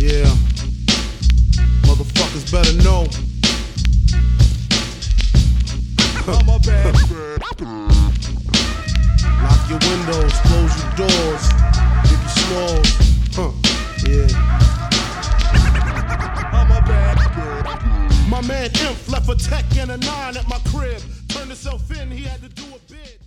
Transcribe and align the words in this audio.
Yeah. 0.00 0.24
Motherfuckers 1.84 2.50
better 2.50 2.72
know. 2.82 3.04
Lock 9.44 9.60
your 9.68 9.78
windows, 9.90 10.32
close 10.40 10.74
your 10.80 10.92
doors, 10.96 11.44
give 12.08 12.22
you 12.22 12.32
smalls. 12.40 12.88
Huh. 13.36 13.52
Yeah. 14.08 14.28
My 18.30 18.40
man 18.40 18.70
Imp 18.80 18.96
left 19.06 19.28
a 19.28 19.36
tech 19.36 19.66
and 19.76 19.90
a 19.90 19.98
nine 19.98 20.38
at 20.38 20.48
my 20.48 20.58
crib. 20.70 21.02
Turned 21.28 21.48
himself 21.48 21.90
in, 22.00 22.10
he 22.10 22.24
had 22.24 22.40
to 22.40 22.48
do 22.48 22.64
a 22.74 22.78
bid. 22.90 23.18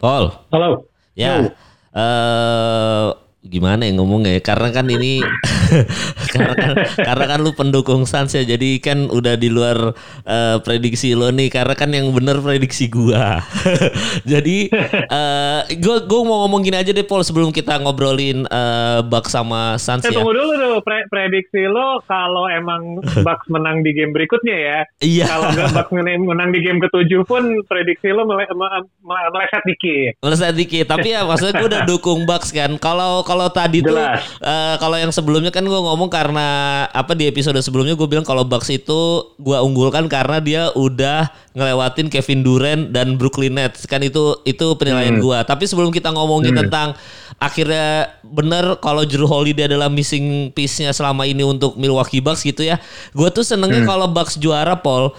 Kol, 0.00 0.44
Halo. 0.52 0.86
ya. 1.16 1.48
Eh 1.96 3.06
gimana 3.46 3.86
ya 3.88 3.92
ngomongnya 3.96 4.36
ya? 4.36 4.42
Karena 4.44 4.68
kan 4.74 4.86
ini 4.90 5.22
karena 6.32 6.54
kan, 6.54 6.70
karena 6.96 7.24
kan 7.26 7.38
lu 7.38 7.52
pendukung 7.52 8.04
Suns 8.04 8.32
ya. 8.32 8.42
Jadi 8.42 8.78
kan 8.78 9.06
udah 9.06 9.34
di 9.34 9.48
luar 9.48 9.92
eh, 10.22 10.56
prediksi 10.60 11.12
lo 11.12 11.28
nih 11.28 11.48
karena 11.48 11.72
kan 11.72 11.90
yang 11.90 12.10
bener 12.10 12.38
prediksi 12.38 12.86
gua. 12.86 13.40
jadi 14.24 14.70
eh 15.06 15.60
gua 15.76 15.96
gua 16.02 16.20
mau 16.22 16.38
ngomong 16.44 16.60
gini 16.62 16.76
aja 16.76 16.90
deh 16.90 17.02
Paul 17.02 17.22
sebelum 17.22 17.50
kita 17.50 17.78
ngobrolin 17.78 18.44
eh 18.44 19.00
Bucks 19.02 19.30
sama 19.30 19.76
Suns 19.76 20.02
Eh, 20.02 20.10
ya. 20.10 20.16
tunggu 20.16 20.32
dulu 20.32 20.52
tuh 20.54 20.74
pre- 20.80 21.06
prediksi 21.06 21.64
lo 21.64 21.98
kalau 22.02 22.46
emang 22.46 23.00
Bucks 23.20 23.46
menang 23.48 23.80
di 23.80 23.90
game 23.90 24.10
berikutnya 24.10 24.56
ya. 24.56 24.78
Iya. 24.98 25.24
Kalau 25.26 25.46
nggak 25.50 25.70
Bucks 25.72 25.92
menang, 25.96 26.50
di 26.50 26.60
game 26.60 26.78
ketujuh 26.78 27.22
pun 27.24 27.42
prediksi 27.64 28.10
lo 28.10 28.24
mele- 28.24 28.48
me- 28.48 28.86
me- 29.02 29.30
meleset 29.30 29.62
dikit. 29.64 30.12
Meleset 30.20 30.54
dikit, 30.54 30.86
tapi 30.86 31.10
ya 31.10 31.24
maksudnya 31.24 31.54
gue 31.56 31.68
udah 31.68 31.82
dukung 31.84 32.24
Bucks 32.24 32.50
kan. 32.50 32.76
Kalau 32.76 33.22
kalau 33.22 33.48
tadi 33.48 33.80
tuh 33.80 33.94
Jelas. 33.94 34.22
eh, 34.38 34.74
kalau 34.76 34.96
yang 34.96 35.10
sebelumnya 35.10 35.50
kan 35.56 35.64
gue 35.64 35.80
ngomong 35.80 36.12
karena 36.12 36.84
apa 36.92 37.16
di 37.16 37.24
episode 37.24 37.56
sebelumnya 37.64 37.96
gue 37.96 38.04
bilang 38.04 38.28
kalau 38.28 38.44
Bucks 38.44 38.68
itu 38.68 39.32
gue 39.40 39.56
unggulkan 39.56 40.04
karena 40.04 40.36
dia 40.36 40.68
udah 40.76 41.32
ngelewatin 41.56 42.12
Kevin 42.12 42.44
Durant 42.44 42.92
dan 42.92 43.16
Brooklyn 43.16 43.56
Nets 43.56 43.88
kan 43.88 44.04
itu 44.04 44.36
itu 44.44 44.76
penilaian 44.76 45.16
gue. 45.16 45.38
Tapi 45.48 45.64
sebelum 45.64 45.88
kita 45.88 46.12
ngomongin 46.12 46.52
tentang 46.52 46.92
akhirnya 47.40 48.12
bener 48.20 48.76
kalau 48.84 49.08
Drew 49.08 49.24
Holiday 49.24 49.64
adalah 49.64 49.88
missing 49.88 50.52
piece-nya 50.52 50.92
selama 50.92 51.24
ini 51.24 51.40
untuk 51.40 51.80
Milwaukee 51.80 52.20
Bucks 52.20 52.44
gitu 52.44 52.60
ya. 52.60 52.76
Gue 53.16 53.32
tuh 53.32 53.40
senengnya 53.40 53.88
kalau 53.88 54.12
Bucks 54.12 54.36
juara 54.36 54.76
Paul. 54.76 55.16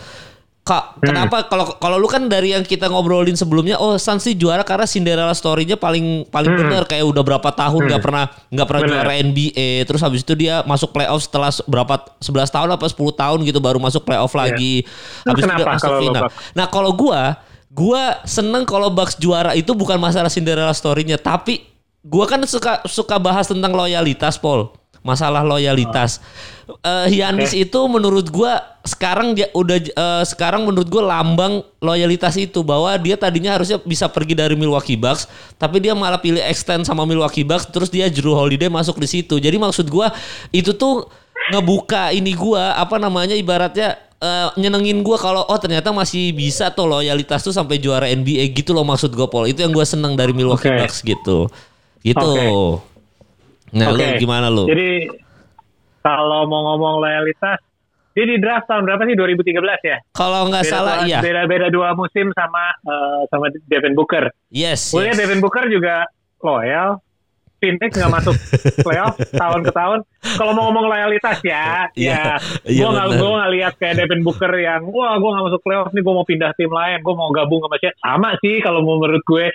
Kak, 0.68 0.84
kenapa 1.00 1.48
kalau 1.48 1.66
kalau 1.80 1.96
lu 1.96 2.06
kan 2.06 2.28
dari 2.28 2.52
yang 2.52 2.60
kita 2.62 2.92
ngobrolin 2.92 3.34
sebelumnya, 3.34 3.80
oh 3.80 3.96
Suns 3.96 4.28
sih 4.28 4.36
juara 4.36 4.68
karena 4.68 4.84
Cinderella 4.84 5.32
story-nya 5.32 5.80
paling 5.80 6.28
paling 6.28 6.52
bener 6.52 6.84
kayak 6.84 7.08
udah 7.08 7.24
berapa 7.24 7.50
tahun 7.56 7.88
nggak 7.88 8.04
pernah 8.04 8.28
nggak 8.52 8.68
pernah 8.68 8.82
Bener. 8.84 8.94
juara 9.00 9.14
NBA, 9.24 9.88
terus 9.88 10.04
habis 10.04 10.28
itu 10.28 10.36
dia 10.36 10.68
masuk 10.68 10.92
playoff 10.92 11.24
setelah 11.24 11.48
se- 11.48 11.64
berapa 11.64 11.96
11 12.20 12.52
tahun 12.52 12.70
apa 12.76 12.86
10 12.86 13.00
tahun 13.16 13.38
gitu 13.48 13.60
baru 13.64 13.80
masuk 13.80 14.04
playoff 14.04 14.36
lagi. 14.36 14.84
Nah, 15.24 15.32
Habis 15.32 15.44
itu 15.48 15.64
masuk 15.64 15.92
final. 16.04 16.24
Nah, 16.52 16.66
kalau 16.68 16.92
gua 16.92 17.40
gua 17.72 18.20
seneng 18.28 18.68
kalau 18.68 18.92
Bucks 18.92 19.16
juara 19.16 19.56
itu 19.56 19.72
bukan 19.72 19.96
masalah 19.96 20.28
Cinderella 20.28 20.76
story-nya, 20.76 21.16
tapi 21.16 21.64
gua 22.04 22.28
kan 22.28 22.44
suka 22.44 22.84
suka 22.84 23.16
bahas 23.16 23.48
tentang 23.48 23.72
loyalitas, 23.72 24.36
Paul. 24.36 24.76
Masalah 25.08 25.48
loyalitas. 25.48 26.20
Eh, 26.68 27.16
Giannis 27.16 27.56
itu 27.56 27.80
menurut 27.88 28.28
gua 28.28 28.60
sekarang 28.84 29.32
dia 29.32 29.48
udah 29.56 29.80
eh, 29.80 30.24
sekarang 30.28 30.68
menurut 30.68 30.92
gua 30.92 31.16
lambang 31.16 31.64
loyalitas 31.80 32.36
itu 32.36 32.60
bahwa 32.60 32.92
dia 33.00 33.16
tadinya 33.16 33.56
harusnya 33.56 33.80
bisa 33.88 34.12
pergi 34.12 34.36
dari 34.36 34.60
Milwaukee 34.60 35.00
Bucks, 35.00 35.32
tapi 35.56 35.80
dia 35.80 35.96
malah 35.96 36.20
pilih 36.20 36.44
extend 36.44 36.84
sama 36.84 37.08
Milwaukee 37.08 37.48
Bucks, 37.48 37.72
terus 37.72 37.88
dia 37.88 38.12
Drew 38.12 38.36
Holiday 38.36 38.68
masuk 38.68 39.00
di 39.00 39.08
situ. 39.08 39.40
Jadi 39.40 39.56
maksud 39.56 39.88
gua 39.88 40.12
itu 40.52 40.76
tuh 40.76 41.08
ngebuka 41.56 42.12
ini 42.12 42.36
gua 42.36 42.76
apa 42.76 43.00
namanya 43.00 43.32
ibaratnya 43.32 43.96
eh, 44.20 44.52
nyenengin 44.60 45.00
gua 45.08 45.16
kalau 45.16 45.48
oh 45.48 45.60
ternyata 45.64 45.96
masih 45.96 46.36
bisa 46.36 46.68
tuh 46.76 46.84
loyalitas 46.84 47.48
tuh 47.48 47.56
sampai 47.56 47.80
juara 47.80 48.12
NBA 48.12 48.52
gitu 48.52 48.76
loh 48.76 48.84
maksud 48.84 49.16
gua 49.16 49.32
Paul. 49.32 49.48
Itu 49.48 49.64
yang 49.64 49.72
gua 49.72 49.88
seneng 49.88 50.20
dari 50.20 50.36
Milwaukee 50.36 50.68
Oke. 50.68 50.84
Bucks 50.84 51.00
gitu. 51.00 51.48
Gitu. 52.04 52.20
Oke. 52.20 52.97
Nah, 53.76 53.92
lu 53.92 54.00
Oke. 54.00 54.22
gimana 54.22 54.48
lu? 54.48 54.64
Jadi 54.68 55.12
kalau 56.00 56.48
mau 56.48 56.62
ngomong 56.74 57.04
loyalitas, 57.04 57.60
dia 58.16 58.26
di 58.26 58.40
draft 58.40 58.66
tahun 58.66 58.88
berapa 58.88 59.04
sih? 59.06 59.14
2013 59.14 59.62
ya? 59.84 59.98
Kalau 60.16 60.48
nggak 60.48 60.66
salah 60.66 61.04
iya. 61.04 61.20
Beda 61.20 61.46
beda 61.46 61.68
dua 61.68 61.94
musim 61.94 62.32
sama 62.34 62.74
eh, 62.82 63.22
sama 63.28 63.52
Devin 63.68 63.94
Booker. 63.94 64.32
Yes. 64.50 64.96
Lihat 64.96 65.14
yes. 65.14 65.20
Devin 65.20 65.44
Booker 65.44 65.68
juga 65.68 66.08
loyal. 66.42 66.98
Phoenix 67.58 67.90
nggak 67.98 68.14
masuk 68.14 68.36
playoff 68.86 69.18
tahun 69.34 69.62
ke 69.66 69.74
tahun. 69.74 70.00
Kalau 70.38 70.54
mau 70.54 70.70
ngomong 70.70 70.94
loyalitas 70.94 71.42
ya, 71.42 71.86
Iya, 71.98 72.38
ya, 72.38 72.70
iya 72.70 72.82
gue 72.86 72.90
nggak 72.94 73.08
gue 73.18 73.30
nggak 73.34 73.52
lihat 73.58 73.74
kayak 73.82 73.96
Devin 73.98 74.22
Booker 74.22 74.54
yang 74.62 74.86
wah 74.94 75.18
gue 75.18 75.30
nggak 75.30 75.46
masuk 75.50 75.62
playoff 75.66 75.90
nih 75.90 76.02
gue 76.06 76.14
mau 76.14 76.26
pindah 76.26 76.52
tim 76.54 76.70
lain, 76.70 77.02
gue 77.02 77.16
mau 77.18 77.30
gabung 77.34 77.66
sama 77.66 77.78
siapa. 77.82 77.98
Sama 77.98 78.30
sih 78.46 78.62
kalau 78.62 78.86
mau 78.86 79.02
menurut 79.02 79.26
gue, 79.26 79.50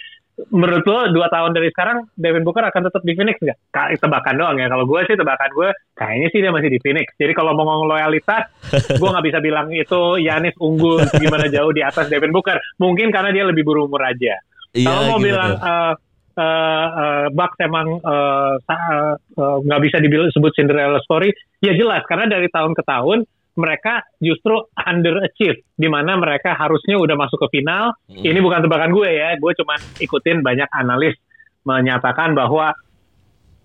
menurut 0.48 0.84
lo 0.88 1.12
dua 1.12 1.28
tahun 1.28 1.52
dari 1.52 1.68
sekarang 1.68 2.08
Devin 2.16 2.40
Booker 2.42 2.64
akan 2.64 2.88
tetap 2.88 3.02
di 3.04 3.12
Phoenix 3.12 3.36
nggak? 3.36 3.58
Ka- 3.68 3.92
Tebakan 3.92 4.34
doang 4.40 4.56
ya. 4.56 4.66
Kalau 4.66 4.88
gue 4.88 5.00
sih 5.04 5.14
tebakan 5.14 5.50
gue 5.52 5.68
kayaknya 5.92 6.28
sih 6.32 6.40
dia 6.40 6.50
masih 6.50 6.70
di 6.72 6.80
Phoenix. 6.80 7.12
Jadi 7.14 7.32
kalau 7.32 7.52
mau 7.52 7.68
ngomong 7.68 7.92
loyalitas, 7.92 8.48
gue 9.00 9.08
nggak 9.12 9.26
bisa 9.28 9.38
bilang 9.38 9.68
itu 9.70 10.00
Yanis 10.18 10.56
unggul 10.56 11.04
gimana 11.14 11.46
jauh 11.46 11.70
di 11.70 11.84
atas 11.84 12.08
Devin 12.08 12.32
Booker. 12.32 12.56
Mungkin 12.80 13.12
karena 13.12 13.30
dia 13.30 13.44
lebih 13.44 13.62
berumur 13.62 14.00
aja. 14.00 14.40
Iya, 14.72 14.88
Kalau 14.88 15.02
mau 15.06 15.18
gitu. 15.20 15.26
bilang 15.28 15.52
eh 15.52 15.92
eh, 16.32 16.86
eh, 16.96 17.24
Bucks 17.28 17.58
emang 17.60 18.00
eh, 18.00 18.52
sa- 18.64 19.16
eh, 19.20 19.56
nggak 19.68 19.80
bisa 19.84 19.96
disebut 20.00 20.52
Cinderella 20.56 20.96
story, 21.04 21.28
ya 21.60 21.76
jelas 21.76 22.00
karena 22.08 22.24
dari 22.24 22.48
tahun 22.48 22.72
ke 22.72 22.82
tahun 22.82 23.28
mereka 23.52 24.00
justru 24.16 24.56
underachieve, 24.74 25.60
di 25.76 25.88
mana 25.88 26.16
mereka 26.16 26.56
harusnya 26.56 26.96
udah 26.96 27.16
masuk 27.16 27.48
ke 27.48 27.60
final. 27.60 27.92
Hmm. 28.08 28.24
Ini 28.24 28.38
bukan 28.40 28.64
tebakan 28.64 28.90
gue 28.96 29.10
ya, 29.12 29.36
gue 29.36 29.52
cuma 29.60 29.76
ikutin 30.00 30.40
banyak 30.40 30.68
analis 30.72 31.16
menyatakan 31.62 32.32
bahwa 32.32 32.72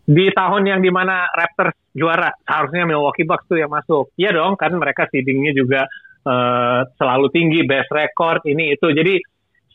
di 0.08 0.32
tahun 0.32 0.64
yang 0.68 0.80
di 0.80 0.92
mana 0.92 1.28
Raptors 1.32 1.76
juara, 1.92 2.32
harusnya 2.48 2.88
Milwaukee 2.88 3.28
Bucks 3.28 3.48
tuh 3.48 3.60
yang 3.60 3.72
masuk. 3.72 4.12
Iya 4.16 4.36
dong, 4.36 4.56
kan 4.56 4.76
mereka 4.76 5.08
seedingnya 5.12 5.52
juga 5.52 5.88
eh, 6.24 6.80
selalu 6.96 7.28
tinggi, 7.32 7.64
best 7.64 7.92
record, 7.92 8.44
ini 8.48 8.76
itu. 8.76 8.88
Jadi 8.92 9.20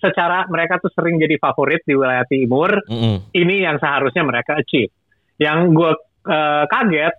secara 0.01 0.45
mereka 0.49 0.81
tuh 0.81 0.91
sering 0.93 1.21
jadi 1.21 1.37
favorit 1.37 1.85
di 1.85 1.95
wilayah 1.95 2.27
timur, 2.27 2.75
Mm-mm. 2.89 3.33
ini 3.33 3.65
yang 3.65 3.77
seharusnya 3.77 4.25
mereka 4.25 4.61
achieve. 4.61 4.93
Yang 5.41 5.59
gue 5.73 5.93
eh, 6.29 6.65
kaget 6.69 7.15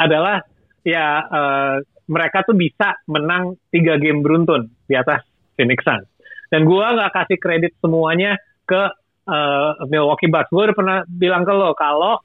adalah 0.00 0.40
ya 0.82 1.06
eh, 1.24 1.76
mereka 2.12 2.44
tuh 2.44 2.52
bisa 2.52 3.00
menang 3.08 3.56
tiga 3.72 3.96
game 3.96 4.20
beruntun 4.20 4.68
di 4.84 4.92
atas 4.92 5.24
Phoenix 5.56 5.80
Suns. 5.80 6.04
Dan 6.52 6.68
gue 6.68 6.84
nggak 6.84 7.16
kasih 7.16 7.38
kredit 7.40 7.72
semuanya 7.80 8.36
ke 8.68 8.82
eh, 9.24 9.70
Milwaukee 9.88 10.28
Bucks. 10.28 10.52
Gue 10.52 10.68
udah 10.68 10.76
pernah 10.76 10.98
bilang 11.08 11.48
ke 11.48 11.52
lo 11.56 11.72
kalau 11.72 12.20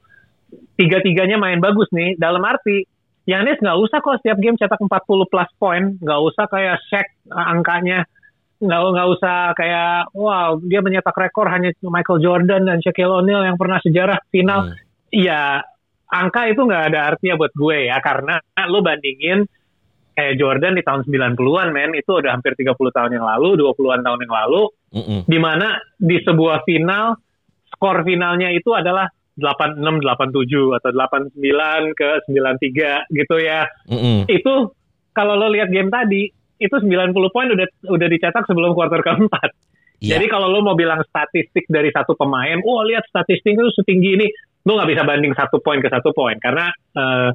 tiga-tiganya 0.76 1.40
main 1.40 1.64
bagus 1.64 1.88
nih, 1.96 2.20
dalam 2.20 2.44
arti 2.44 2.84
Yanis 3.28 3.60
nggak 3.60 3.80
usah 3.84 4.00
kok 4.00 4.24
setiap 4.24 4.40
game 4.40 4.56
cetak 4.56 4.80
40 4.80 5.28
plus 5.28 5.52
poin, 5.60 6.00
nggak 6.00 6.22
usah 6.28 6.46
kayak 6.52 6.84
Shaq 6.92 7.08
eh, 7.32 7.48
angkanya 7.56 8.04
nggak 8.58 8.80
nggak 8.90 9.10
usah 9.14 9.54
kayak 9.54 10.10
wow 10.18 10.58
dia 10.66 10.82
menyetak 10.82 11.14
rekor 11.14 11.46
hanya 11.46 11.70
Michael 11.86 12.26
Jordan 12.26 12.66
dan 12.66 12.82
Shaquille 12.82 13.22
O'Neal 13.22 13.46
yang 13.46 13.56
pernah 13.56 13.78
sejarah 13.80 14.18
final. 14.34 14.74
Hmm. 14.74 14.76
Iya 15.08 15.62
angka 16.08 16.48
itu 16.48 16.62
nggak 16.64 16.84
ada 16.92 17.00
artinya 17.14 17.36
buat 17.36 17.54
gue 17.54 17.78
ya 17.92 18.00
karena 18.00 18.40
lu 18.72 18.80
bandingin 18.80 19.44
kayak 20.18 20.42
Jordan 20.42 20.74
di 20.74 20.82
tahun 20.82 21.06
90-an 21.06 21.70
men 21.70 21.94
itu 21.94 22.10
udah 22.18 22.34
hampir 22.34 22.58
30 22.58 22.74
tahun 22.74 23.12
yang 23.14 23.26
lalu, 23.30 23.62
20-an 23.62 24.02
tahun 24.02 24.20
yang 24.26 24.34
lalu 24.34 24.62
Mm-mm. 24.98 25.20
di 25.30 25.38
mana 25.38 25.78
di 25.94 26.18
sebuah 26.26 26.66
final 26.66 27.14
skor 27.70 28.02
finalnya 28.02 28.50
itu 28.50 28.74
adalah 28.74 29.06
86 29.38 29.78
87 29.78 30.82
atau 30.82 30.90
89 30.90 31.38
ke 31.94 32.10
93 32.34 33.14
gitu 33.14 33.36
ya. 33.38 33.70
Mm-mm. 33.86 34.26
Itu 34.26 34.74
kalau 35.14 35.38
lo 35.38 35.54
lihat 35.54 35.70
game 35.70 35.94
tadi 35.94 36.26
itu 36.58 36.74
90 36.74 37.14
poin 37.30 37.54
udah 37.54 37.68
udah 37.86 38.08
dicetak 38.10 38.50
sebelum 38.50 38.74
kuarter 38.74 39.06
keempat. 39.06 39.54
Iya. 40.02 40.18
Jadi 40.18 40.26
kalau 40.34 40.50
lo 40.50 40.66
mau 40.66 40.74
bilang 40.74 41.06
statistik 41.06 41.70
dari 41.70 41.94
satu 41.94 42.18
pemain, 42.18 42.58
oh 42.66 42.82
lihat 42.86 43.06
statistiknya 43.06 43.66
itu 43.66 43.74
setinggi 43.82 44.10
ini, 44.18 44.28
lo 44.66 44.82
nggak 44.82 44.90
bisa 44.94 45.04
banding 45.06 45.34
satu 45.38 45.62
poin 45.62 45.78
ke 45.78 45.90
satu 45.90 46.10
poin 46.14 46.38
karena 46.42 46.70
eh, 46.74 47.30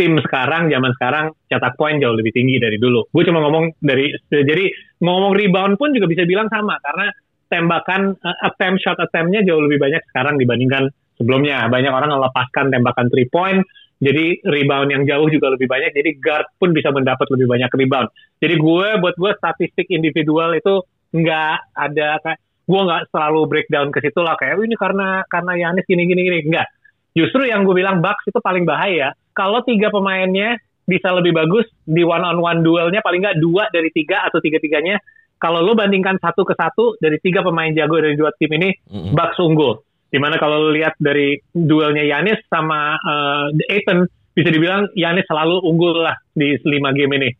tim 0.00 0.16
sekarang 0.24 0.72
zaman 0.72 0.96
sekarang 0.96 1.24
cetak 1.52 1.76
poin 1.76 2.00
jauh 2.00 2.16
lebih 2.16 2.32
tinggi 2.32 2.56
dari 2.56 2.80
dulu. 2.80 3.04
Gue 3.12 3.20
cuma 3.28 3.44
ngomong 3.44 3.76
dari 3.84 4.08
jadi 4.32 4.72
ngomong 5.04 5.36
rebound 5.36 5.76
pun 5.76 5.92
juga 5.92 6.08
bisa 6.08 6.24
bilang 6.24 6.48
sama 6.48 6.80
karena 6.80 7.12
tembakan 7.52 8.16
eh, 8.16 8.38
attempt 8.48 8.80
shot 8.80 8.96
attempt-nya 8.96 9.44
jauh 9.44 9.60
lebih 9.60 9.76
banyak 9.76 10.00
sekarang 10.08 10.40
dibandingkan 10.40 10.88
sebelumnya. 11.20 11.68
Banyak 11.68 11.92
orang 11.92 12.16
melepaskan 12.16 12.72
tembakan 12.72 13.12
three 13.12 13.28
point, 13.28 13.60
jadi 14.00 14.40
rebound 14.40 14.88
yang 14.88 15.04
jauh 15.04 15.28
juga 15.28 15.52
lebih 15.52 15.68
banyak. 15.68 15.92
Jadi 15.92 16.16
guard 16.16 16.48
pun 16.56 16.72
bisa 16.72 16.88
mendapat 16.88 17.28
lebih 17.36 17.44
banyak 17.44 17.68
rebound. 17.68 18.08
Jadi 18.40 18.54
gue 18.56 18.88
buat 19.04 19.14
gue 19.20 19.30
statistik 19.36 19.92
individual 19.92 20.56
itu 20.56 20.80
nggak 21.12 21.76
ada 21.76 22.16
kayak 22.24 22.40
gue 22.70 22.80
nggak 22.86 23.02
selalu 23.10 23.40
breakdown 23.50 23.88
ke 23.90 23.98
situ 23.98 24.22
lah 24.22 24.38
kayak 24.38 24.56
"Oh, 24.56 24.64
ini 24.64 24.78
karena 24.78 25.26
karena 25.26 25.52
Yanis 25.58 25.84
gini 25.90 26.06
gini 26.06 26.22
gini 26.22 26.38
enggak 26.46 26.70
justru 27.18 27.42
yang 27.50 27.66
gue 27.66 27.74
bilang 27.74 27.98
Bucks 27.98 28.30
itu 28.30 28.38
paling 28.38 28.62
bahaya 28.62 29.10
kalau 29.40 29.64
tiga 29.64 29.88
pemainnya 29.88 30.60
bisa 30.84 31.08
lebih 31.16 31.32
bagus 31.32 31.64
di 31.88 32.04
one 32.04 32.20
on 32.20 32.44
one 32.44 32.60
duelnya 32.60 33.00
paling 33.00 33.24
nggak 33.24 33.40
dua 33.40 33.72
dari 33.72 33.88
tiga 33.88 34.28
atau 34.28 34.36
tiga 34.44 34.60
tiganya 34.60 35.00
kalau 35.40 35.64
lo 35.64 35.72
bandingkan 35.72 36.20
satu 36.20 36.44
ke 36.44 36.52
satu 36.52 37.00
dari 37.00 37.16
tiga 37.24 37.40
pemain 37.40 37.72
jago 37.72 37.96
dari 37.96 38.20
dua 38.20 38.36
tim 38.36 38.52
ini 38.52 38.76
Mm-mm. 38.92 39.16
Bucks 39.16 39.40
unggul 39.40 39.80
di 40.12 40.20
mana 40.20 40.36
kalau 40.36 40.68
lo 40.68 40.70
lihat 40.76 41.00
dari 41.00 41.40
duelnya 41.56 42.04
Yanis 42.04 42.44
sama 42.52 43.00
uh, 43.00 43.48
Aiton 43.72 44.04
bisa 44.36 44.52
dibilang 44.52 44.92
Yanis 44.92 45.24
selalu 45.24 45.64
unggul 45.64 46.04
lah 46.04 46.20
di 46.36 46.60
lima 46.68 46.92
game 46.92 47.16
ini 47.16 47.30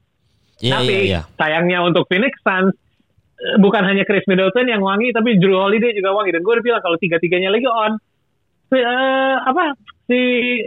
Iya, 0.61 0.73
tapi 0.76 0.94
iya, 0.94 1.05
iya. 1.08 1.20
sayangnya 1.41 1.81
untuk 1.81 2.05
Phoenix 2.06 2.37
Suns 2.44 2.76
eh, 3.41 3.56
bukan 3.56 3.81
hanya 3.81 4.05
Chris 4.05 4.25
Middleton 4.29 4.69
yang 4.69 4.85
wangi, 4.85 5.08
tapi 5.17 5.41
Drew 5.41 5.56
Holiday 5.56 5.96
juga 5.96 6.12
wangi. 6.12 6.37
Dan 6.37 6.44
gue 6.44 6.53
udah 6.53 6.64
bilang 6.64 6.82
kalau 6.85 7.00
tiga-tiganya 7.00 7.49
lagi 7.49 7.64
on, 7.64 7.96
eh, 8.76 9.37
apa 9.41 9.73
si 10.11 10.19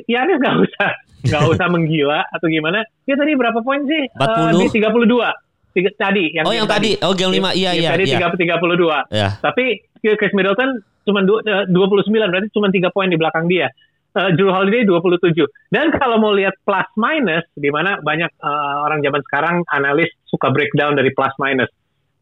Yanis 0.08 0.40
nggak 0.40 0.58
usah 0.64 0.90
nggak 1.28 1.44
usah 1.52 1.68
menggila 1.68 2.24
atau 2.32 2.48
gimana. 2.48 2.88
Dia 3.04 3.20
tadi 3.20 3.36
berapa 3.36 3.60
poin 3.60 3.84
sih? 3.84 4.08
Eh, 4.08 4.56
40. 4.56 4.72
di 4.72 4.80
32. 4.80 5.28
Tiga, 5.74 5.90
tadi 5.98 6.30
yang 6.32 6.46
Oh, 6.46 6.54
yang 6.54 6.70
tadi. 6.70 6.96
Oh, 7.02 7.12
game 7.18 7.34
lima. 7.34 7.50
Iya, 7.52 7.74
iya, 7.74 7.90
Tadi 7.98 8.06
iya. 8.06 8.30
30 8.30 8.38
32. 8.38 9.10
Ya. 9.10 9.30
Tapi 9.42 9.82
Chris 10.00 10.34
Middleton 10.38 10.80
cuma 11.04 11.26
du- 11.26 11.42
eh, 11.44 11.66
29 11.68 12.30
berarti 12.32 12.48
cuma 12.54 12.70
3 12.70 12.94
poin 12.94 13.10
di 13.10 13.18
belakang 13.18 13.50
dia. 13.50 13.68
Eh, 14.14 14.30
Drew 14.38 14.54
Holiday 14.54 14.86
27. 14.86 15.50
Dan 15.74 15.90
kalau 15.98 16.22
mau 16.22 16.30
lihat 16.30 16.54
plus 16.62 16.86
minus 16.94 17.50
di 17.58 17.74
mana 17.74 17.98
banyak 17.98 18.30
eh, 18.30 18.76
orang 18.86 19.02
zaman 19.02 19.22
sekarang 19.26 19.56
analis 19.74 20.14
suka 20.30 20.54
breakdown 20.54 20.94
dari 20.94 21.10
plus 21.10 21.34
minus. 21.42 21.74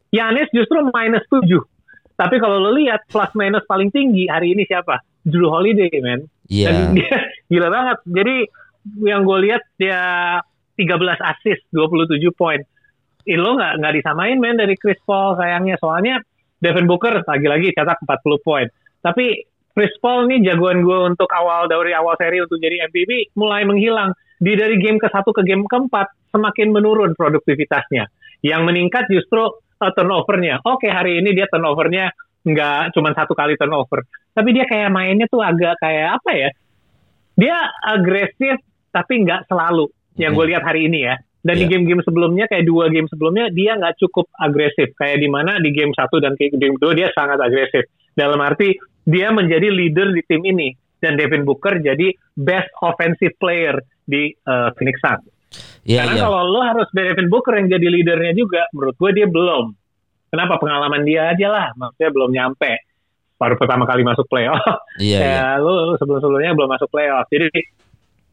Yanis 0.08 0.48
justru 0.56 0.80
minus 0.88 1.24
7. 1.28 1.44
Tapi 2.16 2.40
kalau 2.40 2.56
lo 2.56 2.72
lihat 2.72 3.04
plus 3.08 3.32
minus 3.36 3.64
paling 3.68 3.92
tinggi 3.92 4.24
hari 4.28 4.56
ini 4.56 4.64
siapa? 4.64 4.96
Drew 5.22 5.48
Holiday, 5.50 5.90
man. 6.02 6.26
Iya. 6.50 6.68
Dan 6.70 6.98
dia 6.98 7.16
gila 7.52 7.68
banget. 7.70 7.98
Jadi 8.06 8.36
yang 9.06 9.22
gue 9.22 9.38
lihat 9.48 9.62
dia 9.78 10.00
13 10.76 11.22
assist, 11.22 11.62
27 11.70 12.18
poin. 12.34 12.58
Eh, 13.22 13.38
lo 13.38 13.54
nggak 13.54 13.78
nggak 13.78 13.94
disamain 14.02 14.34
men 14.42 14.58
dari 14.58 14.74
Chris 14.74 14.98
Paul 15.06 15.38
sayangnya. 15.38 15.78
Soalnya 15.78 16.18
Devin 16.58 16.90
Booker 16.90 17.22
lagi-lagi 17.22 17.70
cetak 17.74 18.02
40 18.02 18.46
poin. 18.46 18.66
Tapi 19.02 19.46
Chris 19.72 19.94
Paul 20.02 20.28
nih 20.28 20.44
jagoan 20.44 20.84
gue 20.84 20.98
untuk 21.08 21.30
awal 21.32 21.64
dari 21.70 21.96
awal 21.96 22.18
seri 22.20 22.42
untuk 22.42 22.60
jadi 22.60 22.86
MVP 22.90 23.34
mulai 23.38 23.64
menghilang. 23.64 24.12
Di 24.42 24.58
dari 24.58 24.74
game 24.82 24.98
ke 24.98 25.06
satu 25.06 25.30
ke 25.30 25.46
game 25.46 25.62
keempat 25.70 26.34
semakin 26.34 26.74
menurun 26.74 27.14
produktivitasnya. 27.14 28.10
Yang 28.42 28.62
meningkat 28.66 29.06
justru 29.06 29.46
uh, 29.48 29.92
turnovernya. 29.94 30.62
Oke 30.66 30.90
hari 30.90 31.22
ini 31.22 31.30
dia 31.30 31.46
turnovernya 31.46 32.10
nggak 32.42 32.94
cuma 32.94 33.14
satu 33.14 33.32
kali 33.34 33.54
turnover, 33.54 34.02
tapi 34.34 34.50
dia 34.54 34.66
kayak 34.66 34.90
mainnya 34.90 35.26
tuh 35.30 35.42
agak 35.42 35.78
kayak 35.78 36.18
apa 36.18 36.30
ya? 36.34 36.50
Dia 37.38 37.56
agresif 37.82 38.60
tapi 38.92 39.24
nggak 39.24 39.48
selalu. 39.48 39.88
Yang 40.20 40.32
gue 40.36 40.46
lihat 40.52 40.62
hari 40.68 40.92
ini 40.92 41.08
ya. 41.08 41.16
Dan 41.42 41.58
di 41.58 41.66
Iya. 41.66 41.70
game-game 41.74 42.02
sebelumnya 42.06 42.46
kayak 42.46 42.68
dua 42.68 42.86
game 42.92 43.08
sebelumnya 43.10 43.50
dia 43.50 43.74
nggak 43.74 43.98
cukup 43.98 44.30
agresif. 44.38 44.94
Kayak 44.94 45.18
di 45.24 45.28
mana 45.32 45.58
di 45.58 45.74
game 45.74 45.90
satu 45.96 46.22
dan 46.22 46.38
kayak 46.38 46.54
game 46.60 46.78
dua 46.78 46.92
dia 46.94 47.10
sangat 47.16 47.40
agresif. 47.42 47.88
Dalam 48.14 48.38
arti 48.38 48.76
dia 49.02 49.34
menjadi 49.34 49.66
leader 49.72 50.14
di 50.14 50.22
tim 50.28 50.44
ini 50.46 50.70
dan 51.02 51.18
Devin 51.18 51.42
Booker 51.42 51.82
jadi 51.82 52.14
best 52.38 52.70
offensive 52.78 53.34
player 53.42 53.74
di 54.06 54.30
uh, 54.46 54.70
Phoenix 54.78 55.02
Suns. 55.02 55.26
Iya, 55.82 56.06
Karena 56.06 56.14
iya. 56.14 56.22
kalau 56.22 56.40
lo 56.46 56.60
harus 56.62 56.88
Devin 56.94 57.26
Booker 57.26 57.58
yang 57.58 57.68
jadi 57.74 57.86
leadernya 57.90 58.32
juga, 58.38 58.70
menurut 58.70 58.94
gue 58.94 59.10
dia 59.10 59.26
belum. 59.26 59.64
Kenapa 60.32 60.56
pengalaman 60.56 61.04
dia 61.04 61.28
aja 61.36 61.46
lah, 61.52 61.66
maksudnya 61.76 62.08
belum 62.08 62.30
nyampe. 62.32 62.72
Baru 63.36 63.60
pertama 63.60 63.84
kali 63.84 64.00
masuk 64.00 64.24
playoff. 64.32 64.64
Iya, 64.96 65.20
iya. 65.20 65.28
ya 65.28 65.46
lo, 65.60 65.92
lo 65.92 65.94
sebelum-sebelumnya 66.00 66.56
belum 66.56 66.72
masuk 66.72 66.88
playoff. 66.88 67.28
Jadi 67.28 67.52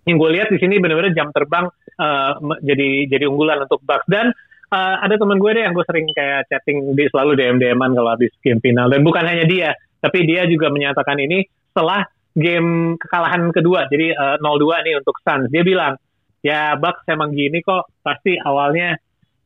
yang 0.07 0.17
gue 0.17 0.29
lihat 0.31 0.47
di 0.47 0.57
sini 0.57 0.79
benar-benar 0.79 1.11
jam 1.11 1.29
terbang 1.35 1.67
eh, 1.99 2.31
me- 2.39 2.61
jadi 2.63 3.05
jadi 3.11 3.25
unggulan 3.27 3.67
untuk 3.67 3.83
Bucks 3.83 4.07
dan 4.07 4.31
eh, 4.71 4.95
ada 5.03 5.15
teman 5.19 5.37
gue 5.37 5.51
deh 5.53 5.63
yang 5.67 5.75
gue 5.75 5.85
sering 5.85 6.07
kayak 6.15 6.47
chatting 6.47 6.95
di 6.95 7.05
selalu 7.11 7.35
DM 7.35 7.57
DM-an 7.59 7.91
kalau 7.93 8.09
habis 8.15 8.31
game 8.39 8.63
final 8.63 8.87
dan 8.87 9.05
bukan 9.05 9.27
hanya 9.27 9.45
dia 9.45 9.69
tapi 9.99 10.23
dia 10.23 10.47
juga 10.47 10.71
menyatakan 10.71 11.19
ini 11.19 11.43
setelah 11.69 12.07
game 12.33 12.95
kekalahan 12.95 13.51
kedua 13.51 13.85
jadi 13.91 14.15
eh, 14.15 14.37
0-2 14.39 14.87
nih 14.87 14.95
untuk 14.97 15.15
Suns 15.21 15.51
dia 15.51 15.61
bilang 15.61 15.93
ya 16.41 16.73
Bucks 16.79 17.05
emang 17.11 17.35
gini 17.35 17.59
kok 17.59 17.91
pasti 17.99 18.39
awalnya 18.39 18.95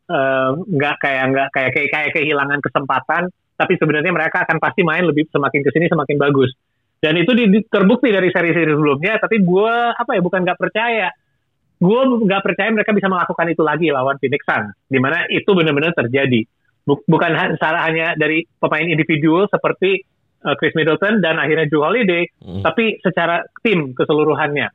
eh, 0.07 0.49
nggak 0.57 0.95
kayak 0.99 1.23
nggak 1.31 1.47
kayak 1.51 1.71
kayak 1.71 1.89
kayak 1.91 2.11
kehilangan 2.13 2.59
kesempatan 2.59 3.29
tapi 3.53 3.73
sebenarnya 3.77 4.09
mereka 4.09 4.43
akan 4.43 4.57
pasti 4.57 4.81
main 4.81 5.05
lebih 5.05 5.29
semakin 5.29 5.61
ke 5.61 5.69
sini 5.71 5.85
semakin 5.87 6.17
bagus. 6.17 6.51
Dan 6.97 7.19
itu 7.19 7.35
di- 7.35 7.51
di- 7.51 7.67
terbukti 7.67 8.09
dari 8.09 8.31
seri-seri 8.31 8.73
sebelumnya 8.73 9.19
tapi 9.19 9.39
gue 9.39 9.73
apa 9.93 10.11
ya 10.15 10.21
bukan 10.23 10.41
nggak 10.41 10.59
percaya. 10.59 11.11
Gue 11.77 12.01
nggak 12.23 12.41
percaya 12.41 12.69
mereka 12.71 12.95
bisa 12.95 13.11
melakukan 13.11 13.47
itu 13.51 13.61
lagi 13.61 13.91
lawan 13.91 14.15
Phoenix 14.17 14.41
Suns 14.47 14.71
di 14.87 14.97
mana 14.97 15.27
itu 15.27 15.47
benar-benar 15.51 15.91
terjadi. 15.93 16.41
Buk- 16.83 17.03
bukan 17.07 17.31
secara 17.55 17.87
hanya 17.87 18.15
dari 18.15 18.43
pemain 18.59 18.83
individual 18.87 19.47
seperti 19.47 20.03
uh, 20.43 20.55
Chris 20.59 20.75
Middleton 20.75 21.19
dan 21.19 21.39
akhirnya 21.39 21.67
Drew 21.67 21.83
Holiday 21.83 22.27
Mm. 22.43 22.59
tapi 22.63 22.99
secara 22.99 23.43
tim 23.63 23.95
keseluruhannya. 23.95 24.67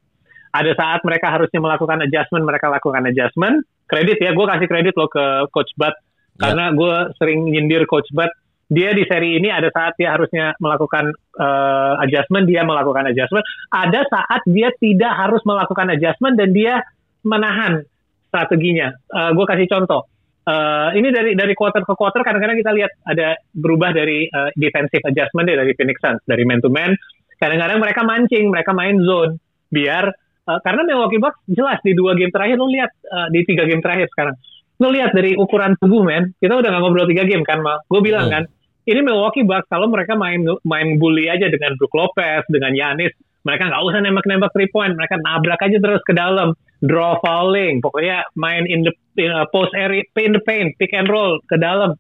Ada 0.48 0.72
saat 0.72 1.00
mereka 1.04 1.28
harusnya 1.28 1.60
melakukan 1.60 2.00
adjustment 2.00 2.44
mereka 2.48 2.72
lakukan 2.72 3.04
adjustment 3.04 3.64
kredit 3.88 4.20
ya 4.20 4.36
gue 4.36 4.46
kasih 4.46 4.68
kredit 4.68 4.94
lo 4.94 5.08
ke 5.08 5.48
Coach 5.50 5.72
Bud 5.74 5.96
Ya. 6.38 6.54
karena 6.54 6.70
gue 6.70 6.96
sering 7.18 7.50
nyindir 7.50 7.82
Coach 7.90 8.14
Bud 8.14 8.30
dia 8.70 8.94
di 8.94 9.02
seri 9.10 9.42
ini 9.42 9.50
ada 9.50 9.74
saat 9.74 9.98
dia 9.98 10.14
harusnya 10.14 10.54
melakukan 10.62 11.10
eh, 11.34 11.94
adjustment 12.06 12.46
dia 12.46 12.62
melakukan 12.62 13.10
adjustment. 13.10 13.42
Ada 13.74 14.06
saat 14.06 14.46
dia 14.46 14.70
tidak 14.78 15.18
harus 15.18 15.42
melakukan 15.42 15.90
adjustment 15.98 16.38
dan 16.38 16.54
dia 16.54 16.78
menahan 17.26 17.82
strateginya. 18.30 18.94
Gue 19.34 19.46
kasih 19.50 19.66
contoh. 19.66 20.06
Eh, 20.48 20.90
ini 20.96 21.12
dari 21.12 21.36
dari 21.36 21.52
quarter 21.52 21.84
ke 21.84 21.92
quarter 21.92 22.24
kadang-kadang 22.24 22.56
kita 22.56 22.72
lihat 22.72 22.92
ada 23.04 23.36
berubah 23.52 23.92
dari 23.92 24.24
eh, 24.24 24.50
defensive 24.56 25.04
adjustment 25.04 25.44
deh 25.44 25.60
dari 25.60 25.76
Phoenix 25.76 26.00
Suns 26.00 26.24
dari 26.24 26.48
man 26.48 26.64
to 26.64 26.72
man. 26.72 26.96
Kadang-kadang 27.36 27.76
mereka 27.76 28.00
mancing 28.00 28.48
mereka 28.48 28.72
main 28.72 28.96
zone 29.04 29.36
biar 29.68 30.08
eh, 30.48 30.60
karena 30.64 30.82
Milwaukee 30.88 31.20
Bucks 31.20 31.38
jelas 31.52 31.78
di 31.84 31.92
dua 31.92 32.16
game 32.16 32.32
terakhir 32.32 32.56
lu 32.56 32.72
lihat 32.72 32.90
eh, 32.90 33.28
di 33.30 33.40
tiga 33.44 33.68
game 33.68 33.84
terakhir 33.84 34.08
sekarang. 34.16 34.36
Lu 34.78 34.88
lihat 34.94 35.10
dari 35.12 35.34
ukuran 35.34 35.74
tubuh 35.76 36.06
men. 36.06 36.32
Kita 36.38 36.54
udah 36.54 36.68
nggak 36.70 36.82
ngobrol 36.82 37.10
tiga 37.10 37.26
game 37.26 37.42
kan 37.42 37.60
mal? 37.60 37.82
Gue 37.90 38.00
bilang 38.00 38.30
Hmm. 38.30 38.34
kan 38.34 38.42
ini 38.88 39.00
Milwaukee 39.04 39.44
Bucks 39.44 39.68
kalau 39.68 39.90
mereka 39.92 40.16
main 40.16 40.40
main 40.64 40.96
bully 40.96 41.28
aja 41.28 41.52
dengan 41.52 41.76
Brook 41.76 41.92
Lopez 41.92 42.46
dengan 42.48 42.72
Yanis 42.72 43.12
mereka 43.46 43.70
nggak 43.70 43.82
usah 43.84 44.00
nembak-nembak 44.04 44.50
three 44.52 44.68
point. 44.68 44.92
Mereka 44.92 45.24
nabrak 45.24 45.60
aja 45.62 45.78
terus 45.80 46.02
ke 46.04 46.12
dalam 46.12 46.52
draw 46.82 47.16
fouling. 47.24 47.80
Pokoknya 47.80 48.26
main 48.36 48.68
in 48.68 48.84
the 48.84 48.92
in, 49.16 49.30
uh, 49.30 49.46
post 49.48 49.72
area 49.72 50.04
in 50.20 50.34
the 50.34 50.42
paint 50.42 50.74
pick 50.76 50.92
and 50.92 51.08
roll 51.08 51.38
ke 51.46 51.56
dalam. 51.56 51.96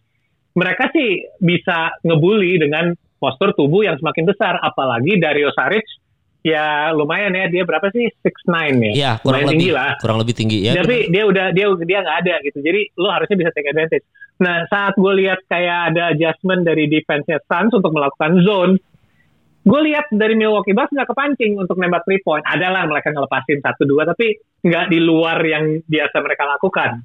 Mereka 0.58 0.90
sih 0.90 1.24
bisa 1.38 1.94
ngebully 2.02 2.58
dengan 2.58 2.92
postur 3.16 3.54
tubuh 3.54 3.86
yang 3.86 3.96
semakin 3.96 4.28
besar. 4.28 4.58
Apalagi 4.60 5.16
Dario 5.16 5.54
Saric 5.54 5.86
ya 6.42 6.90
lumayan 6.94 7.34
ya. 7.34 7.46
Dia 7.50 7.62
berapa 7.66 7.88
sih? 7.90 8.08
6'9 8.22 8.90
ya? 8.90 8.92
Iya, 8.94 9.12
kurang 9.20 9.24
Lumayan 9.24 9.46
lebih. 9.46 9.52
tinggi 9.56 9.70
lah. 9.74 9.90
Kurang 9.98 10.18
lebih 10.22 10.34
tinggi 10.34 10.58
ya. 10.64 10.72
tapi 10.78 10.96
dia 11.10 11.24
udah 11.26 11.46
dia 11.52 11.66
dia 11.84 11.98
nggak 12.04 12.18
ada 12.26 12.34
gitu. 12.44 12.58
Jadi 12.62 12.80
lo 12.98 13.08
harusnya 13.10 13.36
bisa 13.36 13.50
take 13.54 13.68
advantage. 13.70 14.06
Nah 14.38 14.56
saat 14.70 14.94
gue 14.94 15.12
lihat 15.24 15.40
kayak 15.50 15.78
ada 15.94 16.14
adjustment 16.14 16.62
dari 16.62 16.86
defense-nya 16.86 17.42
Suns 17.46 17.74
untuk 17.74 17.90
melakukan 17.90 18.42
zone 18.46 18.74
gue 19.68 19.80
lihat 19.84 20.08
dari 20.08 20.32
Milwaukee 20.32 20.72
Bucks 20.72 20.96
nggak 20.96 21.12
kepancing 21.12 21.60
untuk 21.60 21.76
nembak 21.76 22.00
three 22.08 22.24
point 22.24 22.40
adalah 22.48 22.88
mereka 22.88 23.12
ngelepasin 23.12 23.60
satu 23.60 23.84
dua 23.84 24.08
tapi 24.08 24.40
nggak 24.64 24.88
di 24.88 24.96
luar 24.96 25.36
yang 25.44 25.84
biasa 25.84 26.24
mereka 26.24 26.48
lakukan. 26.48 27.04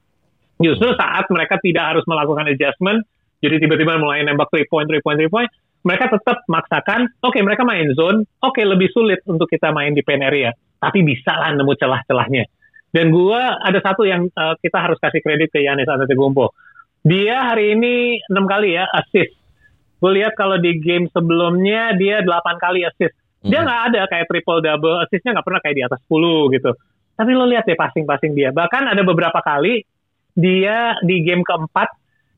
Justru 0.63 0.95
saat 0.95 1.27
mereka 1.27 1.59
tidak 1.59 1.91
harus 1.91 2.05
melakukan 2.07 2.47
adjustment 2.47 3.03
jadi 3.43 3.59
tiba-tiba 3.59 3.99
mulai 3.99 4.23
nembak 4.23 4.47
three 4.47 4.63
point 4.71 4.87
three 4.87 5.03
point 5.03 5.19
three 5.19 5.27
point 5.27 5.51
mereka 5.83 6.11
tetap 6.11 6.43
maksakan 6.47 7.11
oke 7.19 7.35
mereka 7.43 7.67
main 7.67 7.91
zone 7.95 8.23
oke 8.39 8.59
lebih 8.59 8.87
sulit 8.91 9.19
untuk 9.27 9.47
kita 9.47 9.71
main 9.71 9.91
di 9.91 10.01
pen 10.01 10.23
area 10.23 10.51
tapi 10.79 10.99
bisa 10.99 11.31
lah 11.31 11.55
nemu 11.55 11.79
celah-celahnya. 11.79 12.43
Dan 12.91 13.09
gua 13.09 13.55
ada 13.57 13.79
satu 13.79 14.03
yang 14.03 14.27
eh, 14.27 14.55
kita 14.59 14.77
harus 14.83 14.99
kasih 14.99 15.23
kredit 15.23 15.49
ke 15.49 15.63
Yanis 15.63 15.87
Antetokounmpo. 15.87 16.51
Dia 17.01 17.51
hari 17.51 17.73
ini 17.73 18.19
enam 18.27 18.43
kali 18.45 18.75
ya 18.75 18.83
assist. 18.91 19.31
Gue 19.97 20.19
lihat 20.19 20.35
kalau 20.35 20.59
di 20.59 20.75
game 20.83 21.07
sebelumnya 21.07 21.95
dia 21.95 22.19
8 22.19 22.59
kali 22.59 22.83
assist. 22.83 23.15
Dia 23.39 23.63
Mhm. 23.63 23.65
nggak 23.65 23.81
ada 23.87 24.01
kayak 24.11 24.25
triple 24.27 24.59
double 24.59 24.99
assistnya 24.99 25.39
nggak 25.39 25.47
pernah 25.47 25.61
kayak 25.63 25.75
di 25.79 25.83
atas 25.87 25.99
10 26.03 26.51
gitu. 26.51 26.71
Tapi 27.15 27.31
lo 27.31 27.47
lihat 27.47 27.63
deh 27.63 27.79
passing-passing 27.79 28.35
dia. 28.35 28.51
Bahkan 28.51 28.83
ada 28.91 29.01
beberapa 29.07 29.39
kali 29.39 29.83
dia 30.35 30.99
di 31.03 31.23
game 31.23 31.43
keempat 31.47 31.87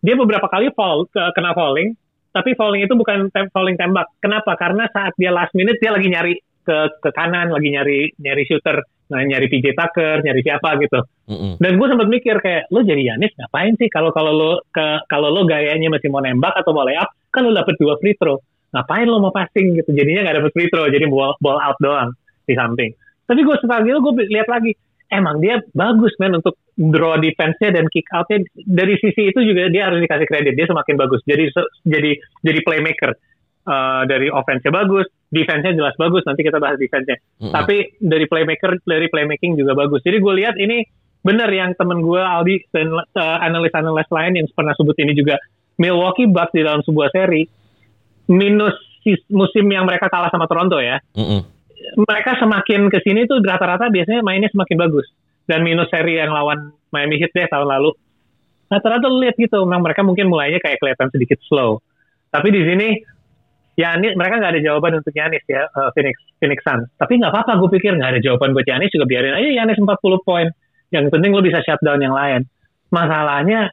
dia 0.05 0.13
beberapa 0.13 0.45
kali 0.45 0.69
fall 0.77 1.09
ke- 1.09 1.31
kena 1.33 1.57
falling 1.57 1.97
tapi 2.35 2.51
falling 2.59 2.83
itu 2.83 2.91
bukan 2.99 3.31
tem 3.31 3.47
falling 3.55 3.79
tembak 3.79 4.11
kenapa 4.19 4.59
karena 4.59 4.91
saat 4.91 5.15
dia 5.15 5.31
last 5.31 5.55
minute 5.55 5.79
dia 5.79 5.95
lagi 5.95 6.11
nyari 6.11 6.33
ke 6.67 6.77
ke 6.99 7.09
kanan 7.15 7.55
lagi 7.55 7.71
nyari 7.71 8.11
nyari 8.19 8.43
shooter 8.43 8.83
nah, 9.07 9.23
nyari 9.23 9.47
PJ 9.47 9.71
Tucker 9.71 10.19
nyari 10.19 10.41
siapa 10.43 10.75
gitu 10.83 10.99
Mm-mm. 11.31 11.63
dan 11.63 11.71
gue 11.79 11.87
sempat 11.87 12.07
mikir 12.11 12.35
kayak 12.43 12.67
lo 12.75 12.83
jadi 12.83 13.15
Yanis 13.15 13.31
ngapain 13.39 13.79
sih 13.79 13.87
kalau 13.87 14.11
kalau 14.11 14.35
lo 14.35 14.51
ke 14.75 15.07
kalau 15.07 15.31
lo 15.31 15.47
gayanya 15.47 15.87
masih 15.87 16.11
mau 16.11 16.19
nembak 16.19 16.51
atau 16.59 16.75
mau 16.75 16.83
layup 16.83 17.07
kan 17.35 17.43
lu 17.43 17.51
dapet 17.51 17.75
dua 17.75 17.99
free 17.99 18.15
throw. 18.15 18.39
Ngapain 18.71 19.03
lo 19.11 19.19
mau 19.19 19.35
passing 19.35 19.75
gitu? 19.75 19.91
Jadinya 19.91 20.23
nggak 20.23 20.39
dapet 20.39 20.51
free 20.55 20.71
throw, 20.71 20.87
jadi 20.87 21.03
ball, 21.11 21.35
ball 21.43 21.59
out 21.59 21.75
doang 21.83 22.15
di 22.47 22.55
samping. 22.55 22.95
Tapi 23.27 23.39
gue 23.43 23.55
setelah 23.59 23.83
gitu 23.83 23.99
gue 23.99 24.23
lihat 24.31 24.47
lagi, 24.47 24.71
emang 25.15 25.39
dia 25.39 25.63
bagus 25.71 26.11
men 26.19 26.37
untuk 26.37 26.59
draw 26.75 27.15
defense-nya 27.15 27.71
dan 27.71 27.87
kick 27.87 28.05
out-nya. 28.11 28.43
Dari 28.53 28.99
sisi 28.99 29.31
itu 29.31 29.39
juga 29.41 29.71
dia 29.71 29.87
harus 29.87 30.03
dikasih 30.03 30.27
kredit 30.27 30.53
dia 30.59 30.67
semakin 30.67 30.95
bagus. 30.99 31.23
Jadi 31.23 31.51
jadi 31.87 32.11
jadi 32.43 32.59
playmaker 32.61 33.11
uh, 33.65 34.03
dari 34.05 34.27
offense-nya 34.27 34.71
bagus 34.71 35.07
defense-nya 35.31 35.73
jelas 35.75 35.95
bagus 35.97 36.23
nanti 36.27 36.41
kita 36.43 36.59
bahas 36.59 36.77
defense-nya. 36.77 37.17
Mm 37.17 37.49
-hmm. 37.49 37.53
tapi 37.53 37.75
dari 37.99 38.25
playmaker 38.27 38.71
dari 38.83 39.07
playmaking 39.09 39.55
juga 39.55 39.73
bagus. 39.75 40.03
Jadi 40.03 40.17
gue 40.19 40.33
lihat 40.43 40.55
ini 40.59 40.83
benar 41.25 41.49
yang 41.49 41.73
temen 41.73 42.05
gue 42.05 42.21
Aldi 42.21 42.69
dan 42.69 42.93
uh, 42.93 43.37
analis-analis 43.41 44.07
lain 44.13 44.33
yang 44.37 44.47
pernah 44.53 44.75
sebut 44.77 44.95
ini 45.01 45.15
juga. 45.17 45.39
Milwaukee 45.75 46.31
Bucks 46.31 46.55
di 46.55 46.63
dalam 46.63 46.79
sebuah 46.87 47.11
seri 47.11 47.43
minus 48.31 48.79
musim 49.27 49.67
yang 49.67 49.83
mereka 49.83 50.07
kalah 50.07 50.31
sama 50.31 50.47
Toronto 50.47 50.79
ya. 50.79 51.03
Mm 51.13 51.25
-hmm. 51.25 51.54
Mereka 51.95 52.39
semakin 52.39 52.87
ke 52.89 52.99
sini 53.03 53.27
tuh 53.29 53.43
rata-rata 53.43 53.91
biasanya 53.91 54.21
mainnya 54.23 54.49
semakin 54.51 54.77
bagus 54.79 55.07
dan 55.45 55.61
minus 55.61 55.91
seri 55.93 56.17
yang 56.17 56.33
lawan 56.33 56.73
Miami 56.89 57.21
Heat 57.21 57.31
deh 57.31 57.47
tahun 57.47 57.69
lalu. 57.69 57.91
Rata-rata 58.65 59.05
lihat 59.07 59.37
gitu, 59.37 59.61
memang 59.61 59.85
mereka 59.85 60.01
mungkin 60.01 60.25
mulainya 60.25 60.57
kayak 60.57 60.81
kelihatan 60.81 61.13
sedikit 61.13 61.37
slow. 61.45 61.79
Tapi 62.33 62.49
di 62.49 62.61
sini 62.65 62.87
Yanis 63.75 64.15
mereka 64.15 64.39
nggak 64.39 64.53
ada 64.55 64.61
jawaban 64.63 65.03
untuk 65.03 65.11
Yanis 65.11 65.43
ya 65.51 65.67
uh, 65.67 65.91
Phoenix 65.91 66.15
Phoenix 66.39 66.63
Suns. 66.63 66.87
Tapi 66.95 67.19
nggak 67.19 67.31
apa-apa, 67.31 67.59
gue 67.59 67.69
pikir 67.75 67.91
nggak 67.99 68.17
ada 68.17 68.21
jawaban 68.23 68.55
buat 68.55 68.63
Yanis 68.65 68.89
juga 68.89 69.05
biarin 69.05 69.35
aja 69.35 69.49
Yanis 69.51 69.77
40 69.77 69.99
poin. 70.23 70.47
Yang 70.95 71.11
penting 71.11 71.31
lo 71.35 71.43
bisa 71.43 71.59
shutdown 71.61 71.99
yang 71.99 72.15
lain. 72.15 72.47
Masalahnya 72.89 73.69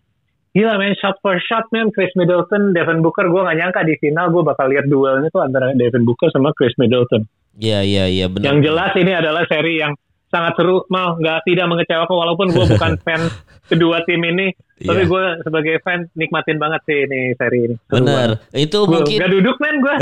gila 0.53 0.77
main 0.77 0.99
shot 0.99 1.17
for 1.23 1.39
shot 1.39 1.71
man 1.71 1.95
Chris 1.95 2.11
Middleton, 2.19 2.75
Devin 2.75 3.01
Booker 3.01 3.31
gue 3.31 3.41
nggak 3.47 3.59
nyangka 3.63 3.81
di 3.87 3.95
final 4.03 4.29
gue 4.35 4.43
bakal 4.43 4.69
lihat 4.69 4.91
duelnya 4.91 5.31
tuh 5.31 5.41
antara 5.47 5.71
Devin 5.73 6.03
Booker 6.03 6.29
sama 6.35 6.51
Chris 6.53 6.75
Middleton. 6.77 7.23
Iya 7.59 7.81
iya 7.85 8.05
iya 8.09 8.27
benar. 8.31 8.53
Yang 8.53 8.59
jelas 8.71 8.93
ini 8.97 9.13
adalah 9.13 9.43
seri 9.49 9.75
yang 9.81 9.93
sangat 10.33 10.53
seru. 10.57 10.85
Mau 10.89 11.21
nggak 11.21 11.45
tidak 11.45 11.67
mengecewakan 11.69 12.17
walaupun 12.17 12.47
gue 12.53 12.65
bukan 12.77 12.93
fan 13.05 13.23
kedua 13.69 14.05
tim 14.05 14.21
ini 14.25 14.53
tapi 14.83 15.07
iya. 15.07 15.11
gue 15.11 15.25
sebagai 15.47 15.75
fan 15.87 16.11
nikmatin 16.19 16.59
banget 16.59 16.81
sih 16.91 16.99
ini 17.07 17.21
seri 17.39 17.71
ini. 17.71 17.77
Benar. 17.87 18.43
itu 18.51 18.79
gua, 18.83 19.01
mungkin 19.01 19.15
gak 19.23 19.31
duduk 19.31 19.57
men 19.63 19.77
gue 19.79 19.95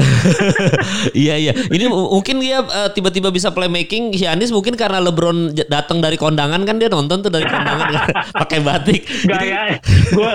iya 1.29 1.35
iya. 1.37 1.53
Ini 1.77 1.87
mungkin 1.93 2.41
dia 2.41 2.65
uh, 2.65 2.89
tiba-tiba 2.89 3.29
bisa 3.29 3.53
playmaking. 3.53 4.17
Giannis 4.17 4.51
mungkin 4.51 4.75
karena 4.81 4.99
LeBron 5.05 5.53
datang 5.69 6.01
dari 6.01 6.17
kondangan 6.17 6.65
kan 6.65 6.81
dia 6.81 6.89
nonton 6.89 7.21
tuh 7.21 7.29
dari 7.33 7.45
kondangan 7.45 7.87
pakai 8.33 8.59
batik. 8.65 9.05
Gaya 9.29 9.77
gue 10.17 10.33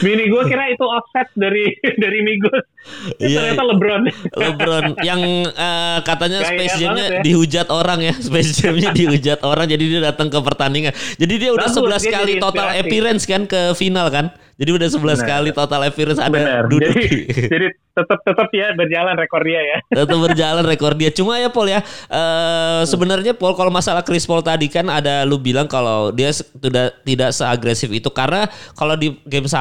Bini 0.00 0.24
gue 0.30 0.42
kira 0.48 0.72
itu 0.72 0.84
offset 0.86 1.28
dari 1.36 1.68
dari 2.02 2.18
Migos. 2.24 2.64
Iya, 3.20 3.38
ternyata 3.38 3.62
LeBron. 3.68 4.02
LeBron 4.34 4.84
yang 5.06 5.20
uh, 5.52 5.98
katanya 6.02 6.42
Gaya 6.42 6.50
Space 6.54 6.74
Jam-nya 6.80 7.06
ya. 7.06 7.20
dihujat 7.22 7.68
orang 7.68 8.00
ya. 8.00 8.14
Space 8.30 8.62
Jam-nya 8.62 8.90
dihujat 8.94 9.44
orang 9.44 9.66
jadi 9.68 9.84
dia 9.84 10.00
datang 10.00 10.32
ke 10.32 10.38
pertandingan. 10.40 10.94
Jadi 11.18 11.34
dia 11.36 11.50
udah 11.52 11.68
Bagus, 11.68 12.04
11 12.08 12.14
kali 12.14 12.32
total 12.40 12.68
appearance 12.78 13.24
kan 13.28 13.44
ke 13.44 13.76
final 13.76 14.08
kan. 14.08 14.32
Jadi 14.60 14.70
udah 14.72 14.88
11 14.88 15.00
Bener. 15.00 15.16
kali 15.24 15.50
total 15.56 15.80
appearance 15.88 16.20
ada 16.20 16.32
Bener. 16.32 16.62
duduk. 16.68 16.92
Jadi, 16.92 17.08
jadi 17.48 17.66
tetap 17.92 18.18
tetap 18.24 18.48
ya 18.52 18.72
berjalan 18.72 19.14
rekor 19.16 19.42
dia 19.44 19.60
ya. 19.60 19.78
Tetap 19.92 20.18
berjalan 20.20 20.64
rekor 20.64 20.92
dia. 20.96 21.10
Cuma 21.12 21.36
ya 21.40 21.48
Paul 21.52 21.68
ya, 21.72 21.80
uh, 22.08 22.82
sebenarnya 22.84 23.36
Paul 23.36 23.52
kalau 23.56 23.68
masalah 23.68 24.00
Chris 24.04 24.24
Paul 24.24 24.40
tadi 24.40 24.68
kan 24.68 24.88
ada 24.88 25.24
lu 25.24 25.36
bilang 25.40 25.68
kalau 25.68 26.12
dia 26.12 26.32
sudah 26.32 26.92
tidak 27.04 27.30
seagresif 27.32 27.88
itu 27.92 28.08
karena 28.12 28.48
kalau 28.76 28.96
di 28.96 29.16
game 29.28 29.48
1 29.48 29.56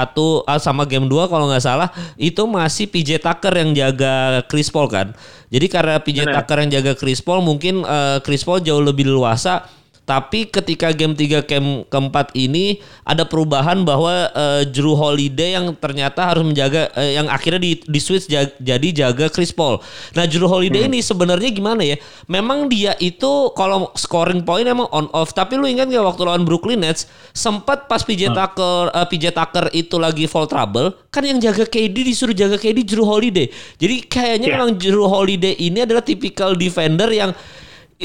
ah, 0.48 0.60
sama 0.60 0.88
game 0.88 1.08
2 1.08 1.32
kalau 1.32 1.48
nggak 1.52 1.64
salah 1.64 1.92
itu 2.16 2.44
masih 2.48 2.88
PJ 2.88 3.20
Tucker 3.20 3.52
yang 3.52 3.72
jaga 3.76 4.44
Chris 4.48 4.72
Paul 4.72 4.88
kan. 4.92 5.12
Jadi 5.52 5.68
karena 5.68 6.00
PJ 6.00 6.28
Bener. 6.28 6.36
Tucker 6.40 6.58
yang 6.64 6.72
jaga 6.72 6.94
Chris 6.96 7.20
Paul 7.20 7.44
mungkin 7.44 7.84
uh, 7.84 8.24
Chris 8.24 8.48
Paul 8.48 8.64
jauh 8.64 8.80
lebih 8.80 9.08
luasa 9.12 9.68
tapi 10.02 10.50
ketika 10.50 10.90
game 10.92 11.14
3 11.14 11.46
game 11.46 11.70
keempat 11.88 12.34
ini 12.34 12.82
ada 13.06 13.22
perubahan 13.24 13.86
bahwa 13.86 14.34
uh, 14.34 14.66
Drew 14.66 14.98
Holiday 14.98 15.56
yang 15.56 15.78
ternyata 15.78 16.26
harus 16.26 16.42
menjaga 16.42 16.90
uh, 16.98 17.06
yang 17.06 17.30
akhirnya 17.30 17.62
di, 17.62 17.72
di 17.86 18.00
switch 18.02 18.26
jaga, 18.26 18.52
jadi 18.58 18.88
jaga 19.06 19.30
Chris 19.30 19.54
Paul. 19.54 19.78
Nah 20.18 20.26
Drew 20.26 20.50
Holiday 20.50 20.84
hmm. 20.84 20.90
ini 20.92 21.00
sebenarnya 21.06 21.50
gimana 21.54 21.86
ya? 21.86 22.02
Memang 22.26 22.66
dia 22.66 22.98
itu 22.98 23.54
kalau 23.54 23.94
scoring 23.94 24.42
point 24.42 24.66
emang 24.66 24.90
on 24.90 25.08
off. 25.14 25.38
Tapi 25.38 25.56
lu 25.56 25.70
ingat 25.70 25.88
gak 25.88 26.04
waktu 26.04 26.22
lawan 26.26 26.44
Brooklyn 26.44 26.82
Nets 26.82 27.06
sempat 27.32 27.86
pas 27.86 28.02
PJ 28.02 28.34
hmm. 28.34 28.36
Tucker 28.36 28.82
uh, 28.92 29.06
PJ 29.06 29.38
Tucker 29.38 29.70
itu 29.72 29.96
lagi 30.02 30.26
fall 30.26 30.50
trouble 30.50 30.98
kan 31.14 31.22
yang 31.22 31.38
jaga 31.38 31.64
KD 31.70 32.08
disuruh 32.08 32.34
jaga 32.34 32.58
KD 32.58 32.84
Drew 32.84 33.06
Holiday. 33.06 33.48
Jadi 33.78 34.10
kayaknya 34.10 34.48
yeah. 34.50 34.56
memang 34.58 34.82
Drew 34.82 35.06
Holiday 35.06 35.56
ini 35.62 35.86
adalah 35.86 36.02
tipikal 36.02 36.58
defender 36.58 37.08
yang 37.14 37.32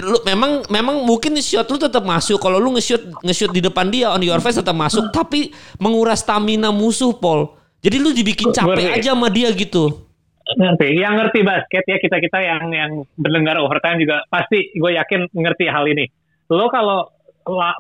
lu 0.03 0.21
memang 0.29 0.65
memang 0.69 1.05
mungkin 1.05 1.37
shot 1.41 1.69
lu 1.73 1.81
tetap 1.81 2.05
masuk. 2.05 2.37
Kalau 2.37 2.61
lu 2.61 2.77
nge-shoot 2.77 3.01
nge-shoot 3.25 3.53
di 3.53 3.65
depan 3.65 3.89
dia 3.89 4.13
on 4.13 4.21
your 4.21 4.41
face 4.45 4.61
tetap 4.61 4.77
masuk. 4.77 5.09
Tapi 5.13 5.53
menguras 5.81 6.21
stamina 6.21 6.69
musuh 6.69 7.17
Paul. 7.17 7.53
Jadi 7.81 7.97
lu 8.03 8.11
dibikin 8.13 8.51
capek 8.53 8.99
aja 8.99 9.15
sama 9.15 9.33
dia 9.33 9.49
gitu. 9.55 10.07
Ngerti. 10.47 10.89
Yang 10.99 11.15
ngerti 11.23 11.41
basket 11.43 11.85
ya 11.87 11.97
kita 11.99 12.17
kita 12.23 12.39
yang 12.39 12.63
yang 12.71 12.93
mendengar 13.19 13.59
overtime 13.59 13.99
juga 13.99 14.23
pasti 14.31 14.71
gue 14.75 14.93
yakin 14.95 15.33
ngerti 15.35 15.67
hal 15.67 15.87
ini. 15.91 16.07
Lo 16.51 16.71
kalau 16.71 17.11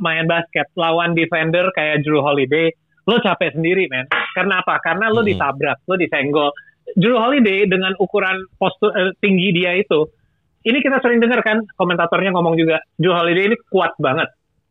main 0.03 0.27
basket 0.31 0.71
lawan 0.79 1.15
defender 1.15 1.71
kayak 1.75 2.07
Drew 2.07 2.23
Holiday 2.23 2.71
lo 3.07 3.23
capek 3.23 3.55
sendiri 3.55 3.87
men. 3.87 4.11
Karena 4.35 4.63
apa? 4.63 4.83
Karena 4.83 5.11
lo 5.11 5.23
hmm. 5.23 5.31
ditabrak 5.31 5.79
lo 5.87 5.95
disenggol. 5.95 6.51
Drew 6.95 7.19
Holiday 7.19 7.67
dengan 7.67 7.95
ukuran 7.99 8.47
postur 8.59 8.95
eh, 8.95 9.11
tinggi 9.19 9.51
dia 9.51 9.75
itu 9.75 10.07
ini 10.67 10.79
kita 10.83 10.99
sering 10.99 11.23
dengar 11.23 11.47
kan 11.47 11.63
komentatornya 11.79 12.35
ngomong 12.35 12.59
juga 12.59 12.83
Joe 12.99 13.15
Holiday 13.15 13.55
ini 13.55 13.57
kuat 13.71 13.95
banget. 14.03 14.27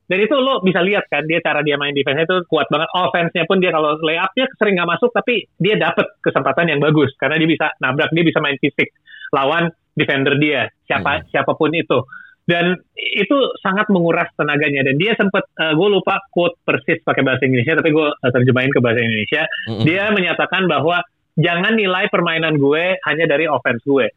Dan 0.06 0.22
itu 0.22 0.38
lo 0.38 0.62
bisa 0.62 0.86
lihat 0.86 1.10
kan 1.10 1.26
dia 1.26 1.42
cara 1.42 1.66
dia 1.66 1.82
main 1.82 1.96
defense 1.96 2.30
itu 2.30 2.46
kuat 2.46 2.70
banget. 2.70 2.86
Offense-nya 2.94 3.50
pun 3.50 3.58
dia 3.58 3.74
kalau 3.74 3.98
layupnya 4.04 4.46
sering 4.60 4.78
nggak 4.78 4.92
masuk 4.92 5.10
tapi 5.16 5.50
dia 5.58 5.80
dapat 5.80 6.06
kesempatan 6.22 6.70
yang 6.70 6.80
bagus 6.84 7.10
karena 7.18 7.42
dia 7.42 7.50
bisa 7.50 7.66
nabrak, 7.82 8.14
dia 8.14 8.22
bisa 8.28 8.38
main 8.44 8.60
fisik 8.62 8.94
lawan 9.34 9.74
defender 9.98 10.38
dia 10.38 10.70
siapa 10.86 11.24
hmm. 11.24 11.34
siapa 11.34 11.58
pun 11.58 11.74
itu. 11.74 12.06
Dan 12.46 12.78
itu 12.94 13.38
sangat 13.66 13.90
menguras 13.90 14.30
tenaganya 14.38 14.86
dan 14.86 15.02
dia 15.02 15.18
sempat 15.18 15.50
uh, 15.58 15.72
eh, 15.72 15.74
gue 15.74 15.90
lupa 15.90 16.22
quote 16.30 16.62
persis 16.62 17.02
pakai 17.02 17.26
bahasa 17.26 17.42
Indonesia 17.50 17.82
tapi 17.82 17.90
gue 17.90 18.06
uh, 18.06 18.32
terjemahin 18.36 18.70
ke 18.70 18.80
bahasa 18.86 19.02
Indonesia. 19.02 19.50
Hmm. 19.66 19.82
Dia 19.82 20.14
menyatakan 20.14 20.70
bahwa 20.70 21.02
jangan 21.34 21.74
nilai 21.74 22.06
permainan 22.14 22.62
gue 22.62 23.02
hanya 23.10 23.26
dari 23.26 23.50
offense 23.50 23.82
gue. 23.82 24.14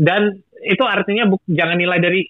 Dan 0.00 0.32
itu 0.64 0.84
artinya 0.88 1.28
bu, 1.28 1.36
jangan 1.44 1.76
nilai 1.76 2.00
dari 2.00 2.24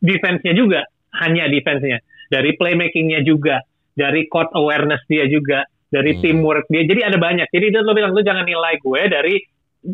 defense-nya 0.00 0.56
juga, 0.56 0.80
hanya 1.20 1.44
defense-nya. 1.52 2.00
Dari 2.32 2.56
playmaking-nya 2.56 3.20
juga, 3.20 3.60
dari 3.92 4.24
court 4.32 4.48
awareness 4.56 5.04
dia 5.04 5.28
juga, 5.28 5.68
dari 5.92 6.16
hmm. 6.16 6.20
teamwork 6.24 6.64
dia. 6.72 6.88
Jadi 6.88 7.00
ada 7.04 7.20
banyak. 7.20 7.52
Jadi 7.52 7.66
dia 7.68 7.84
lo 7.84 7.92
bilang, 7.92 8.16
lu 8.16 8.24
jangan 8.24 8.48
nilai 8.48 8.80
gue 8.80 9.00
dari 9.12 9.36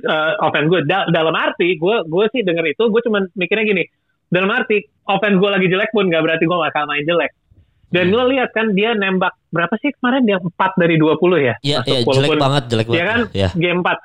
uh, 0.06 0.38
offense 0.46 0.70
gue. 0.70 0.80
Da 0.86 1.10
dalam 1.10 1.34
arti, 1.34 1.74
gue 1.74 2.06
gue 2.06 2.24
sih 2.30 2.46
denger 2.46 2.78
itu, 2.78 2.86
gue 2.86 3.02
cuma 3.02 3.26
mikirnya 3.34 3.66
gini, 3.66 3.84
dalam 4.30 4.54
arti, 4.54 4.78
offense 5.10 5.42
gue 5.42 5.50
lagi 5.50 5.66
jelek 5.66 5.90
pun 5.90 6.06
gak 6.06 6.22
berarti 6.22 6.46
gue 6.46 6.58
bakal 6.58 6.86
main 6.86 7.02
jelek. 7.02 7.34
Dan 7.88 8.12
hmm. 8.12 8.14
lo 8.14 8.24
lihat 8.30 8.54
kan 8.54 8.76
dia 8.76 8.94
nembak 8.94 9.34
berapa 9.50 9.74
sih 9.80 9.90
kemarin 9.96 10.22
dia 10.28 10.38
4 10.38 10.54
dari 10.78 11.00
20 11.00 11.18
ya? 11.40 11.54
Iya, 11.64 11.78
iya 11.88 11.98
jelek 12.04 12.36
banget, 12.38 12.64
jelek 12.70 12.86
banget. 12.86 12.94
Iya 12.94 13.04
kan? 13.08 13.20
Ya. 13.34 13.48
Game 13.58 13.80
4 13.82 13.96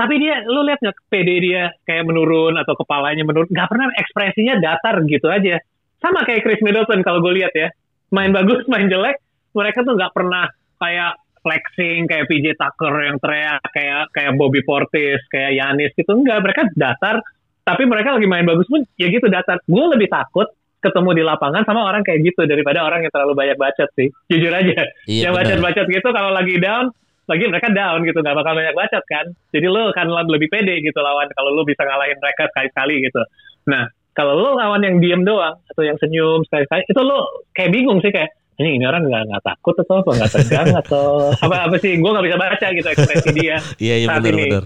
tapi 0.00 0.16
dia 0.16 0.40
lu 0.48 0.64
lihat 0.64 0.80
nggak 0.80 0.96
PD 1.12 1.28
dia 1.44 1.68
kayak 1.84 2.08
menurun 2.08 2.56
atau 2.56 2.72
kepalanya 2.72 3.20
menurun? 3.20 3.52
Nggak 3.52 3.68
pernah 3.68 3.92
ekspresinya 4.00 4.56
datar 4.56 4.96
gitu 5.04 5.28
aja. 5.28 5.60
Sama 6.00 6.24
kayak 6.24 6.40
Chris 6.40 6.64
Middleton 6.64 7.04
kalau 7.04 7.20
gue 7.20 7.36
lihat 7.36 7.52
ya. 7.52 7.68
Main 8.08 8.32
bagus 8.32 8.64
main 8.64 8.88
jelek 8.88 9.20
mereka 9.52 9.84
tuh 9.84 10.00
nggak 10.00 10.16
pernah 10.16 10.48
kayak 10.80 11.20
flexing 11.44 12.08
kayak 12.08 12.24
PJ 12.32 12.56
Tucker 12.56 12.94
yang 12.96 13.20
teriak 13.20 13.60
kayak 13.76 14.08
kayak 14.16 14.32
Bobby 14.40 14.64
Portis 14.64 15.20
kayak 15.28 15.52
Yanis 15.60 15.92
gitu. 15.92 16.16
Enggak 16.16 16.40
mereka 16.48 16.64
datar. 16.72 17.20
Tapi 17.60 17.84
mereka 17.84 18.16
lagi 18.16 18.24
main 18.24 18.48
bagus 18.48 18.64
pun 18.72 18.80
ya 18.96 19.12
gitu 19.12 19.28
datar. 19.28 19.60
Gue 19.68 19.84
lebih 19.92 20.08
takut 20.08 20.48
ketemu 20.80 21.10
di 21.12 21.22
lapangan 21.28 21.62
sama 21.68 21.84
orang 21.84 22.00
kayak 22.00 22.24
gitu 22.24 22.48
daripada 22.48 22.80
orang 22.80 23.04
yang 23.04 23.12
terlalu 23.12 23.36
banyak 23.36 23.60
bacot 23.60 23.92
sih. 24.00 24.08
Jujur 24.32 24.48
aja. 24.48 24.80
Iya, 25.04 25.28
yang 25.28 25.36
bacot-bacot 25.36 25.86
gitu 25.92 26.08
kalau 26.08 26.32
lagi 26.32 26.56
down 26.56 26.88
lagi 27.30 27.46
mereka 27.46 27.70
down 27.70 28.02
gitu 28.02 28.18
nggak 28.18 28.34
bakal 28.34 28.52
banyak 28.58 28.74
bacot 28.74 29.04
kan? 29.06 29.26
Jadi 29.54 29.66
lo 29.70 29.94
kan 29.94 30.10
lebih 30.10 30.50
pede 30.50 30.82
gitu 30.82 30.98
lawan 30.98 31.30
kalau 31.30 31.54
lo 31.54 31.62
bisa 31.62 31.86
ngalahin 31.86 32.18
mereka 32.18 32.50
sekali-sekali 32.50 33.06
gitu. 33.06 33.22
Nah 33.70 33.86
kalau 34.10 34.34
lo 34.34 34.58
lawan 34.58 34.82
yang 34.82 34.98
diem 34.98 35.22
doang 35.22 35.62
atau 35.70 35.82
yang 35.86 35.94
senyum 36.02 36.42
sekali-sekali 36.50 36.90
itu 36.90 37.00
lo 37.06 37.46
kayak 37.54 37.70
bingung 37.70 38.02
sih 38.02 38.10
kayak 38.10 38.34
ini 38.60 38.76
ini 38.76 38.84
orang 38.84 39.08
nggak 39.08 39.22
nggak 39.30 39.44
takut 39.46 39.78
atau 39.78 40.02
apa? 40.02 40.10
Nggak 40.18 40.32
tegang 40.34 40.68
atau 40.74 41.06
apa 41.46 41.56
apa 41.70 41.76
sih? 41.78 41.96
Gue 41.96 42.10
nggak 42.10 42.26
bisa 42.26 42.36
baca 42.36 42.66
gitu 42.74 42.88
ekspresi 42.90 43.30
dia 43.32 43.56
iya 43.84 43.94
iya 44.02 44.06
benar 44.10 44.34
benar. 44.34 44.64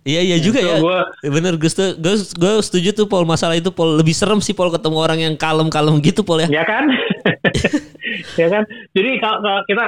Iya 0.00 0.20
iya 0.24 0.36
juga 0.40 0.64
ya. 0.64 0.80
Gua, 0.80 1.12
Bener 1.20 1.60
gue 1.60 1.70
gue 1.76 2.14
gue 2.16 2.52
setuju 2.64 2.88
tuh 2.96 3.04
Paul 3.04 3.28
masalah 3.28 3.52
itu 3.52 3.68
Paul 3.68 4.00
lebih 4.00 4.16
serem 4.16 4.40
sih 4.40 4.56
Paul 4.56 4.72
ketemu 4.72 4.96
orang 4.96 5.18
yang 5.20 5.34
kalem-kalem 5.36 6.00
gitu 6.00 6.24
Paul 6.24 6.40
ya. 6.44 6.48
Ya 6.48 6.64
kan? 6.64 6.88
ya 8.40 8.48
kan? 8.48 8.64
Jadi 8.96 9.10
kalau, 9.20 9.38
kalau 9.44 9.60
kita 9.68 9.84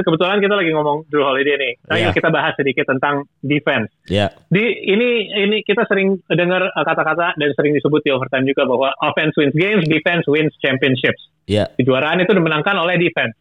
kebetulan 0.00 0.40
kita 0.40 0.54
lagi 0.56 0.70
ngomong 0.72 1.04
Drew 1.12 1.20
Holiday 1.20 1.56
nih. 1.60 1.72
Ayo 1.92 2.08
Iya. 2.08 2.16
kita 2.16 2.32
bahas 2.32 2.56
sedikit 2.56 2.88
tentang 2.88 3.28
defense. 3.44 3.92
Ya. 4.08 4.32
Di 4.48 4.64
ini 4.88 5.28
ini 5.28 5.60
kita 5.60 5.84
sering 5.84 6.16
dengar 6.32 6.72
uh, 6.72 6.84
kata-kata 6.88 7.36
dan 7.36 7.48
sering 7.52 7.76
disebut 7.76 8.00
di 8.00 8.10
overtime 8.10 8.48
juga 8.48 8.64
bahwa 8.64 8.88
offense 9.04 9.36
wins 9.36 9.52
games, 9.52 9.84
defense 9.84 10.24
wins 10.24 10.56
championships. 10.64 11.28
Ya. 11.44 11.68
Kejuaraan 11.76 12.24
itu 12.24 12.32
dimenangkan 12.32 12.80
oleh 12.80 12.96
defense. 12.96 13.36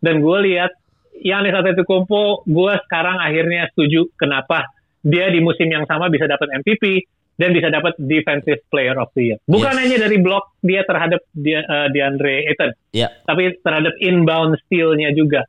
Dan 0.00 0.24
gue 0.24 0.38
lihat 0.48 0.72
Giannis 1.18 1.50
Antetokounmpo, 1.52 2.46
gue 2.46 2.72
sekarang 2.86 3.18
akhirnya 3.18 3.66
setuju 3.74 4.06
kenapa 4.14 4.70
dia 5.02 5.26
di 5.30 5.42
musim 5.42 5.66
yang 5.66 5.82
sama 5.86 6.06
bisa 6.10 6.26
dapat 6.30 6.46
MVP 6.62 7.02
dan 7.38 7.54
bisa 7.54 7.70
dapat 7.70 7.94
Defensive 7.96 8.66
Player 8.66 8.98
of 8.98 9.14
the 9.14 9.32
Year. 9.32 9.38
Bukan 9.46 9.72
Yes. 9.72 9.80
hanya 9.80 9.96
dari 10.04 10.18
blok 10.18 10.58
dia 10.60 10.82
terhadap 10.82 11.22
dia, 11.32 11.62
uh, 11.62 11.86
DeAndre 11.88 12.44
Ayton, 12.50 12.74
Ya. 12.90 13.14
tapi 13.24 13.54
terhadap 13.62 13.94
inbound 14.02 14.58
steal-nya 14.66 15.14
juga. 15.14 15.46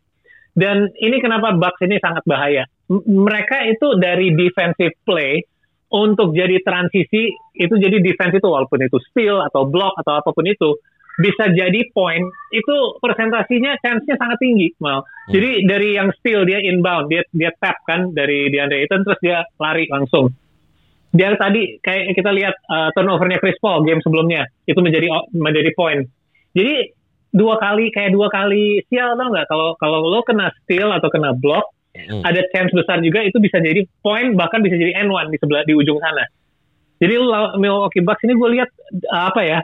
Dan 0.53 0.93
ini 0.95 1.17
kenapa 1.17 1.57
Bucks 1.57 1.81
ini 1.81 1.97
sangat 1.97 2.21
bahaya. 2.29 2.69
M- 2.89 3.25
mereka 3.25 3.65
itu 3.65 3.97
dari 3.97 4.33
defensive 4.33 4.93
play 5.01 5.41
untuk 5.89 6.37
jadi 6.37 6.61
transisi 6.61 7.33
itu 7.55 7.73
jadi 7.73 7.97
defense 7.97 8.37
itu 8.37 8.45
walaupun 8.45 8.77
itu 8.79 9.01
steal 9.09 9.41
atau 9.41 9.65
block 9.65 9.97
atau 9.97 10.21
apa 10.21 10.29
pun 10.29 10.45
itu 10.45 10.77
bisa 11.17 11.51
jadi 11.51 11.83
point 11.91 12.23
itu 12.53 12.75
presentasinya 13.01 13.75
chance-nya 13.81 14.15
sangat 14.15 14.37
tinggi 14.39 14.71
mal. 14.79 15.01
Jadi 15.27 15.65
dari 15.65 15.97
yang 15.97 16.13
steal 16.15 16.45
dia 16.45 16.61
inbound 16.61 17.09
dia 17.09 17.25
dia 17.33 17.51
tap 17.57 17.81
kan 17.83 18.13
dari 18.13 18.47
DeAndre 18.47 18.85
Ayton 18.85 19.01
terus 19.03 19.19
dia 19.19 19.43
lari 19.57 19.89
langsung. 19.89 20.29
Dia 21.09 21.33
tadi 21.37 21.81
kayak 21.81 22.13
kita 22.13 22.29
lihat 22.29 22.55
uh, 22.69 22.89
turnovernya 22.93 23.41
Chris 23.41 23.57
Paul 23.57 23.81
game 23.81 24.01
sebelumnya 24.05 24.45
itu 24.69 24.77
menjadi 24.77 25.09
menjadi 25.33 25.73
point. 25.73 26.05
Jadi 26.53 26.93
dua 27.33 27.57
kali 27.57 27.89
kayak 27.93 28.13
dua 28.13 28.29
kali 28.29 28.81
sial 28.89 29.17
tau 29.17 29.29
nggak 29.29 29.45
kalau 29.49 29.73
kalau 29.77 30.05
lo 30.05 30.21
kena 30.25 30.49
steal 30.65 30.89
atau 30.93 31.09
kena 31.09 31.33
block 31.33 31.65
Mm. 31.89 32.21
ada 32.21 32.45
chance 32.53 32.69
besar 32.69 33.01
juga 33.01 33.25
itu 33.25 33.41
bisa 33.41 33.57
jadi 33.57 33.81
point 34.05 34.37
bahkan 34.37 34.61
bisa 34.61 34.77
jadi 34.77 34.93
N1 35.09 35.33
di 35.33 35.37
sebelah 35.41 35.65
di 35.65 35.73
ujung 35.73 35.97
sana. 35.97 36.21
Jadi 37.01 37.15
law- 37.17 37.57
Milwaukee 37.57 38.05
Bucks 38.05 38.21
ini 38.29 38.37
gue 38.37 38.49
lihat 38.61 38.69
uh, 39.09 39.33
apa 39.33 39.41
ya 39.41 39.59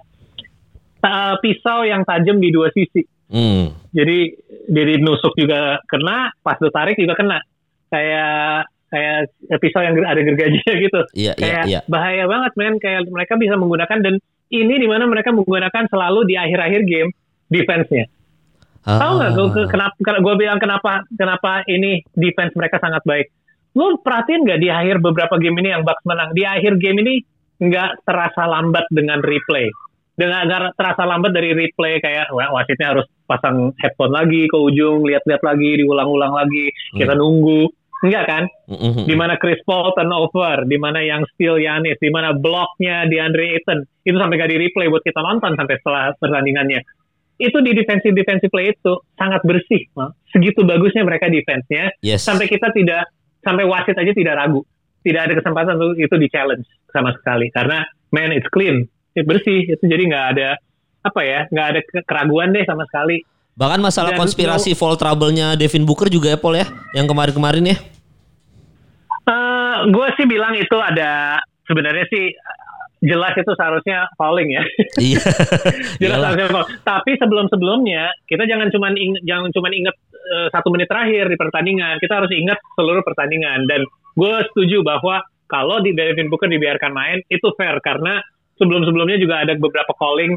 ta- 1.05 1.37
pisau 1.39 1.85
yang 1.85 2.01
tajam 2.01 2.41
di 2.41 2.49
dua 2.49 2.73
sisi. 2.73 3.05
Hmm. 3.29 3.77
Jadi 3.93 4.33
dari 4.65 4.97
nusuk 5.01 5.37
juga 5.37 5.77
kena, 5.85 6.33
pas 6.41 6.57
lo 6.57 6.73
tarik 6.73 6.97
juga 6.97 7.13
kena. 7.13 7.37
Kayak 7.93 8.73
kayak 8.95 9.27
pisau 9.59 9.83
yang 9.83 9.99
ada 9.99 10.23
gergajinya 10.23 10.73
gitu. 10.87 10.99
Iya, 11.11 11.33
iya, 11.35 11.43
Kayak 11.43 11.63
iya. 11.67 11.79
bahaya 11.91 12.23
banget 12.31 12.51
men. 12.55 12.75
Kayak 12.79 13.11
mereka 13.11 13.35
bisa 13.35 13.59
menggunakan 13.59 13.99
dan 13.99 14.15
ini 14.47 14.73
di 14.79 14.87
mana 14.87 15.03
mereka 15.03 15.35
menggunakan 15.35 15.83
selalu 15.91 16.23
di 16.31 16.39
akhir-akhir 16.39 16.81
game 16.87 17.11
defense-nya. 17.51 18.07
Tahu 18.85 19.11
nggak 19.17 19.31
gue 19.33 19.47
Ah. 19.65 19.67
kenapa 19.67 19.95
gue 19.99 20.35
bilang 20.37 20.59
kenapa 20.61 21.01
kenapa 21.17 21.65
ini 21.65 22.05
defense 22.13 22.53
mereka 22.53 22.77
sangat 22.77 23.01
baik. 23.03 23.27
Lu 23.75 23.99
perhatiin 23.99 24.45
nggak 24.45 24.61
di 24.61 24.69
akhir 24.71 25.01
beberapa 25.03 25.35
game 25.41 25.57
ini 25.59 25.73
yang 25.73 25.83
Bucks 25.83 26.05
menang? 26.05 26.31
Di 26.37 26.45
akhir 26.47 26.77
game 26.79 27.01
ini 27.01 27.13
nggak 27.59 28.05
terasa 28.05 28.45
lambat 28.45 28.85
dengan 28.93 29.19
replay. 29.25 29.67
Dengan 30.15 30.47
nggak 30.47 30.79
terasa 30.79 31.03
lambat 31.03 31.33
dari 31.35 31.51
replay 31.51 31.99
kayak 31.99 32.31
wah, 32.31 32.55
wasitnya 32.55 32.95
harus 32.95 33.09
pasang 33.25 33.73
headphone 33.81 34.13
lagi 34.13 34.47
ke 34.47 34.55
ujung, 34.55 35.03
lihat-lihat 35.03 35.43
lagi, 35.43 35.81
diulang-ulang 35.81 36.31
lagi, 36.31 36.71
kita 36.95 37.17
nunggu. 37.17 37.67
Enggak 38.03 38.23
kan? 38.27 38.43
Mm-mm. 38.67 39.07
Di 39.07 39.15
mana 39.15 39.39
Chris 39.39 39.63
Paul 39.63 39.95
turnover, 39.95 40.67
di 40.67 40.75
mana 40.75 40.99
yang 40.99 41.23
steal 41.31 41.55
Yanis, 41.55 41.95
di 42.01 42.11
mana 42.11 42.35
bloknya 42.35 43.07
DeAndre 43.07 43.55
Ayton, 43.55 43.87
itu 44.03 44.17
sampai 44.19 44.35
gak 44.35 44.51
di 44.51 44.57
replay 44.59 44.91
buat 44.91 45.01
kita 45.01 45.23
nonton 45.23 45.55
sampai 45.55 45.75
setelah 45.79 46.11
pertandingannya. 46.19 46.83
Itu 47.39 47.59
di 47.63 47.71
defensive 47.75 48.15
defensive 48.15 48.51
play 48.51 48.71
itu 48.71 48.93
sangat 49.19 49.43
bersih, 49.43 49.87
segitu 50.31 50.63
bagusnya 50.63 51.03
mereka 51.03 51.27
defense-nya, 51.27 51.91
Yes. 51.99 52.23
sampai 52.23 52.47
kita 52.47 52.71
tidak 52.71 53.11
sampai 53.43 53.67
wasit 53.67 53.95
aja 53.99 54.11
tidak 54.15 54.39
ragu, 54.39 54.63
tidak 55.03 55.21
ada 55.27 55.33
kesempatan 55.39 55.75
untuk 55.75 55.99
itu 55.99 56.15
di 56.15 56.27
challenge 56.31 56.67
sama 56.95 57.11
sekali, 57.11 57.51
karena 57.51 57.83
man 58.15 58.31
it's 58.31 58.47
clean, 58.47 58.87
itu 59.15 59.23
bersih, 59.27 59.67
itu 59.67 59.83
jadi 59.83 60.03
nggak 60.07 60.25
ada 60.35 60.49
apa 61.03 61.21
ya, 61.27 61.39
nggak 61.51 61.67
ada 61.75 61.79
ke- 61.83 62.05
keraguan 62.07 62.55
deh 62.55 62.63
sama 62.63 62.87
sekali. 62.87 63.20
Bahkan 63.55 63.79
masalah 63.79 64.11
Dan 64.11 64.20
konspirasi 64.20 64.75
foul 64.75 65.00
trouble-nya 65.00 65.55
Devin 65.55 65.87
Booker 65.87 66.11
juga 66.11 66.35
ya 66.35 66.37
Paul 66.39 66.59
ya, 66.59 66.68
yang 66.91 67.07
kemarin-kemarin 67.07 67.72
ya. 67.72 67.77
gue 69.85 70.07
sih 70.18 70.25
bilang 70.25 70.55
itu 70.57 70.77
ada 70.81 71.37
sebenarnya 71.70 72.05
sih 72.09 72.33
jelas 73.05 73.37
itu 73.37 73.51
seharusnya 73.55 74.09
fouling 74.20 74.50
ya. 74.55 74.63
Iya. 75.07 75.22
jelas 76.03 76.20
Iyalah. 76.20 76.27
harusnya 76.33 76.48
foul. 76.51 76.65
Tapi 76.83 77.11
sebelum-sebelumnya 77.22 78.03
kita 78.27 78.44
jangan 78.44 78.68
cuman 78.74 78.94
ing- 78.98 79.24
jangan 79.24 79.50
cuman 79.53 79.72
ingat 79.72 79.96
eh, 80.15 80.48
satu 80.51 80.68
menit 80.74 80.89
terakhir 80.91 81.29
di 81.31 81.37
pertandingan. 81.37 81.96
Kita 82.01 82.13
harus 82.24 82.31
ingat 82.33 82.59
seluruh 82.75 83.03
pertandingan. 83.05 83.70
Dan 83.70 83.85
gue 84.18 84.35
setuju 84.51 84.81
bahwa 84.83 85.22
kalau 85.46 85.79
di 85.79 85.94
Devin 85.94 86.27
Booker 86.27 86.50
dibiarkan 86.50 86.91
main 86.91 87.22
itu 87.29 87.48
fair 87.55 87.77
karena 87.79 88.20
sebelum-sebelumnya 88.57 89.22
juga 89.22 89.46
ada 89.46 89.53
beberapa 89.55 89.94
calling 89.96 90.35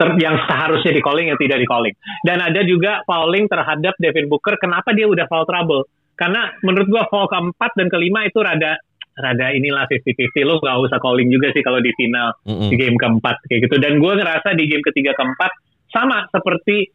ter- 0.00 0.16
yang 0.16 0.40
seharusnya 0.48 0.96
di 0.96 1.02
calling 1.04 1.28
yang 1.28 1.36
tidak 1.36 1.60
di 1.60 1.68
calling. 1.68 1.92
Dan 2.24 2.40
ada 2.40 2.64
juga 2.64 3.04
fouling 3.04 3.44
terhadap 3.52 3.92
Devin 4.00 4.32
Booker. 4.32 4.56
Kenapa 4.56 4.96
dia 4.96 5.04
udah 5.04 5.28
foul 5.28 5.44
trouble? 5.44 5.84
Karena 6.16 6.48
menurut 6.64 6.88
gua 6.88 7.04
foul 7.12 7.28
keempat 7.28 7.76
dan 7.76 7.92
kelima 7.92 8.24
itu 8.24 8.40
rada 8.40 8.80
rada 9.20 9.52
inilah 9.52 9.84
50-50 9.84 10.48
lo 10.48 10.56
nggak 10.64 10.76
usah 10.88 10.98
calling 11.02 11.28
juga 11.28 11.52
sih 11.52 11.60
kalau 11.60 11.82
di 11.82 11.92
final 11.92 12.32
Mm-mm. 12.48 12.72
di 12.72 12.76
game 12.80 12.96
keempat 12.96 13.36
kayak 13.46 13.68
gitu 13.68 13.76
dan 13.76 14.00
gue 14.00 14.12
ngerasa 14.16 14.56
di 14.56 14.64
game 14.64 14.80
ketiga 14.80 15.12
keempat 15.12 15.52
sama 15.92 16.24
seperti 16.32 16.88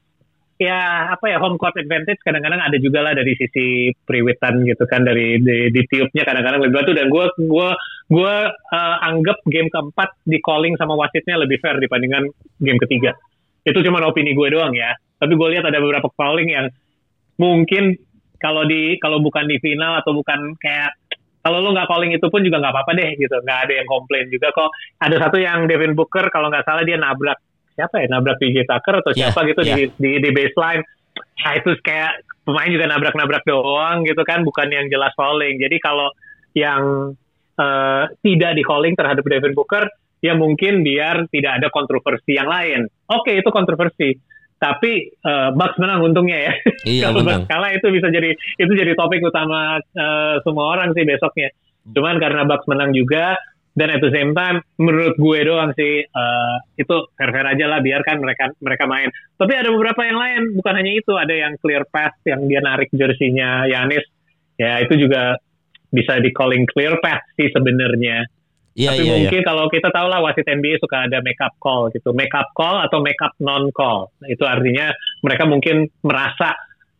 ya 0.55 1.11
apa 1.11 1.27
ya 1.27 1.37
home 1.43 1.59
court 1.59 1.75
advantage 1.75 2.19
kadang-kadang 2.23 2.63
ada 2.63 2.77
juga 2.79 3.03
lah 3.03 3.11
dari 3.11 3.35
sisi 3.35 3.91
periwitan 4.07 4.63
gitu 4.63 4.87
kan 4.87 5.03
dari 5.03 5.35
di, 5.43 5.67
di 5.67 5.81
tiupnya 5.91 6.23
kadang-kadang 6.23 6.63
lebih 6.63 6.75
batu 6.79 6.91
dan 6.95 7.11
gue 7.11 7.25
gue 7.43 7.69
gue 8.07 8.35
eh, 8.71 8.97
anggap 9.03 9.43
game 9.51 9.67
keempat 9.67 10.15
di 10.23 10.39
calling 10.39 10.79
sama 10.79 10.95
wasitnya 10.95 11.35
lebih 11.43 11.59
fair 11.59 11.75
dibandingkan 11.75 12.31
game 12.63 12.79
ketiga. 12.87 13.11
Itu 13.67 13.83
cuma 13.83 13.99
opini 14.07 14.31
gue 14.31 14.47
doang 14.47 14.71
ya. 14.71 14.95
Tapi 15.19 15.33
gue 15.35 15.47
lihat 15.57 15.67
ada 15.67 15.79
beberapa 15.83 16.07
calling 16.15 16.47
yang 16.47 16.71
mungkin 17.35 17.99
kalau 18.39 18.63
di 18.63 18.95
kalau 19.03 19.19
bukan 19.19 19.51
di 19.51 19.59
final 19.59 19.99
atau 19.99 20.15
bukan 20.15 20.55
kayak 20.61 20.95
kalau 21.43 21.61
lo 21.61 21.75
nggak 21.75 21.89
calling 21.91 22.15
itu 22.15 22.25
pun 22.31 22.41
juga 22.41 22.63
nggak 22.63 22.73
apa-apa 22.73 22.91
deh 22.95 23.09
gitu. 23.19 23.35
Nggak 23.43 23.59
ada 23.67 23.73
yang 23.83 23.87
komplain 23.91 24.25
juga 24.31 24.55
kok. 24.55 24.71
Ada 25.03 25.15
satu 25.27 25.37
yang 25.41 25.67
Devin 25.67 25.99
Booker 25.99 26.31
kalau 26.31 26.47
nggak 26.47 26.63
salah 26.63 26.87
dia 26.87 26.95
nabrak 26.95 27.43
siapa 27.75 27.95
ya 28.01 28.07
nabrak 28.09 28.39
PJ 28.39 28.65
Tucker 28.65 28.95
atau 29.03 29.11
Iya, 29.11 29.29
siapa 29.29 29.39
gitu 29.45 29.61
iya. 29.63 29.75
di, 29.75 29.83
di 29.99 30.11
di 30.23 30.29
baseline 30.31 30.83
nah 31.15 31.53
itu 31.55 31.71
kayak 31.79 32.23
pemain 32.43 32.69
juga 32.71 32.85
nabrak-nabrak 32.89 33.43
doang 33.43 34.03
gitu 34.03 34.21
kan 34.23 34.43
bukan 34.43 34.67
yang 34.71 34.87
jelas 34.87 35.11
fouling 35.15 35.59
jadi 35.59 35.77
kalau 35.79 36.11
yang 36.55 37.13
eh, 37.55 38.03
tidak 38.23 38.51
di 38.55 38.63
calling 38.63 38.95
terhadap 38.95 39.23
Devin 39.23 39.55
Booker 39.55 39.87
ya 40.19 40.33
mungkin 40.33 40.81
biar 40.81 41.27
tidak 41.29 41.61
ada 41.61 41.67
kontroversi 41.69 42.35
yang 42.35 42.47
lain 42.47 42.87
oke 43.11 43.31
itu 43.31 43.49
kontroversi 43.51 44.15
tapi 44.55 45.11
eh, 45.11 45.49
Bucks 45.51 45.77
menang 45.77 45.99
untungnya 46.01 46.39
ya 46.49 46.53
Iya, 46.87 47.05
kalau. 47.11 47.27
Bucks 47.27 47.47
kalah 47.51 47.71
itu 47.75 47.87
bisa 47.91 48.07
jadi 48.07 48.31
itu 48.33 48.71
jadi 48.71 48.95
topik 48.95 49.19
utama 49.21 49.77
eh, 49.79 50.35
semua 50.47 50.65
orang 50.79 50.95
sih 50.95 51.03
besoknya. 51.03 51.51
Cuman 51.91 52.17
karena 52.17 52.47
Bucks 52.47 52.65
menang 52.65 52.95
juga 52.95 53.35
dan 53.75 53.91
at 53.91 53.99
the 53.99 54.11
same 54.11 54.31
time 54.31 54.63
menurut 54.79 55.19
gue 55.19 55.39
doang 55.43 55.75
sih 55.75 56.03
eh, 56.07 56.55
itu 56.79 56.95
fair 57.19 57.29
fair 57.35 57.47
aja 57.51 57.65
lah 57.67 57.79
biarkan 57.83 58.23
mereka 58.23 58.51
mereka 58.63 58.87
main. 58.87 59.11
Tapi 59.35 59.51
ada 59.51 59.69
beberapa 59.69 60.01
yang 60.07 60.17
lain 60.17 60.41
bukan 60.55 60.73
hanya 60.79 60.91
itu 60.95 61.13
ada 61.15 61.35
yang 61.35 61.53
clear 61.59 61.83
pass 61.91 62.15
yang 62.23 62.47
dia 62.47 62.63
narik 62.63 62.87
jersinya 62.95 63.67
Yanis 63.67 64.07
ya 64.55 64.79
itu 64.79 64.95
juga 64.95 65.35
bisa 65.91 66.19
di 66.19 66.31
calling 66.31 66.63
clear 66.67 66.99
pass 67.03 67.23
sih 67.35 67.51
sebenarnya. 67.51 68.23
Iya, 68.75 68.91
Tapi 68.91 69.03
iya, 69.07 69.07
iya. 69.07 69.15
mungkin 69.23 69.41
kalau 69.47 69.71
kita 69.71 69.87
tahu 69.87 70.07
lah 70.11 70.19
wasit 70.19 70.43
NBA 70.43 70.83
suka 70.83 71.07
ada 71.07 71.23
make 71.23 71.39
up 71.39 71.55
call 71.63 71.87
gitu, 71.95 72.11
make 72.11 72.35
up 72.35 72.51
call 72.51 72.83
atau 72.83 72.99
make 72.99 73.19
up 73.23 73.31
non 73.39 73.71
call. 73.71 74.11
Itu 74.27 74.43
artinya 74.43 74.91
mereka 75.23 75.47
mungkin 75.47 75.87
merasa, 76.03 76.51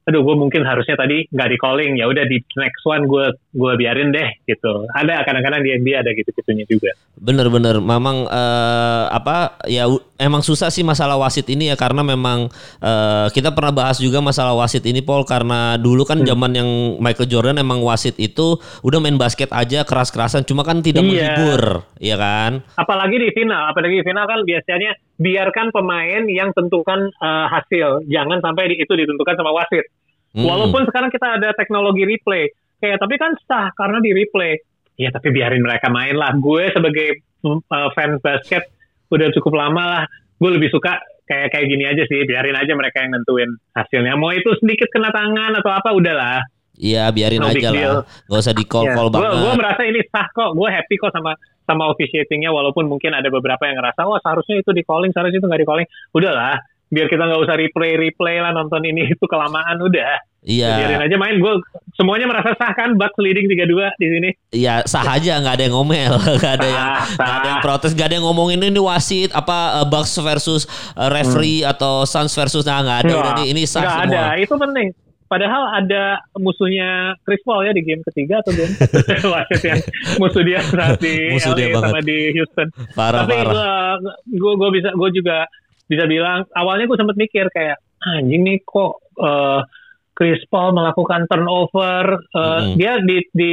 aduh 0.06 0.22
gue 0.22 0.36
mungkin 0.38 0.62
harusnya 0.62 0.94
tadi 0.94 1.26
nggak 1.30 1.50
di 1.50 1.58
calling, 1.58 1.92
ya 1.98 2.06
udah 2.06 2.24
di 2.24 2.38
next 2.56 2.86
one 2.86 3.06
gue 3.06 3.26
gue 3.52 3.74
biarin 3.76 4.10
deh 4.10 4.30
gitu. 4.46 4.86
Ada 4.94 5.26
kadang-kadang 5.26 5.62
di 5.62 5.74
NBA 5.76 6.02
ada 6.02 6.14
gitu 6.14 6.30
gitunya 6.30 6.66
juga. 6.66 6.94
Bener-bener, 7.18 7.78
memang 7.78 8.26
eh, 8.26 9.04
apa 9.10 9.58
ya 9.66 9.90
emang 10.16 10.40
susah 10.40 10.70
sih 10.70 10.82
masalah 10.82 11.18
wasit 11.18 11.50
ini 11.50 11.68
ya 11.68 11.76
karena 11.76 12.06
memang 12.06 12.48
eh, 12.80 13.28
kita 13.30 13.50
pernah 13.52 13.74
bahas 13.74 13.98
juga 13.98 14.22
masalah 14.22 14.54
wasit 14.54 14.86
ini 14.86 15.02
Paul 15.02 15.26
karena 15.26 15.76
dulu 15.76 16.06
kan 16.06 16.18
Hmm. 16.18 16.28
zaman 16.28 16.52
yang 16.54 16.70
Michael 16.98 17.28
Jordan 17.28 17.58
emang 17.58 17.82
wasit 17.82 18.16
itu 18.16 18.56
udah 18.82 18.98
main 18.98 19.18
basket 19.18 19.52
aja 19.52 19.84
keras-kerasan 19.84 20.46
cuma 20.46 20.62
kan 20.62 20.80
tidak 20.80 21.02
Iya. 21.02 21.34
menghibur, 21.36 21.62
ya 21.98 22.16
kan? 22.16 22.64
Apalagi 22.74 23.18
di 23.18 23.30
final, 23.34 23.68
apalagi 23.68 24.00
di 24.00 24.06
final 24.06 24.24
kan 24.24 24.40
biasanya 24.42 24.92
biarkan 25.16 25.72
pemain 25.72 26.24
yang 26.28 26.52
tentukan 26.52 27.08
eh, 27.10 27.46
hasil, 27.52 28.08
jangan 28.08 28.40
sampai 28.44 28.76
di- 28.76 28.80
itu 28.84 28.94
ditentukan 28.94 29.36
sama 29.40 29.52
wasit. 29.56 29.88
Mm. 30.36 30.44
Walaupun 30.44 30.84
sekarang 30.92 31.10
kita 31.12 31.40
ada 31.40 31.56
teknologi 31.56 32.04
replay, 32.04 32.52
kayak 32.84 33.00
tapi 33.00 33.16
kan 33.16 33.32
sah 33.48 33.72
karena 33.72 34.04
di 34.04 34.12
replay. 34.12 34.60
Ya 35.00 35.12
tapi 35.12 35.32
biarin 35.32 35.64
mereka 35.64 35.88
main 35.92 36.16
lah. 36.16 36.36
Gue 36.36 36.72
sebagai 36.76 37.24
mm, 37.44 37.68
uh, 37.68 37.90
fans 37.96 38.20
basket 38.20 38.68
udah 39.12 39.32
cukup 39.32 39.56
lama 39.56 39.84
lah. 39.84 40.04
Gue 40.36 40.52
lebih 40.60 40.68
suka 40.72 41.00
kayak 41.26 41.56
kayak 41.56 41.66
gini 41.72 41.84
aja 41.88 42.04
sih, 42.06 42.28
biarin 42.28 42.56
aja 42.56 42.76
mereka 42.76 43.00
yang 43.02 43.16
nentuin 43.16 43.50
hasilnya. 43.72 44.20
Mau 44.20 44.36
itu 44.36 44.52
sedikit 44.60 44.92
kena 44.92 45.10
tangan 45.16 45.56
atau 45.56 45.72
apa 45.72 45.96
udahlah. 45.96 46.44
Iya 46.76 47.08
biarin 47.16 47.40
No 47.40 47.48
aja 47.48 47.72
deal. 47.72 48.04
lah, 48.04 48.04
nggak 48.28 48.42
usah 48.44 48.52
di 48.52 48.66
call 48.68 48.92
call 48.92 49.08
gue 49.08 49.24
banget. 49.24 49.56
merasa 49.56 49.82
ini 49.88 50.04
sah 50.12 50.28
kok, 50.28 50.52
gue 50.60 50.68
happy 50.68 50.96
kok 51.00 51.16
sama 51.16 51.32
sama 51.66 51.90
officiatingnya 51.92 52.54
walaupun 52.54 52.86
mungkin 52.86 53.12
ada 53.18 53.28
beberapa 53.28 53.66
yang 53.66 53.82
ngerasa 53.82 54.06
wah 54.06 54.22
seharusnya 54.22 54.62
itu 54.62 54.72
di 54.72 54.86
calling, 54.86 55.12
seharusnya 55.12 55.42
itu 55.42 55.48
nggak 55.50 55.62
di 55.62 55.70
calling. 55.70 55.88
Udahlah, 56.14 56.62
biar 56.94 57.10
kita 57.10 57.26
nggak 57.26 57.42
usah 57.42 57.56
replay 57.58 57.98
replay 57.98 58.38
lah 58.40 58.54
nonton 58.54 58.86
ini 58.86 59.10
itu 59.14 59.26
kelamaan 59.26 59.82
udah. 59.82 60.22
Biarin 60.46 61.02
Iya, 61.02 61.10
aja 61.10 61.18
main. 61.18 61.42
Gue 61.42 61.58
semuanya 61.98 62.30
merasa 62.30 62.54
sah 62.54 62.70
kan, 62.78 62.94
Bucks 63.02 63.18
leading 63.18 63.50
3-2 63.50 63.98
di 63.98 64.08
sini. 64.14 64.30
iya 64.54 64.86
sah 64.86 65.02
aja, 65.02 65.42
nggak 65.42 65.58
ada 65.58 65.64
yang 65.66 65.74
ngomel, 65.74 66.14
nggak 66.38 66.54
ada 66.62 66.68
yang 66.70 66.88
nggak 67.18 67.36
ada 67.42 67.48
yang 67.50 67.62
protes, 67.66 67.92
nggak 67.98 68.08
ada 68.14 68.16
yang 68.22 68.26
ngomongin 68.30 68.62
ini 68.62 68.78
wasit 68.78 69.34
apa 69.34 69.82
uh, 69.82 69.86
Bucks 69.90 70.14
versus 70.22 70.70
uh, 70.94 71.10
referee 71.10 71.66
atau 71.66 72.06
Suns 72.06 72.30
versus 72.38 72.62
nah 72.62 72.86
nggak 72.86 73.10
ada 73.10 73.14
udah 73.18 73.34
nih 73.42 73.58
ini 73.58 73.66
sah 73.66 73.82
nggak 73.82 73.98
semua. 74.06 74.22
ada, 74.22 74.38
itu 74.38 74.54
penting. 74.54 74.88
Padahal 75.26 75.74
ada 75.74 76.22
musuhnya 76.38 77.18
Chris 77.26 77.42
Paul 77.42 77.66
ya 77.66 77.74
di 77.74 77.82
game 77.82 78.06
ketiga 78.06 78.46
atau 78.46 78.54
game 78.54 78.70
wasit 79.34 79.62
yang 79.66 79.82
musuh 80.16 80.44
dia 80.46 80.62
saat 80.62 81.02
di 81.02 81.16
Musuh 81.36 81.54
dia 81.54 81.68
LA 81.68 81.74
sama 81.76 81.88
banget. 81.90 82.04
di 82.06 82.18
Houston. 82.34 82.68
Parah 82.94 83.26
Tapi 83.26 83.34
parah. 83.34 83.98
gue 84.24 84.54
gue 84.54 84.70
bisa 84.72 84.90
gue 84.94 85.10
juga 85.12 85.38
bisa 85.86 86.04
bilang 86.06 86.46
awalnya 86.54 86.86
gue 86.86 86.98
sempet 86.98 87.18
mikir 87.18 87.46
kayak 87.50 87.78
anjing 88.06 88.42
nih 88.42 88.62
kok 88.62 89.02
eh, 89.18 89.62
Chris 90.16 90.40
Paul 90.48 90.72
melakukan 90.72 91.26
turnover 91.26 92.06
eh, 92.16 92.40
Mm-mm. 92.40 92.76
dia 92.78 93.02
di 93.02 93.18
di 93.34 93.52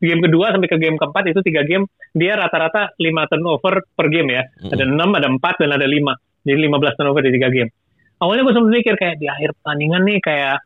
game 0.00 0.20
kedua 0.24 0.50
sampai 0.50 0.66
ke 0.66 0.76
game 0.76 0.96
keempat 0.96 1.28
itu 1.28 1.40
tiga 1.40 1.62
game 1.62 1.84
dia 2.10 2.34
rata-rata 2.34 2.92
lima 2.98 3.28
turnover 3.28 3.84
per 3.92 4.08
game 4.08 4.32
ya 4.32 4.42
Mm-mm. 4.44 4.72
ada 4.72 4.84
enam 4.84 5.10
ada 5.12 5.28
empat 5.28 5.60
dan 5.60 5.76
ada 5.76 5.84
lima 5.84 6.16
jadi 6.42 6.58
15 6.58 6.98
turnover 6.98 7.22
di 7.22 7.32
tiga 7.36 7.48
game 7.48 7.70
awalnya 8.18 8.42
gue 8.42 8.54
sempet 8.56 8.72
mikir 8.72 8.94
kayak 8.96 9.16
di 9.16 9.26
akhir 9.28 9.54
pertandingan 9.60 10.02
nih 10.02 10.18
kayak 10.18 10.56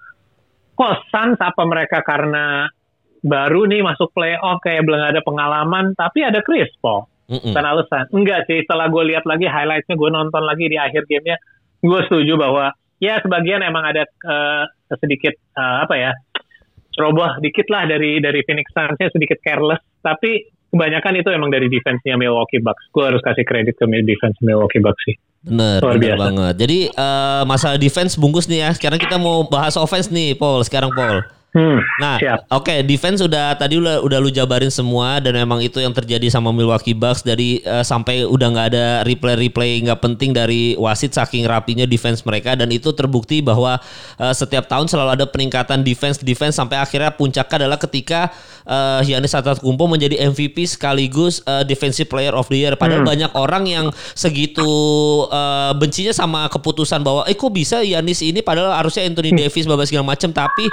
kok 0.76 1.08
Suns 1.08 1.40
apa 1.40 1.62
mereka 1.64 2.04
karena 2.04 2.68
baru 3.24 3.66
nih 3.66 3.82
masuk 3.82 4.12
playoff 4.12 4.62
kayak 4.62 4.86
belum 4.86 5.02
ada 5.02 5.24
pengalaman 5.24 5.96
tapi 5.96 6.22
ada 6.22 6.44
Chris 6.44 6.70
Paul 6.78 7.08
bukan 7.26 7.64
alasan. 7.66 8.06
Enggak 8.14 8.46
sih, 8.46 8.62
setelah 8.62 8.86
gue 8.86 9.02
lihat 9.14 9.26
lagi 9.26 9.50
highlightsnya, 9.50 9.98
gue 9.98 10.10
nonton 10.10 10.42
lagi 10.46 10.70
di 10.70 10.78
akhir 10.78 11.10
gamenya, 11.10 11.36
gue 11.82 12.00
setuju 12.06 12.38
bahwa 12.38 12.70
ya 13.02 13.18
sebagian 13.20 13.66
emang 13.66 13.82
ada 13.82 14.06
eh, 14.06 14.64
sedikit 14.96 15.34
eh, 15.34 15.76
apa 15.82 15.94
ya, 15.98 16.12
ceroboh 16.94 17.42
dikit 17.42 17.66
lah 17.68 17.84
dari 17.90 18.22
dari 18.22 18.40
Phoenix 18.46 18.70
Suns-nya 18.70 19.10
sedikit 19.10 19.42
careless, 19.42 19.82
tapi 20.00 20.46
kebanyakan 20.70 21.14
itu 21.18 21.28
emang 21.34 21.50
dari 21.50 21.66
defense-nya 21.66 22.14
Milwaukee 22.14 22.62
Bucks. 22.62 22.86
Gue 22.94 23.10
harus 23.10 23.22
kasih 23.22 23.44
kredit 23.46 23.74
ke 23.78 23.86
defense 24.06 24.38
Milwaukee 24.42 24.82
Bucks 24.82 25.02
sih. 25.02 25.16
Bener, 25.46 25.78
Luar 25.78 25.94
bener 25.94 26.02
biasa. 26.02 26.22
banget. 26.26 26.54
Jadi 26.58 26.78
eh, 26.90 27.42
masalah 27.46 27.78
defense 27.78 28.18
bungkus 28.18 28.50
nih 28.50 28.66
ya. 28.66 28.70
Sekarang 28.74 28.98
kita 28.98 29.14
mau 29.14 29.46
bahas 29.46 29.78
offense 29.78 30.10
nih, 30.10 30.34
Paul. 30.34 30.66
Sekarang 30.66 30.90
Paul. 30.90 31.22
Hmm, 31.56 31.80
Nah, 31.96 32.20
oke, 32.52 32.84
defense 32.84 33.24
udah 33.24 33.56
tadi 33.56 33.80
udah 33.80 34.04
udah 34.04 34.18
lu 34.20 34.28
jabarin 34.28 34.68
semua 34.68 35.24
dan 35.24 35.32
memang 35.32 35.64
itu 35.64 35.80
yang 35.80 35.96
terjadi 35.96 36.28
sama 36.28 36.52
Milwaukee 36.52 36.92
Bucks. 36.92 37.24
Dari 37.24 37.64
eh, 37.64 37.80
sampai 37.80 38.28
udah 38.28 38.48
nggak 38.52 38.66
ada 38.76 38.86
replay-replay 39.08 39.80
nggak 39.88 40.04
penting 40.04 40.36
dari 40.36 40.76
wasit 40.76 41.16
saking 41.16 41.48
rapinya 41.48 41.88
defense 41.88 42.20
mereka. 42.28 42.52
Dan 42.60 42.68
itu 42.76 42.92
terbukti 42.92 43.40
bahwa 43.40 43.80
eh, 44.20 44.34
setiap 44.36 44.68
tahun 44.68 44.84
selalu 44.84 45.16
ada 45.16 45.24
peningkatan 45.24 45.80
defense 45.80 46.20
defense 46.20 46.60
sampai 46.60 46.76
akhirnya 46.76 47.16
puncaknya 47.16 47.64
adalah 47.64 47.80
ketika 47.80 48.28
eh, 48.68 49.00
Giannis 49.08 49.32
Antetokounmpo 49.32 49.88
menjadi 49.88 50.28
MVP 50.28 50.68
sekaligus 50.68 51.40
eh, 51.48 51.64
Defensive 51.64 52.12
Player 52.12 52.36
of 52.36 52.52
the 52.52 52.60
Year. 52.60 52.76
Padahal 52.76 53.00
banyak 53.00 53.32
orang 53.32 53.64
yang 53.64 53.88
segitu 54.12 54.68
eh, 55.32 55.72
bencinya 55.72 56.12
sama 56.12 56.52
keputusan 56.52 57.00
bahwa 57.00 57.24
eh 57.24 57.32
kok 57.32 57.48
bisa 57.48 57.80
Giannis 57.80 58.20
ini 58.20 58.44
padahal 58.44 58.76
harusnya 58.76 59.08
Anthony 59.08 59.32
Davis 59.32 59.64
babak 59.64 59.88
segala 59.88 60.12
macam 60.12 60.28
tapi 60.36 60.68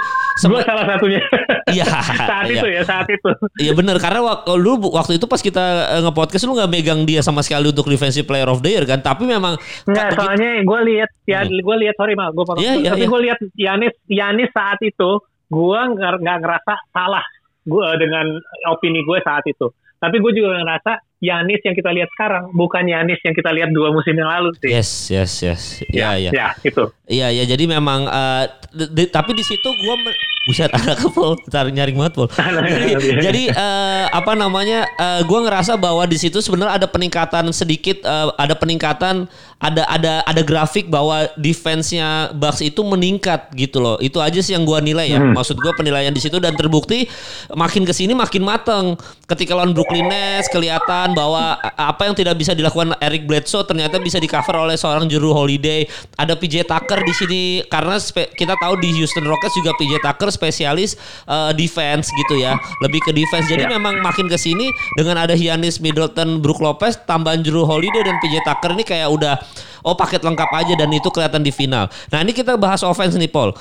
salah 0.74 0.86
satunya. 0.90 1.22
Iya. 1.70 1.86
saat 2.30 2.44
iya. 2.44 2.54
itu 2.58 2.66
ya, 2.66 2.82
saat 2.82 3.06
itu. 3.06 3.30
Iya 3.56 3.72
benar 3.72 3.96
karena 3.96 4.20
waktu 4.20 4.50
lu 4.54 4.74
waktu 4.90 5.16
itu 5.16 5.24
pas 5.24 5.38
kita 5.38 5.62
eh, 5.94 6.02
nge-podcast 6.02 6.44
lu 6.44 6.58
nggak 6.58 6.68
megang 6.68 7.00
dia 7.02 7.22
sama 7.22 7.40
sekali 7.40 7.70
untuk 7.70 7.86
defensive 7.86 8.26
player 8.26 8.46
of 8.46 8.58
the 8.58 8.70
year 8.70 8.82
kan 8.82 8.98
tapi 8.98 9.24
memang 9.24 9.54
Enggak, 9.86 10.10
begitu- 10.10 10.18
soalnya 10.18 10.50
gue 10.60 10.80
lihat 10.90 11.10
ya 11.24 11.40
gue 11.46 11.76
lihat 11.78 11.94
sorry 11.94 12.12
mal 12.12 12.30
gue 12.30 12.42
potong. 12.42 12.58
Iya, 12.58 12.72
iya, 12.76 12.90
tapi 12.90 13.00
iya. 13.00 13.08
gue 13.08 13.20
lihat 13.22 13.38
Yanis 13.54 13.94
Yanis 14.04 14.50
saat 14.50 14.82
itu 14.82 15.10
gue 15.46 15.80
nggak 15.94 16.38
ngerasa 16.42 16.74
salah 16.90 17.22
gue 17.62 17.86
dengan 17.96 18.26
opini 18.68 19.00
gue 19.00 19.22
saat 19.22 19.46
itu. 19.46 19.70
Tapi 19.94 20.20
gue 20.20 20.36
juga 20.36 20.52
ngerasa 20.58 21.00
Yanis 21.16 21.64
yang 21.64 21.72
kita 21.72 21.88
lihat 21.88 22.12
sekarang 22.12 22.52
bukan 22.52 22.84
Yanis 22.84 23.16
yang 23.24 23.32
kita 23.32 23.48
lihat 23.48 23.72
dua 23.72 23.88
musim 23.88 24.12
yang 24.12 24.28
lalu 24.28 24.52
sih. 24.60 24.68
yes 24.68 25.08
yes 25.08 25.32
yes 25.40 25.62
iya 25.88 26.20
iya 26.20 26.30
Ya, 26.30 26.48
itu. 26.60 26.84
iya 27.08 27.32
iya 27.32 27.44
jadi 27.46 27.64
memang 27.66 28.04
eh, 28.04 28.44
di- 28.68 28.90
di- 28.92 29.08
tapi 29.08 29.32
di 29.32 29.40
situ 29.40 29.64
gua 29.80 29.96
me- 29.96 30.12
buset 30.44 30.68
anak 30.76 31.00
Paul 31.16 31.40
ntar 31.48 31.72
nyaring 31.72 31.96
banget 31.96 32.14
Paul. 32.20 32.28
Jadi, 32.28 32.88
jadi 33.16 33.42
eh, 33.48 34.04
apa 34.12 34.36
namanya 34.36 34.84
eh, 35.00 35.20
gua 35.24 35.40
ngerasa 35.40 35.80
bahwa 35.80 36.04
di 36.04 36.20
situ 36.20 36.44
sebenarnya 36.44 36.84
ada 36.84 36.86
peningkatan 36.88 37.48
sedikit 37.56 38.04
eh, 38.04 38.28
ada 38.36 38.52
peningkatan 38.52 39.24
ada 39.56 39.82
ada 39.88 40.20
ada 40.28 40.42
grafik 40.44 40.92
bahwa 40.92 41.24
defense-nya 41.40 42.36
Bucks 42.36 42.60
itu 42.60 42.84
meningkat 42.84 43.48
gitu 43.56 43.80
loh. 43.80 43.96
Itu 43.96 44.20
aja 44.20 44.36
sih 44.44 44.52
yang 44.52 44.68
gua 44.68 44.84
nilai 44.84 45.08
ya. 45.08 45.16
Hmm. 45.16 45.32
maksud 45.32 45.56
gua 45.56 45.72
penilaian 45.72 46.12
di 46.12 46.20
situ 46.20 46.36
dan 46.36 46.52
terbukti 46.52 47.08
makin 47.56 47.88
ke 47.88 47.96
sini 47.96 48.12
makin 48.12 48.44
mateng. 48.44 49.00
Ketika 49.24 49.56
lawan 49.56 49.72
Brooklyn 49.72 50.12
Nets 50.12 50.52
kelihatan 50.52 51.16
bahwa 51.16 51.56
apa 51.64 52.04
yang 52.04 52.12
tidak 52.12 52.36
bisa 52.36 52.52
dilakukan 52.52 52.92
Eric 53.00 53.24
Bledsoe 53.24 53.64
ternyata 53.64 53.96
bisa 53.96 54.20
di 54.20 54.28
cover 54.28 54.68
oleh 54.68 54.76
seorang 54.76 55.08
Jrue 55.08 55.32
Holiday. 55.32 55.88
Ada 56.20 56.36
PJ 56.36 56.68
Tucker 56.68 57.00
di 57.00 57.14
sini 57.16 57.42
karena 57.64 57.96
kita 58.36 58.60
tahu 58.60 58.76
di 58.76 58.92
Houston 59.00 59.24
Rockets 59.24 59.56
juga 59.56 59.72
PJ 59.80 60.04
Tucker 60.04 60.33
spesialis 60.34 60.98
eh, 61.24 61.52
defense 61.54 62.10
gitu 62.10 62.42
ya. 62.42 62.58
Lebih 62.82 63.00
ke 63.00 63.10
defense. 63.14 63.46
Jadi 63.46 63.64
Ya. 63.64 63.70
memang 63.70 64.02
makin 64.02 64.26
ke 64.26 64.34
sini 64.34 64.68
dengan 64.98 65.22
ada 65.22 65.32
Giannis 65.32 65.78
Middleton 65.78 66.42
Brook 66.42 66.58
Lopez 66.58 66.98
tambahan 67.06 67.40
Jrue 67.40 67.62
Holiday 67.62 68.02
dan 68.02 68.18
PJ 68.18 68.42
Tucker 68.42 68.74
ini 68.74 68.82
kayak 68.82 69.08
udah 69.08 69.34
oh 69.84 69.94
paket 69.94 70.24
lengkap 70.24 70.50
aja 70.50 70.74
dan 70.74 70.88
itu 70.90 71.06
kelihatan 71.08 71.44
di 71.44 71.52
final. 71.52 71.86
Nah 72.10 72.18
ini 72.20 72.32
kita 72.32 72.56
bahas 72.56 72.80
offense 72.82 73.14
nih 73.14 73.28
Paul 73.28 73.52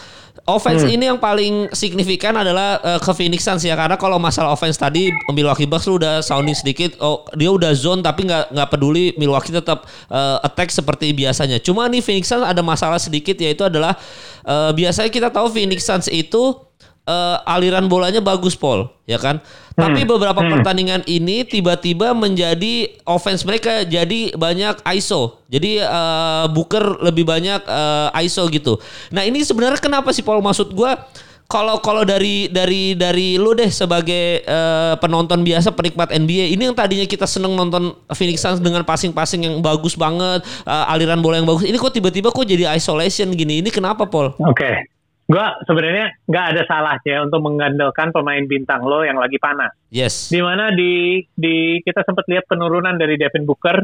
Offense 0.44 0.84
ini 0.92 1.08
yang 1.08 1.24
paling 1.24 1.72
signifikan 1.72 2.36
adalah 2.36 2.76
eh, 2.84 3.00
ke 3.00 3.12
Phoenix 3.16 3.48
Suns 3.48 3.64
ya 3.64 3.80
karena 3.80 3.96
kalau 3.96 4.20
masalah 4.20 4.52
offense 4.52 4.76
tadi 4.76 5.08
Milwaukee 5.32 5.64
Bucks 5.64 5.88
lu 5.88 5.96
udah 5.96 6.20
sounding 6.20 6.52
sedikit 6.52 7.00
oh 7.00 7.24
dia 7.32 7.48
udah 7.48 7.72
zone 7.72 8.04
tapi 8.04 8.28
nggak 8.28 8.52
nggak 8.52 8.68
peduli 8.68 9.16
Milwaukee 9.16 9.56
tetap 9.56 9.88
eh, 10.12 10.38
attack 10.44 10.68
seperti 10.76 11.16
biasanya. 11.16 11.64
Cuma 11.64 11.88
nih 11.88 12.04
Phoenix 12.04 12.28
Suns 12.28 12.44
ada 12.44 12.60
masalah 12.60 13.00
sedikit 13.00 13.40
yaitu 13.40 13.64
adalah 13.64 13.96
eh, 14.44 14.72
biasanya 14.76 15.08
kita 15.08 15.32
tahu 15.32 15.48
Phoenix 15.48 15.88
Suns 15.88 16.12
itu 16.12 16.60
eh, 17.08 17.38
aliran 17.48 17.88
bolanya 17.92 18.24
bagus 18.24 18.56
Paul 18.56 18.90
ya 19.04 19.20
kan. 19.20 19.44
Tapi 19.74 20.06
beberapa 20.06 20.38
pertandingan 20.38 21.02
ini 21.10 21.42
tiba-tiba 21.42 22.14
menjadi 22.14 22.94
offense 23.10 23.42
mereka 23.42 23.82
jadi 23.82 24.38
banyak 24.38 24.86
ISO. 24.98 25.42
Jadi 25.50 25.82
eh, 25.82 26.46
Booker 26.54 27.02
lebih 27.02 27.26
banyak 27.26 27.62
eh, 27.66 28.24
ISO 28.28 28.46
gitu. 28.54 28.78
Nah, 29.10 29.26
ini 29.26 29.42
sebenarnya 29.42 29.82
kenapa 29.82 30.14
sih 30.14 30.22
Paul 30.22 30.46
maksud 30.46 30.72
gua 30.78 31.10
kalau 31.54 31.78
kalau 31.84 32.02
dari 32.08 32.48
dari 32.50 32.96
dari 32.96 33.36
lu 33.38 33.54
deh 33.54 33.70
sebagai 33.70 34.42
eh, 34.42 34.94
penonton 34.98 35.44
biasa 35.44 35.76
penikmat 35.76 36.10
NBA 36.10 36.56
ini 36.56 36.72
yang 36.72 36.74
tadinya 36.74 37.04
kita 37.06 37.28
seneng 37.28 37.54
nonton 37.54 37.94
Phoenix 38.16 38.42
Suns 38.42 38.58
dengan 38.64 38.82
passing-passing 38.88 39.46
yang 39.46 39.56
bagus 39.60 39.94
banget 39.94 40.42
eh, 40.66 40.94
aliran 40.94 41.20
bola 41.20 41.38
yang 41.38 41.46
bagus 41.46 41.68
ini 41.68 41.76
kok 41.78 41.94
tiba-tiba 41.94 42.32
kok 42.32 42.48
jadi 42.48 42.74
isolation 42.74 43.30
gini 43.36 43.62
ini 43.62 43.70
kenapa 43.70 44.08
Paul? 44.08 44.34
Oke. 44.40 44.88
Gua 45.24 45.56
sebenarnya 45.62 46.20
nggak 46.24 46.46
ada 46.52 46.62
salahnya 46.64 47.24
untuk 47.24 47.40
mengandalkan 47.42 48.12
pemain 48.12 48.44
bintang 48.44 48.84
lo 48.84 49.02
yang 49.02 49.16
lagi 49.16 49.38
panas. 49.38 49.72
Yes. 49.88 50.28
di 50.28 50.40
mana 50.40 50.70
di 50.70 51.22
di 51.32 51.56
kita 51.80 52.02
sempat 52.02 52.26
lihat 52.26 52.44
penurunan 52.44 52.94
dari 52.94 53.16
Devin 53.16 53.46
Booker 53.46 53.78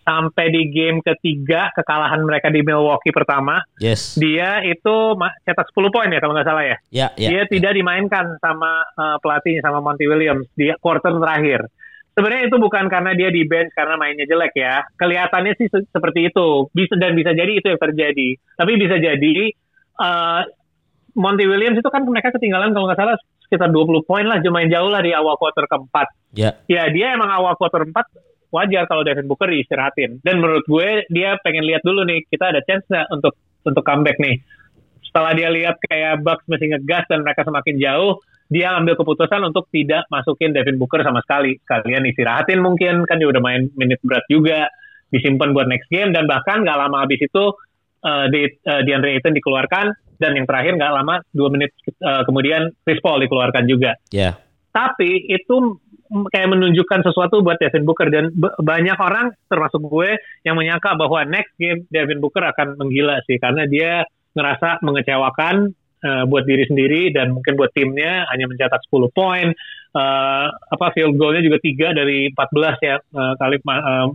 sampai 0.00 0.48
di 0.48 0.68
game 0.68 0.98
ketiga 1.00 1.70
kekalahan 1.70 2.20
mereka 2.20 2.48
di 2.48 2.60
Milwaukee 2.60 3.08
pertama 3.10 3.60
Yes. 3.78 4.16
dia 4.16 4.58
itu 4.60 4.96
cetak 5.40 5.70
10 5.70 5.88
poin 5.88 6.08
ya 6.08 6.18
kalau 6.18 6.34
nggak 6.34 6.44
salah 6.44 6.64
ya 6.66 6.76
Ya, 6.90 7.06
ya. 7.14 7.28
dia 7.30 7.42
tidak 7.46 7.72
dimainkan 7.72 8.36
sama 8.38 8.82
eh, 8.90 9.16
pelatihnya 9.18 9.62
sama 9.62 9.78
Monty 9.78 10.04
Williams 10.04 10.48
di 10.52 10.72
quarter 10.76 11.14
terakhir 11.14 11.68
sebenarnya 12.10 12.48
itu 12.48 12.56
bukan 12.58 12.84
karena 12.86 13.12
dia 13.14 13.28
di 13.28 13.44
bench 13.44 13.70
karena 13.70 13.94
mainnya 13.94 14.24
jelek 14.24 14.50
ya 14.52 14.82
kelihatannya 14.94 15.52
sih 15.54 15.68
se- 15.68 15.86
seperti 15.86 16.26
itu 16.26 16.48
bisa 16.70 16.96
dan 16.96 17.14
bisa 17.14 17.30
jadi 17.30 17.52
itu 17.52 17.66
yang 17.66 17.78
terjadi 17.78 18.28
tapi 18.56 18.72
bisa 18.76 18.96
jadi 18.98 19.36
eh, 20.00 20.42
Monty 21.14 21.44
Williams 21.44 21.78
itu 21.78 21.90
kan 21.92 22.02
mereka 22.06 22.32
ketinggalan 22.32 22.72
kalau 22.72 22.88
nggak 22.88 23.00
salah 23.00 23.16
sekitar 23.44 23.68
20 23.68 24.06
poin 24.06 24.24
lah 24.24 24.38
lumayan 24.40 24.70
jauh 24.70 24.90
lah 24.90 25.02
di 25.02 25.10
awal 25.10 25.34
quarter 25.36 25.66
keempat 25.66 26.08
Ya. 26.30 26.54
ya 26.70 26.86
dia 26.94 27.18
emang 27.18 27.26
awal 27.26 27.58
quarter 27.58 27.82
4 27.82 27.90
wajar 28.50 28.86
kalau 28.86 29.02
Devin 29.06 29.26
Booker 29.30 29.50
diistirahatin. 29.50 30.22
Dan 30.22 30.42
menurut 30.42 30.66
gue 30.66 31.06
dia 31.10 31.38
pengen 31.42 31.66
lihat 31.66 31.82
dulu 31.86 32.02
nih 32.06 32.26
kita 32.30 32.54
ada 32.54 32.60
chance 32.66 32.86
nggak 32.90 33.06
untuk 33.14 33.34
untuk 33.66 33.82
comeback 33.82 34.18
nih. 34.18 34.38
Setelah 35.06 35.34
dia 35.34 35.48
lihat 35.50 35.78
kayak 35.82 36.22
Bucks 36.22 36.46
masih 36.46 36.70
ngegas 36.70 37.02
dan 37.10 37.26
mereka 37.26 37.42
semakin 37.42 37.82
jauh, 37.82 38.22
dia 38.46 38.74
ambil 38.78 38.94
keputusan 38.94 39.42
untuk 39.42 39.66
tidak 39.74 40.06
masukin 40.10 40.54
Devin 40.54 40.78
Booker 40.78 41.02
sama 41.02 41.18
sekali. 41.26 41.58
Kalian 41.66 42.06
istirahatin 42.06 42.62
mungkin 42.62 43.06
kan 43.06 43.18
dia 43.18 43.26
udah 43.30 43.42
main 43.42 43.70
menit 43.74 43.98
berat 44.06 44.26
juga. 44.30 44.70
disimpan 45.10 45.50
buat 45.50 45.66
next 45.66 45.90
game 45.90 46.14
dan 46.14 46.30
bahkan 46.30 46.62
nggak 46.62 46.78
lama 46.86 47.02
habis 47.02 47.18
itu 47.18 47.44
uh, 48.04 48.26
di 48.28 48.48
uh, 48.66 48.80
DeAndre 48.84 49.16
Ayton 49.16 49.36
dikeluarkan 49.36 49.86
dan 50.20 50.36
yang 50.36 50.44
terakhir 50.44 50.76
nggak 50.76 50.92
lama 50.92 51.24
dua 51.32 51.48
menit 51.48 51.72
uh, 52.04 52.22
kemudian 52.28 52.68
Chris 52.84 53.00
Paul 53.00 53.24
dikeluarkan 53.24 53.64
juga. 53.64 53.96
Ya. 54.12 54.36
Tapi 54.70 55.26
itu 55.32 55.80
kayak 56.10 56.48
menunjukkan 56.50 57.06
sesuatu 57.06 57.40
buat 57.40 57.56
Devin 57.62 57.86
Booker 57.86 58.10
dan 58.10 58.34
banyak 58.58 58.98
orang 58.98 59.30
termasuk 59.46 59.78
gue 59.86 60.18
yang 60.42 60.58
menyangka 60.58 60.98
bahwa 60.98 61.22
next 61.22 61.54
game 61.54 61.86
Devin 61.88 62.18
Booker 62.18 62.42
akan 62.50 62.74
menggila 62.78 63.22
sih 63.30 63.38
karena 63.38 63.64
dia 63.70 64.02
ngerasa 64.34 64.82
mengecewakan 64.82 65.70
uh, 66.02 66.24
buat 66.26 66.44
diri 66.46 66.66
sendiri 66.66 67.14
dan 67.14 67.34
mungkin 67.34 67.54
buat 67.54 67.70
timnya 67.74 68.26
hanya 68.30 68.50
mencetak 68.50 68.82
10 68.90 69.10
poin. 69.14 69.54
Uh, 69.90 70.46
apa 70.70 70.94
field 70.94 71.18
goalnya 71.18 71.42
juga 71.42 71.58
tiga 71.58 71.90
dari 71.90 72.30
14 72.30 72.78
ya 72.78 73.02
uh, 73.02 73.34
kali 73.34 73.58
uh, 73.58 74.06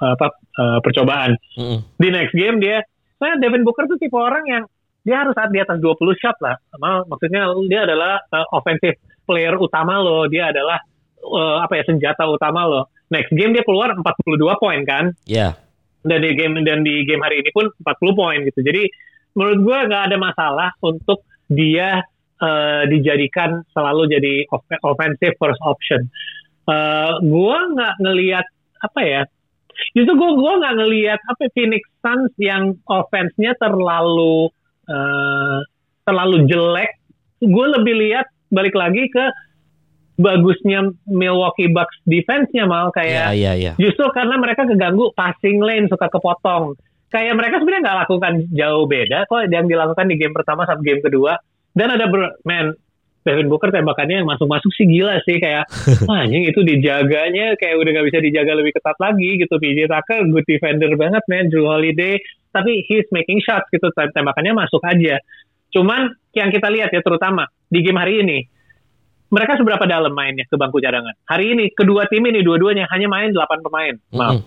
apa 0.00 0.26
uh, 0.56 0.78
percobaan. 0.80 1.36
Mm 1.56 1.64
-hmm. 1.64 1.78
Di 2.00 2.08
next 2.08 2.32
game 2.32 2.56
dia, 2.64 2.80
saya 3.18 3.34
Devin 3.42 3.66
Booker 3.66 3.90
tuh 3.90 3.98
tipe 3.98 4.14
orang 4.14 4.46
yang 4.46 4.64
dia 5.02 5.24
harus 5.24 5.34
di 5.50 5.58
atas 5.58 5.78
20 5.78 5.98
shot 6.20 6.36
lah. 6.42 6.56
Maksudnya 7.06 7.50
dia 7.70 7.86
adalah 7.86 8.22
uh, 8.30 8.46
offensive 8.54 8.98
player 9.24 9.54
utama 9.56 10.00
lo, 10.00 10.26
dia 10.30 10.50
adalah 10.52 10.78
uh, 11.22 11.64
apa 11.64 11.80
ya 11.80 11.84
senjata 11.86 12.28
utama 12.28 12.66
lo. 12.68 12.92
Next 13.08 13.32
game 13.32 13.56
dia 13.56 13.64
keluar 13.64 13.96
42 13.96 14.04
poin 14.60 14.80
kan? 14.84 15.16
Iya. 15.24 15.52
Yeah. 15.56 15.66
Dan 16.04 16.24
di 16.24 16.30
game 16.36 16.54
dan 16.62 16.84
di 16.86 17.02
game 17.08 17.24
hari 17.24 17.42
ini 17.42 17.50
pun 17.50 17.68
40 17.82 18.20
poin 18.20 18.38
gitu. 18.44 18.60
Jadi 18.62 18.86
menurut 19.34 19.58
gue 19.64 19.78
nggak 19.90 20.02
ada 20.12 20.16
masalah 20.16 20.70
untuk 20.84 21.24
dia 21.48 22.04
uh, 22.40 22.82
dijadikan 22.86 23.64
selalu 23.72 24.12
jadi 24.12 24.34
offensive 24.84 25.34
first 25.40 25.60
option. 25.64 26.06
Uh, 26.68 27.16
gue 27.24 27.58
nggak 27.74 27.94
ngelihat 28.04 28.46
apa 28.78 29.00
ya, 29.02 29.22
justru 29.94 30.12
gue 30.14 30.30
gue 30.36 30.52
nggak 30.60 30.74
ngelihat 30.78 31.20
apa 31.22 31.44
Phoenix 31.54 31.82
Suns 32.02 32.32
yang 32.38 32.76
offense-nya 32.86 33.54
terlalu 33.58 34.50
uh, 34.90 35.58
terlalu 36.08 36.48
jelek. 36.48 36.90
Gue 37.38 37.66
lebih 37.70 37.94
lihat 38.02 38.26
balik 38.50 38.74
lagi 38.74 39.06
ke 39.12 39.24
bagusnya 40.18 40.90
Milwaukee 41.06 41.70
Bucks 41.70 41.94
defense-nya 42.02 42.66
mal 42.66 42.90
kayak 42.90 43.32
yeah, 43.32 43.54
yeah, 43.54 43.54
yeah. 43.54 43.74
justru 43.78 44.10
karena 44.10 44.34
mereka 44.34 44.66
keganggu 44.66 45.14
passing 45.14 45.62
lane 45.62 45.86
suka 45.86 46.10
kepotong 46.10 46.74
kayak 47.14 47.38
mereka 47.38 47.62
sebenarnya 47.62 47.82
nggak 47.86 47.98
lakukan 48.04 48.34
jauh 48.50 48.84
beda 48.90 49.30
kok 49.30 49.46
yang 49.46 49.70
dilakukan 49.70 50.10
di 50.10 50.18
game 50.18 50.34
pertama 50.34 50.66
sampai 50.66 50.84
game 50.84 51.02
kedua 51.06 51.38
dan 51.78 51.94
ada 51.94 52.10
ber, 52.10 52.34
man 52.42 52.74
Devin 53.28 53.52
Booker 53.52 53.68
tembakannya 53.68 54.24
yang 54.24 54.28
masuk-masuk 54.28 54.72
sih 54.72 54.88
gila 54.88 55.20
sih 55.28 55.36
kayak 55.36 55.68
anjing 56.08 56.48
itu 56.48 56.64
dijaganya 56.64 57.60
kayak 57.60 57.76
udah 57.76 57.90
nggak 57.92 58.06
bisa 58.08 58.18
dijaga 58.24 58.52
lebih 58.56 58.72
ketat 58.72 58.96
lagi 58.96 59.30
gitu. 59.36 59.54
PJ 59.60 59.92
Tucker 59.92 60.24
good 60.32 60.46
defender 60.48 60.88
banget 60.96 61.22
man 61.28 61.52
Drew 61.52 61.68
Holiday. 61.68 62.16
Tapi 62.48 62.88
he's 62.88 63.04
making 63.12 63.44
shots 63.44 63.68
gitu 63.68 63.92
tembakannya 63.92 64.56
masuk 64.56 64.80
aja. 64.88 65.20
Cuman 65.68 66.08
yang 66.32 66.48
kita 66.48 66.72
lihat 66.72 66.88
ya 66.96 67.04
terutama 67.04 67.44
di 67.68 67.84
game 67.84 68.00
hari 68.00 68.24
ini 68.24 68.38
mereka 69.28 69.60
seberapa 69.60 69.84
dalam 69.84 70.16
mainnya 70.16 70.48
ke 70.48 70.56
bangku 70.56 70.80
cadangan? 70.80 71.12
Hari 71.28 71.52
ini 71.52 71.64
kedua 71.76 72.08
tim 72.08 72.24
ini 72.24 72.40
dua-duanya 72.40 72.88
hanya 72.88 73.12
main 73.12 73.36
8 73.36 73.60
pemain 73.60 73.94
maaf 74.16 74.40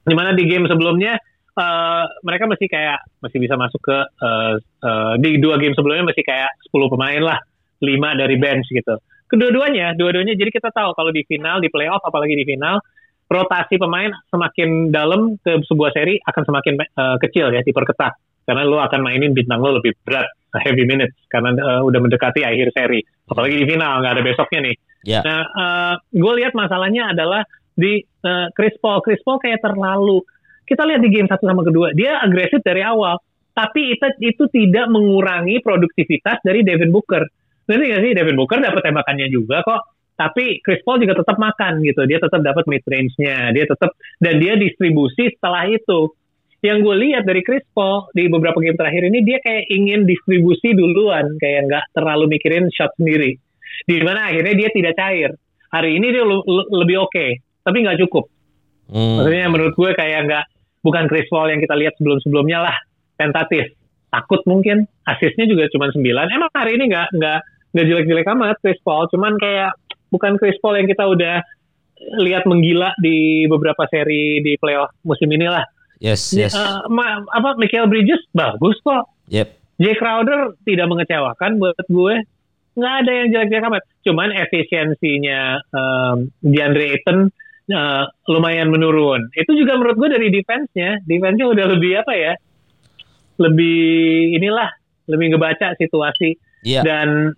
di 0.00 0.14
mana 0.16 0.32
di 0.32 0.48
game 0.48 0.64
sebelumnya 0.64 1.20
uh, 1.60 2.04
mereka 2.24 2.48
masih 2.48 2.66
kayak 2.66 2.98
masih 3.20 3.38
bisa 3.38 3.54
masuk 3.58 3.80
ke 3.84 3.98
uh, 4.00 4.54
uh, 4.58 5.14
di 5.20 5.36
dua 5.38 5.60
game 5.60 5.76
sebelumnya 5.76 6.10
masih 6.10 6.24
kayak 6.24 6.50
10 6.72 6.92
pemain 6.92 7.22
lah, 7.22 7.38
lima 7.80 8.16
dari 8.16 8.36
bench 8.36 8.68
gitu. 8.70 8.96
Kedua-duanya, 9.30 9.94
dua-duanya 9.94 10.34
jadi 10.34 10.50
kita 10.50 10.74
tahu 10.74 10.92
kalau 10.94 11.14
di 11.14 11.22
final, 11.24 11.62
di 11.62 11.70
playoff 11.70 12.02
apalagi 12.02 12.34
di 12.34 12.44
final, 12.44 12.82
rotasi 13.30 13.78
pemain 13.78 14.10
semakin 14.26 14.90
dalam 14.90 15.38
ke 15.38 15.62
sebuah 15.70 15.94
seri 15.94 16.18
akan 16.18 16.42
semakin 16.42 16.74
uh, 16.98 17.16
kecil 17.22 17.54
ya 17.54 17.62
diperketat 17.62 18.18
karena 18.42 18.66
lo 18.66 18.82
akan 18.82 19.06
mainin 19.06 19.30
bintang 19.30 19.62
lo 19.62 19.78
lebih 19.78 19.94
berat 20.02 20.26
heavy 20.66 20.82
minutes 20.82 21.14
karena 21.30 21.54
uh, 21.54 21.80
udah 21.86 22.00
mendekati 22.02 22.42
akhir 22.42 22.74
seri 22.74 22.98
apalagi 23.30 23.62
di 23.62 23.66
final 23.70 24.02
nggak 24.02 24.12
ada 24.18 24.22
besoknya 24.26 24.60
nih. 24.66 24.76
Yeah. 25.06 25.22
Nah, 25.22 25.42
uh, 25.46 25.94
gue 26.10 26.32
lihat 26.42 26.58
masalahnya 26.58 27.14
adalah 27.14 27.46
di 27.78 28.02
uh, 28.02 28.50
Chris 28.52 28.74
Paul. 28.82 28.98
Chris 29.06 29.22
Paul 29.22 29.38
kayak 29.38 29.62
terlalu 29.62 30.26
kita 30.66 30.82
lihat 30.86 31.00
di 31.02 31.10
game 31.10 31.30
satu 31.30 31.50
sama 31.50 31.66
kedua, 31.66 31.90
dia 31.94 32.22
agresif 32.22 32.62
dari 32.62 32.82
awal, 32.82 33.18
tapi 33.50 33.94
itu 33.94 34.06
itu 34.22 34.44
tidak 34.54 34.86
mengurangi 34.86 35.58
produktivitas 35.62 36.38
dari 36.46 36.62
Devin 36.62 36.94
Booker. 36.94 37.26
Nanti 37.70 37.84
nggak 37.86 38.02
sih 38.02 38.12
Devin 38.18 38.34
Booker 38.34 38.58
dapat 38.58 38.82
tembakannya 38.82 39.30
juga 39.30 39.62
kok, 39.62 39.94
tapi 40.18 40.58
Chris 40.60 40.82
Paul 40.82 40.98
juga 40.98 41.22
tetap 41.22 41.38
makan 41.38 41.86
gitu, 41.86 42.02
dia 42.10 42.18
tetap 42.18 42.42
dapat 42.42 42.66
mid 42.66 42.82
range-nya, 42.82 43.54
dia 43.54 43.64
tetap 43.64 43.94
dan 44.18 44.42
dia 44.42 44.58
distribusi 44.58 45.30
setelah 45.30 45.70
itu. 45.70 46.10
Yang 46.60 46.78
gue 46.84 46.96
lihat 47.08 47.24
dari 47.24 47.40
Chris 47.40 47.64
Paul 47.72 48.12
di 48.12 48.28
beberapa 48.28 48.60
game 48.60 48.76
terakhir 48.76 49.08
ini 49.08 49.24
dia 49.24 49.40
kayak 49.40 49.70
ingin 49.72 50.04
distribusi 50.04 50.76
duluan, 50.76 51.40
kayak 51.40 51.70
nggak 51.70 51.84
terlalu 51.96 52.36
mikirin 52.36 52.68
shot 52.68 52.92
sendiri. 53.00 53.38
Di 53.88 53.96
mana 54.04 54.28
akhirnya 54.28 54.66
dia 54.66 54.68
tidak 54.68 54.92
cair. 54.98 55.32
Hari 55.72 55.90
ini 55.96 56.12
dia 56.12 56.26
lebih 56.68 57.00
oke, 57.00 57.14
okay, 57.14 57.40
tapi 57.64 57.80
nggak 57.80 58.02
cukup. 58.04 58.28
Hmm. 58.92 59.24
Maksudnya 59.24 59.46
menurut 59.48 59.72
gue 59.72 59.90
kayak 59.96 60.20
nggak 60.28 60.44
bukan 60.84 61.04
Chris 61.08 61.30
Paul 61.32 61.48
yang 61.48 61.64
kita 61.64 61.72
lihat 61.80 61.96
sebelum-sebelumnya 61.96 62.58
lah 62.60 62.76
tentatif 63.16 63.72
takut 64.10 64.42
mungkin 64.44 64.84
asisnya 65.06 65.46
juga 65.46 65.70
cuma 65.70 65.92
9 65.92 66.02
emang 66.02 66.50
hari 66.50 66.76
ini 66.76 66.90
nggak 66.90 67.08
nggak 67.14 67.40
nggak 67.72 67.86
jelek-jelek 67.86 68.28
amat 68.34 68.56
Chris 68.62 68.80
Paul. 68.82 69.06
Cuman 69.10 69.38
kayak 69.38 69.74
bukan 70.10 70.36
Chris 70.38 70.58
Paul 70.58 70.78
yang 70.78 70.88
kita 70.90 71.06
udah 71.06 71.42
lihat 72.24 72.48
menggila 72.48 72.96
di 72.98 73.44
beberapa 73.44 73.84
seri 73.92 74.40
di 74.40 74.56
playoff 74.56 74.88
musim 75.04 75.28
ini 75.28 75.44
lah 75.44 75.60
yes 76.00 76.32
yes. 76.32 76.56
uh, 76.56 76.88
ma 76.88 77.20
apa 77.28 77.60
Michael 77.60 77.92
Bridges? 77.92 78.24
Bagus 78.32 78.80
kok. 78.80 79.12
Yep. 79.28 79.48
Jay 79.80 79.94
Crowder 79.96 80.56
tidak 80.64 80.86
mengecewakan 80.88 81.60
buat 81.60 81.76
gue. 81.88 82.14
Nggak 82.76 82.94
ada 83.04 83.12
yang 83.12 83.28
jelek-jelek 83.32 83.68
amat. 83.68 83.82
Cuman 84.04 84.28
efisiensinya 84.32 85.60
um, 85.72 86.16
DeAndre 86.44 86.96
Ayton 86.96 87.32
uh, 87.72 88.04
lumayan 88.28 88.68
menurun. 88.72 89.28
Itu 89.36 89.56
juga 89.56 89.76
menurut 89.80 89.96
gue 89.96 90.08
dari 90.12 90.28
defense-nya, 90.28 91.04
defense-nya 91.04 91.46
udah 91.48 91.66
lebih 91.76 91.92
apa 92.00 92.12
ya? 92.12 92.32
Lebih 93.40 93.80
inilah, 94.36 94.68
lebih 95.08 95.36
ngebaca 95.36 95.76
situasi. 95.76 96.36
Yeah. 96.60 96.84
dan 96.84 97.32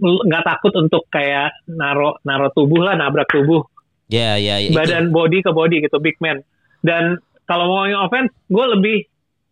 nggak 0.00 0.42
uh, 0.42 0.48
takut 0.48 0.72
untuk 0.80 1.04
kayak 1.12 1.52
naro 1.68 2.16
naro 2.24 2.48
tubuh 2.56 2.80
lah, 2.80 2.96
nabrak 2.96 3.28
tubuh. 3.28 3.60
Ya, 4.10 4.34
yeah, 4.34 4.58
ya, 4.58 4.66
yeah, 4.66 4.74
Badan 4.74 5.12
itu. 5.12 5.14
body 5.14 5.38
ke 5.44 5.50
body 5.52 5.76
gitu, 5.86 6.00
big 6.02 6.18
man. 6.18 6.42
Dan 6.82 7.20
kalau 7.44 7.68
mau 7.68 7.86
yang 7.86 8.02
offense, 8.08 8.32
gue 8.48 8.64
lebih 8.74 8.98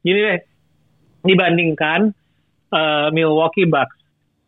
gini 0.03 0.19
deh, 0.19 0.41
dibandingkan 1.23 2.11
uh, 2.73 3.09
Milwaukee 3.15 3.69
Bucks. 3.69 3.95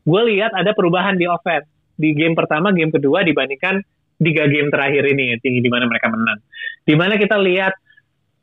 Gue 0.03 0.35
lihat 0.35 0.57
ada 0.57 0.73
perubahan 0.73 1.15
di 1.15 1.29
offense 1.29 1.69
di 2.01 2.17
game 2.17 2.33
pertama, 2.33 2.73
game 2.73 2.89
kedua 2.89 3.21
dibandingkan 3.21 3.85
tiga 4.21 4.49
game 4.49 4.73
terakhir 4.73 5.05
ini 5.05 5.37
tinggi 5.41 5.61
di 5.61 5.71
mana 5.71 5.85
mereka 5.85 6.09
menang. 6.09 6.41
Di 6.85 6.97
mana 6.97 7.21
kita 7.21 7.37
lihat 7.37 7.77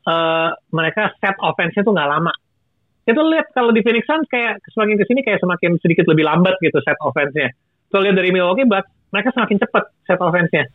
uh, 0.06 0.54
mereka 0.70 1.10
set 1.18 1.34
offense-nya 1.42 1.82
tuh 1.82 1.92
nggak 1.92 2.10
lama. 2.10 2.32
Kita 3.08 3.24
lihat 3.24 3.48
kalau 3.56 3.72
di 3.72 3.80
Phoenix 3.80 4.04
Suns 4.04 4.28
kayak 4.28 4.60
semakin 4.68 5.00
ke 5.00 5.04
sini 5.08 5.24
kayak 5.24 5.40
semakin 5.40 5.80
sedikit 5.80 6.04
lebih 6.12 6.28
lambat 6.28 6.60
gitu 6.60 6.76
set 6.84 7.00
offense-nya. 7.00 7.56
Kalau 7.88 8.04
lihat 8.04 8.20
dari 8.20 8.28
Milwaukee 8.36 8.68
Bucks, 8.68 8.92
mereka 9.08 9.32
semakin 9.32 9.56
cepat 9.64 9.84
set 10.04 10.20
offense-nya. 10.20 10.68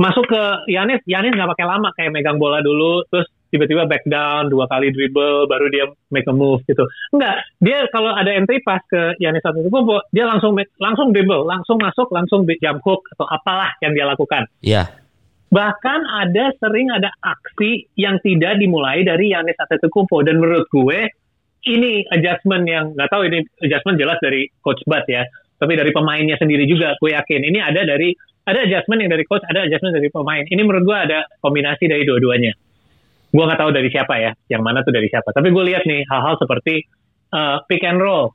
Masuk 0.00 0.24
ke 0.24 0.42
Yanis, 0.72 1.04
Yanis 1.04 1.36
nggak 1.36 1.52
pakai 1.52 1.68
lama 1.68 1.92
kayak 1.92 2.08
megang 2.16 2.40
bola 2.40 2.64
dulu, 2.64 3.04
terus 3.12 3.28
tiba-tiba 3.52 3.86
back 3.86 4.02
down 4.08 4.50
dua 4.50 4.66
kali 4.66 4.90
dribble 4.90 5.46
baru 5.46 5.70
dia 5.70 5.86
make 6.10 6.26
a 6.26 6.34
move 6.34 6.62
gitu 6.66 6.82
enggak 7.14 7.46
dia 7.62 7.86
kalau 7.94 8.10
ada 8.10 8.34
entry 8.34 8.58
pass 8.62 8.82
ke 8.90 9.14
Yanis 9.22 9.44
Antetokounmpo 9.46 10.02
dia 10.10 10.26
langsung 10.26 10.58
make, 10.58 10.70
langsung 10.82 11.14
dribble 11.14 11.46
langsung 11.46 11.78
masuk 11.78 12.10
langsung 12.10 12.42
jump 12.58 12.82
hook 12.82 13.06
atau 13.16 13.26
apalah 13.30 13.70
yang 13.82 13.94
dia 13.94 14.04
lakukan 14.04 14.50
iya 14.66 14.84
yeah. 14.84 14.86
bahkan 15.54 16.02
ada 16.04 16.50
sering 16.58 16.90
ada 16.90 17.14
aksi 17.22 17.86
yang 17.94 18.18
tidak 18.20 18.58
dimulai 18.58 19.06
dari 19.06 19.30
Yanis 19.30 19.56
Antetokounmpo 19.56 20.26
dan 20.26 20.42
menurut 20.42 20.66
gue 20.68 21.06
ini 21.66 22.06
adjustment 22.14 22.64
yang 22.66 22.94
nggak 22.94 23.10
tahu 23.10 23.26
ini 23.26 23.42
adjustment 23.66 23.98
jelas 23.98 24.18
dari 24.22 24.46
coach 24.62 24.80
Bud 24.86 25.04
ya 25.10 25.26
tapi 25.56 25.72
dari 25.74 25.90
pemainnya 25.90 26.38
sendiri 26.38 26.64
juga 26.64 26.94
gue 27.02 27.12
yakin 27.12 27.42
ini 27.42 27.58
ada 27.58 27.82
dari 27.82 28.14
ada 28.46 28.62
adjustment 28.62 29.02
yang 29.02 29.10
dari 29.10 29.26
coach 29.26 29.42
ada 29.50 29.66
adjustment 29.66 29.98
dari 29.98 30.08
pemain 30.08 30.46
ini 30.46 30.60
menurut 30.62 30.84
gue 30.86 30.98
ada 31.10 31.18
kombinasi 31.42 31.90
dari 31.90 32.06
dua-duanya 32.06 32.54
gue 33.36 33.44
nggak 33.44 33.60
tahu 33.60 33.70
dari 33.74 33.88
siapa 33.92 34.14
ya, 34.16 34.32
yang 34.48 34.62
mana 34.64 34.80
tuh 34.80 34.96
dari 34.96 35.12
siapa. 35.12 35.28
Tapi 35.34 35.52
gue 35.52 35.64
lihat 35.68 35.84
nih 35.84 36.08
hal-hal 36.08 36.40
seperti 36.40 36.88
uh, 37.36 37.60
pick 37.68 37.84
and 37.84 38.00
roll. 38.00 38.32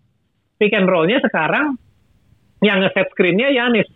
Pick 0.62 0.78
and 0.78 0.86
rollnya 0.86 1.18
sekarang 1.26 1.74
yang 2.62 2.86
nge-set 2.86 3.10
screennya 3.18 3.50
Yanis. 3.50 3.90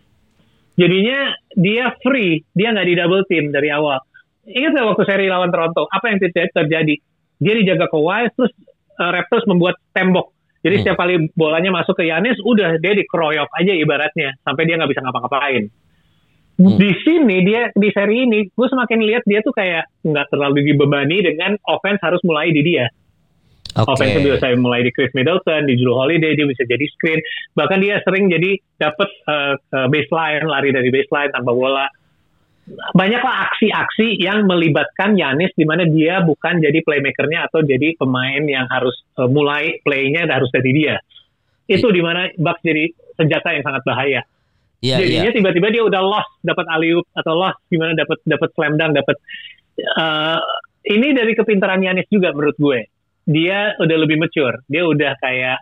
Jadinya 0.76 1.32
dia 1.56 1.94
free, 2.02 2.42
dia 2.52 2.74
nggak 2.74 2.86
di 2.90 2.94
double 2.98 3.24
team 3.30 3.54
dari 3.54 3.70
awal. 3.70 4.02
Ingat 4.50 4.70
nggak 4.74 4.86
waktu 4.92 5.04
seri 5.06 5.26
lawan 5.30 5.54
Toronto, 5.54 5.86
apa 5.88 6.10
yang 6.10 6.18
terjadi? 6.20 6.94
Dia 7.36 7.54
dijaga 7.54 7.86
Kawhi, 7.88 8.32
terus 8.34 8.52
uh, 8.98 9.10
Raptors 9.12 9.46
membuat 9.46 9.76
tembok. 9.92 10.32
Jadi 10.64 10.74
hmm. 10.76 10.82
setiap 10.82 10.98
kali 10.98 11.14
bolanya 11.38 11.70
masuk 11.70 11.94
ke 11.94 12.10
Yanis, 12.10 12.40
udah 12.42 12.80
dia 12.82 12.92
dikeroyok 12.98 13.48
aja 13.54 13.72
ibaratnya, 13.76 14.34
sampai 14.42 14.66
dia 14.66 14.74
nggak 14.80 14.90
bisa 14.90 15.02
ngapa-ngapain. 15.04 15.70
Hmm. 16.56 16.80
Di 16.80 16.90
sini 17.04 17.44
dia 17.44 17.68
di 17.76 17.92
seri 17.92 18.24
ini 18.24 18.48
gue 18.48 18.68
semakin 18.68 19.04
lihat 19.04 19.22
dia 19.28 19.44
tuh 19.44 19.52
kayak 19.52 19.92
nggak 20.00 20.32
terlalu 20.32 20.64
dibebani 20.64 21.20
dengan 21.20 21.52
offense 21.68 22.00
harus 22.00 22.18
mulai 22.24 22.48
di 22.48 22.64
dia. 22.64 22.88
Oke. 23.76 23.92
Offense 23.92 24.24
bisa 24.24 24.56
mulai 24.56 24.80
di 24.80 24.88
Chris 24.88 25.12
Middleton, 25.12 25.68
di 25.68 25.76
Drew 25.76 25.92
Holiday 25.92 26.32
dia 26.32 26.48
bisa 26.48 26.64
jadi 26.64 26.80
screen. 26.96 27.20
Bahkan 27.52 27.78
dia 27.84 28.00
sering 28.08 28.32
jadi 28.32 28.56
dapat 28.80 29.08
uh, 29.28 29.54
uh, 29.60 29.86
baseline, 29.92 30.48
lari 30.48 30.72
dari 30.72 30.88
baseline 30.88 31.28
tanpa 31.28 31.52
bola. 31.52 31.84
Banyaklah 32.66 33.46
aksi-aksi 33.46 34.18
yang 34.18 34.42
melibatkan 34.50 35.14
Yanis 35.14 35.54
di 35.54 35.62
mana 35.62 35.86
dia 35.86 36.18
bukan 36.18 36.58
jadi 36.58 36.82
playmakernya 36.82 37.46
atau 37.46 37.62
jadi 37.62 37.94
pemain 37.94 38.42
yang 38.42 38.66
harus 38.66 39.06
uh, 39.14 39.30
mulai 39.30 39.78
playnya 39.86 40.26
harus 40.26 40.50
dari 40.50 40.74
dia. 40.74 40.98
Itu 41.70 41.94
di 41.94 42.02
mana 42.02 42.26
Bucks 42.34 42.66
jadi 42.66 42.90
senjata 43.14 43.54
yang 43.54 43.62
sangat 43.62 43.82
bahaya. 43.86 44.20
Iya, 44.82 44.98
iya. 44.98 44.98
Jadinya 44.98 45.30
tiba-tiba 45.30 45.68
dia 45.70 45.82
udah 45.86 46.02
lost 46.02 46.30
dapat 46.42 46.66
alley-oop 46.66 47.06
atau 47.14 47.32
lost 47.38 47.58
gimana 47.70 47.94
dapat 47.94 48.18
dapat 48.26 48.48
slam 48.52 48.74
dunk 48.74 48.92
dapat 48.98 49.16
uh, 49.96 50.42
ini 50.86 51.08
dari 51.14 51.32
kepintaran 51.38 51.86
Yanis 51.86 52.10
juga 52.10 52.34
menurut 52.34 52.58
gue. 52.58 52.80
Dia 53.26 53.78
udah 53.78 53.96
lebih 53.98 54.18
mature. 54.18 54.62
Dia 54.66 54.86
udah 54.86 55.14
kayak 55.22 55.58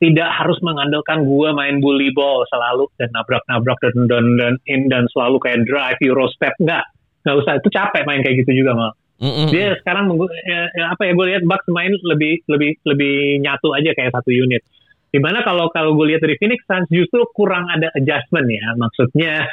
tidak 0.00 0.32
harus 0.32 0.56
mengandalkan 0.64 1.28
gue 1.28 1.48
main 1.52 1.78
bully 1.84 2.08
ball 2.16 2.42
selalu 2.48 2.88
dan 2.96 3.12
nabrak-nabrak 3.12 3.76
dan 3.84 4.08
dan 4.08 4.24
dan 4.40 4.54
in 4.64 4.88
dan 4.88 5.04
selalu 5.12 5.36
kayak 5.44 5.68
drive 5.68 6.00
euro 6.00 6.26
step. 6.32 6.56
Enggak 6.56 6.88
nggak 7.28 7.36
usah. 7.36 7.52
Itu 7.60 7.68
capek 7.68 8.02
main 8.08 8.24
kayak 8.24 8.42
gitu 8.44 8.64
juga 8.64 8.72
mal. 8.74 8.92
Mm-mm. 9.20 9.52
dia 9.52 9.76
sekarang 9.76 10.16
ya, 10.48 10.72
ya, 10.72 10.96
apa 10.96 11.04
ya 11.04 11.12
gue 11.12 11.26
lihat 11.28 11.44
Bucks 11.44 11.68
main 11.68 11.92
lebih 11.92 12.40
lebih 12.48 12.72
lebih 12.88 13.44
nyatu 13.44 13.76
aja 13.76 13.92
kayak 13.92 14.16
satu 14.16 14.32
unit. 14.32 14.64
Di 15.12 15.20
mana 15.20 15.44
kalau 15.44 15.68
kalau 15.68 15.92
gue 15.92 16.16
lihat 16.16 16.24
dari 16.24 16.40
Phoenix 16.40 16.64
Suns 16.64 16.88
justru 16.88 17.28
kurang 17.36 17.68
ada 17.68 17.92
adjustment 17.92 18.48
ya. 18.48 18.72
Maksudnya 18.80 19.44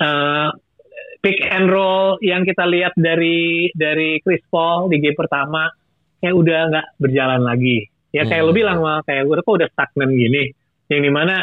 eh, 0.00 0.48
pick 1.20 1.44
and 1.44 1.68
roll 1.68 2.16
yang 2.24 2.48
kita 2.48 2.64
lihat 2.64 2.96
dari 2.96 3.68
dari 3.76 4.16
Chris 4.24 4.40
Paul 4.48 4.88
di 4.88 4.96
game 5.04 5.12
pertama 5.12 5.68
kayak 6.24 6.32
udah 6.32 6.60
nggak 6.72 6.86
berjalan 6.96 7.44
lagi 7.44 7.92
ya 8.14 8.22
kayak 8.26 8.42
Hmm. 8.42 8.48
lo 8.50 8.52
bilang 8.54 8.78
mah 8.82 9.02
kayak 9.06 9.26
gue 9.26 9.36
kok 9.42 9.56
udah 9.56 9.68
stagnan 9.72 10.10
gini. 10.14 10.50
Yang 10.90 11.00
di 11.06 11.10
mana 11.10 11.34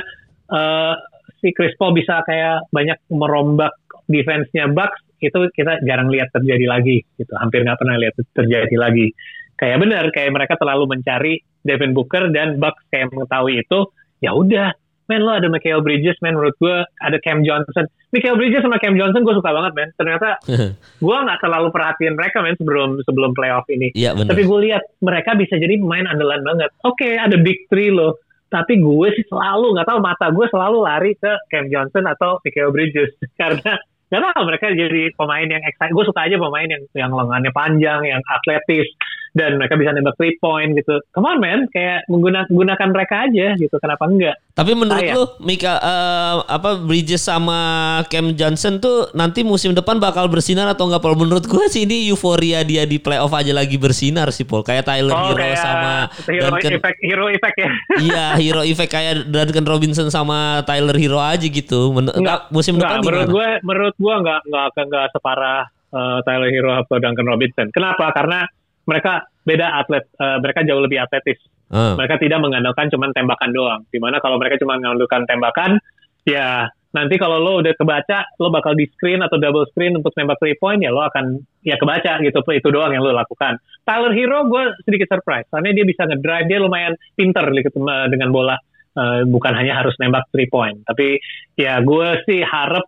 eh, 0.54 0.95
si 1.39 1.52
Chris 1.52 1.76
Paul 1.76 1.95
bisa 1.95 2.23
kayak 2.23 2.67
banyak 2.71 2.99
merombak 3.12 3.73
defense-nya 4.08 4.71
Bucks 4.71 4.99
itu 5.23 5.39
kita 5.56 5.80
jarang 5.88 6.12
lihat 6.12 6.32
terjadi 6.36 6.67
lagi 6.67 6.99
gitu. 7.15 7.32
Hampir 7.39 7.63
nggak 7.63 7.80
pernah 7.80 7.95
lihat 7.95 8.15
terjadi 8.36 8.76
lagi. 8.76 9.08
Kayak 9.56 9.78
benar 9.84 10.04
kayak 10.12 10.32
mereka 10.36 10.54
terlalu 10.60 10.99
mencari 10.99 11.34
Devin 11.63 11.95
Booker 11.95 12.28
dan 12.36 12.60
Bucks 12.60 12.84
kayak 12.91 13.12
mengetahui 13.15 13.63
itu 13.63 13.80
ya 14.19 14.36
udah 14.36 14.76
men 15.12 15.22
lo 15.26 15.36
ada 15.36 15.48
Michael 15.52 15.84
Bridges 15.84 16.20
men 16.24 16.38
menurut 16.38 16.56
gue 16.60 16.76
ada 17.02 17.18
Cam 17.22 17.44
Johnson 17.44 17.86
Michael 18.13 18.38
Bridges 18.38 18.63
sama 18.63 18.78
Cam 18.80 18.96
Johnson 18.96 19.26
gue 19.26 19.36
suka 19.36 19.50
banget 19.52 19.74
men 19.76 19.89
ternyata 19.98 20.39
gue 21.06 21.18
nggak 21.18 21.39
terlalu 21.42 21.68
perhatiin 21.74 22.16
mereka 22.16 22.46
men 22.46 22.56
sebelum 22.56 23.02
sebelum 23.04 23.32
playoff 23.36 23.68
ini 23.68 23.92
benar. 24.16 24.34
tapi 24.34 24.42
gue 24.46 24.60
lihat 24.70 24.84
mereka 25.04 25.36
bisa 25.36 25.56
jadi 25.60 25.76
pemain 25.78 26.08
andalan 26.08 26.42
banget. 26.42 26.70
Oke, 26.84 27.16
ada 27.18 27.36
big 27.39 27.68
three 27.68 27.92
loh. 27.94 28.18
Tapi 28.50 28.78
gue 28.78 29.08
sih 29.18 29.26
selalu 29.26 29.74
nggak 29.74 29.88
tahu 29.89 30.00
mata 30.00 30.30
gue 30.30 30.46
selalu 30.50 30.78
lari 30.86 31.12
ke 31.18 31.32
Cam 31.50 31.66
Johnson 31.70 32.06
atau 32.06 32.38
Michael 32.46 32.72
Bridges 32.72 33.12
karena 33.42 33.82
tahu 34.13 34.46
mereka 34.46 34.70
jadi 34.70 35.10
pemain 35.18 35.48
yang 35.50 35.63
excited. 35.66 35.94
Gue 35.94 36.06
suka 36.06 36.30
aja 36.30 36.38
pemain 36.38 36.70
yang 36.70 36.84
yang 36.94 37.12
lengannya 37.13 37.50
panjang, 37.50 38.02
yang 38.06 38.22
atletis 38.30 38.86
dan 39.34 39.58
mereka 39.58 39.74
bisa 39.74 39.89
nembak 39.89 40.13
three 40.13 40.38
point 40.38 40.74
gitu. 40.74 41.02
Come 41.10 41.26
on 41.26 41.38
man, 41.38 41.65
kayak 41.67 42.06
menggunakan 42.06 42.46
gunakan 42.48 42.88
mereka 42.88 43.26
aja 43.26 43.58
gitu. 43.58 43.76
Kenapa 43.76 44.06
enggak? 44.06 44.38
Tapi 44.54 44.72
menurut 44.72 45.02
Sayang. 45.02 45.17
lu 45.17 45.24
Mika 45.41 45.74
eh, 45.76 46.36
apa 46.48 46.78
Bridges 46.78 47.17
sama 47.19 47.58
Cam 48.06 48.32
Johnson 48.32 48.78
tuh 48.78 49.10
nanti 49.12 49.41
musim 49.41 49.74
depan 49.74 49.98
bakal 49.98 50.30
bersinar 50.30 50.69
atau 50.69 50.86
enggak 50.86 51.02
Paul? 51.02 51.17
Menurut 51.17 51.43
gue 51.43 51.65
sih 51.67 51.84
ini 51.84 52.06
euforia 52.08 52.62
dia 52.62 52.86
di 52.86 52.98
playoff 52.98 53.34
aja 53.34 53.50
lagi 53.50 53.76
bersinar 53.76 54.30
sih 54.30 54.46
Paul. 54.46 54.62
Kayak 54.62 54.86
Tyler 54.86 55.10
Oh, 55.12 55.26
Hero 55.28 55.39
kayak 55.39 55.58
sama 55.58 55.91
hero 56.24 56.41
Duncan 56.48 56.72
effect, 56.76 56.98
hero 57.02 57.26
effect 57.28 57.58
ya. 57.58 57.72
Iya, 58.06 58.26
Hero 58.36 58.62
Effect 58.62 58.91
kayak 58.91 59.13
Duncan 59.26 59.65
Robinson 59.65 60.08
sama 60.08 60.62
Tyler 60.63 60.93
Hero 60.93 61.17
aja 61.17 61.41
gitu. 61.41 61.89
Men- 61.89 62.13
Enggak, 62.13 62.50
musim 62.50 62.78
Enggak, 62.78 62.89
depan 62.93 63.02
menurut 63.02 63.26
gimana? 63.26 63.34
gue 63.34 63.50
menurut 63.65 63.96
gue 63.98 64.13
nggak 64.22 64.39
nggak 64.46 64.63
akan 64.69 64.86
nggak 64.88 65.08
separah 65.10 65.60
eh, 65.89 66.17
Tyler 66.22 66.50
Hero 66.50 66.72
atau 66.78 66.96
Duncan 66.96 67.26
Robinson. 67.26 67.67
Kenapa? 67.69 68.13
Karena 68.13 68.46
mereka 68.84 69.28
beda 69.43 69.80
atlet, 69.80 70.06
eh, 70.19 70.38
mereka 70.39 70.60
jauh 70.63 70.82
lebih 70.84 71.00
atletis. 71.04 71.39
Ah. 71.74 71.98
Mereka 71.98 72.22
tidak 72.22 72.39
mengandalkan 72.43 72.88
cuman 72.93 73.12
tembakan 73.15 73.50
doang. 73.52 73.82
Di 73.89 73.98
mana 73.98 74.22
kalau 74.22 74.38
mereka 74.38 74.62
cuma 74.62 74.78
mengandalkan 74.78 75.26
tembakan, 75.26 75.82
ya 76.28 76.69
nanti 76.93 77.17
kalau 77.17 77.41
lo 77.41 77.65
udah 77.65 77.74
kebaca, 77.74 78.30
lo 78.38 78.54
bakal 78.54 78.78
di 78.78 78.86
screen 78.93 79.26
atau 79.26 79.41
double 79.41 79.65
screen 79.74 79.98
untuk 79.98 80.13
nembak 80.13 80.38
three 80.38 80.54
point, 80.62 80.80
ya 80.86 80.93
lo 80.93 81.02
akan 81.02 81.41
ya 81.65 81.76
kebaca 81.82 82.22
gitu. 82.22 82.39
Itu 82.54 82.69
doang 82.69 82.93
yang 82.93 83.02
lo 83.02 83.12
lakukan. 83.15 83.58
Tyler 83.84 84.13
Hero 84.13 84.46
gue 84.46 84.78
sedikit 84.86 85.17
surprise, 85.17 85.50
karena 85.50 85.74
dia 85.74 85.86
bisa 85.88 86.06
ngedrive, 86.06 86.46
dia 86.46 86.60
lumayan 86.62 86.93
pinter 87.17 87.43
gitu, 87.58 87.74
dengan 87.84 88.30
bola. 88.30 88.56
Eh, 88.93 89.26
bukan 89.26 89.58
hanya 89.58 89.82
harus 89.82 89.98
nembak 89.98 90.30
three 90.30 90.46
point, 90.46 90.86
tapi 90.86 91.17
ya 91.58 91.82
gue 91.82 92.22
sih 92.30 92.46
harap 92.46 92.86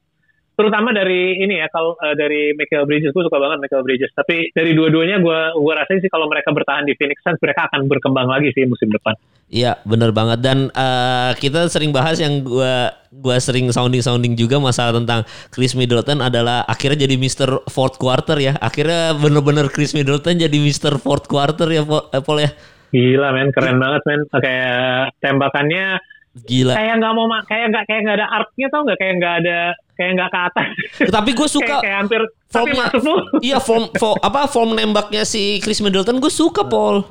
terutama 0.56 0.90
dari 0.96 1.38
ini 1.44 1.60
ya 1.60 1.68
kalau 1.70 1.94
eh, 2.00 2.16
dari 2.16 2.56
Michael 2.56 2.88
Bridges 2.88 3.12
gue 3.12 3.24
suka 3.28 3.38
banget 3.38 3.62
Michael 3.62 3.84
Bridges 3.84 4.12
tapi 4.16 4.50
dari 4.56 4.72
dua-duanya 4.74 5.20
gue 5.22 5.40
gue 5.56 5.74
rasain 5.76 6.00
sih 6.02 6.10
kalau 6.10 6.26
mereka 6.32 6.56
bertahan 6.56 6.88
di 6.88 6.96
Phoenix 6.96 7.20
Suns 7.22 7.40
mereka 7.44 7.68
akan 7.70 7.86
berkembang 7.92 8.28
lagi 8.32 8.50
sih 8.56 8.64
musim 8.66 8.90
depan 8.90 9.14
Iya, 9.46 9.78
bener 9.86 10.10
banget 10.10 10.42
dan 10.42 10.74
eh, 10.74 11.32
kita 11.38 11.70
sering 11.70 11.94
bahas 11.94 12.18
yang 12.18 12.42
gua 12.42 12.90
gua 13.14 13.38
sering 13.38 13.70
sounding 13.70 14.02
sounding 14.02 14.34
juga 14.34 14.58
masalah 14.58 14.98
tentang 14.98 15.22
Chris 15.54 15.78
Middleton 15.78 16.18
adalah 16.18 16.66
akhirnya 16.66 17.06
jadi 17.06 17.14
Mr. 17.14 17.70
Fourth 17.70 18.02
Quarter 18.02 18.42
ya. 18.42 18.58
Akhirnya 18.58 19.14
bener-bener 19.14 19.70
Chris 19.70 19.94
Middleton 19.94 20.42
jadi 20.42 20.58
Mr. 20.58 20.98
Fourth 20.98 21.30
Quarter 21.30 21.70
ya 21.70 21.86
Paul, 21.86 22.42
eh, 22.42 22.50
ya. 22.50 22.52
gila 22.90 23.28
men 23.36 23.52
keren 23.54 23.78
banget 23.78 24.02
men 24.08 24.22
kayak 24.34 25.12
tembakannya 25.20 26.00
Gila. 26.48 26.74
kayak 26.76 26.94
nggak 27.00 27.14
mau 27.16 27.28
ma- 27.28 27.44
kayak 27.44 27.66
nggak 27.72 27.86
kayak 27.88 28.02
nggak 28.08 28.18
ada 28.24 28.28
artnya 28.32 28.68
tau 28.72 28.82
nggak 28.88 29.00
kayak 29.00 29.14
nggak 29.20 29.36
ada 29.44 29.60
kayak 29.96 30.12
nggak 30.14 30.30
ke 30.30 30.40
atas 30.44 30.68
Tapi 31.08 31.30
gue 31.32 31.48
suka 31.52 31.66
kayak, 31.66 31.82
kayak 31.82 31.98
hampir 32.00 32.22
tapi 32.46 32.72
formnya. 32.72 32.88
masuk 32.88 33.02
tuh 33.02 33.20
Iya 33.42 33.58
form, 33.58 33.84
form 33.94 34.18
apa 34.20 34.40
form 34.46 34.70
nembaknya 34.72 35.24
si 35.24 35.58
Chris 35.58 35.80
Middleton 35.80 36.18
gue 36.18 36.30
suka 36.30 36.64
Paul. 36.64 37.04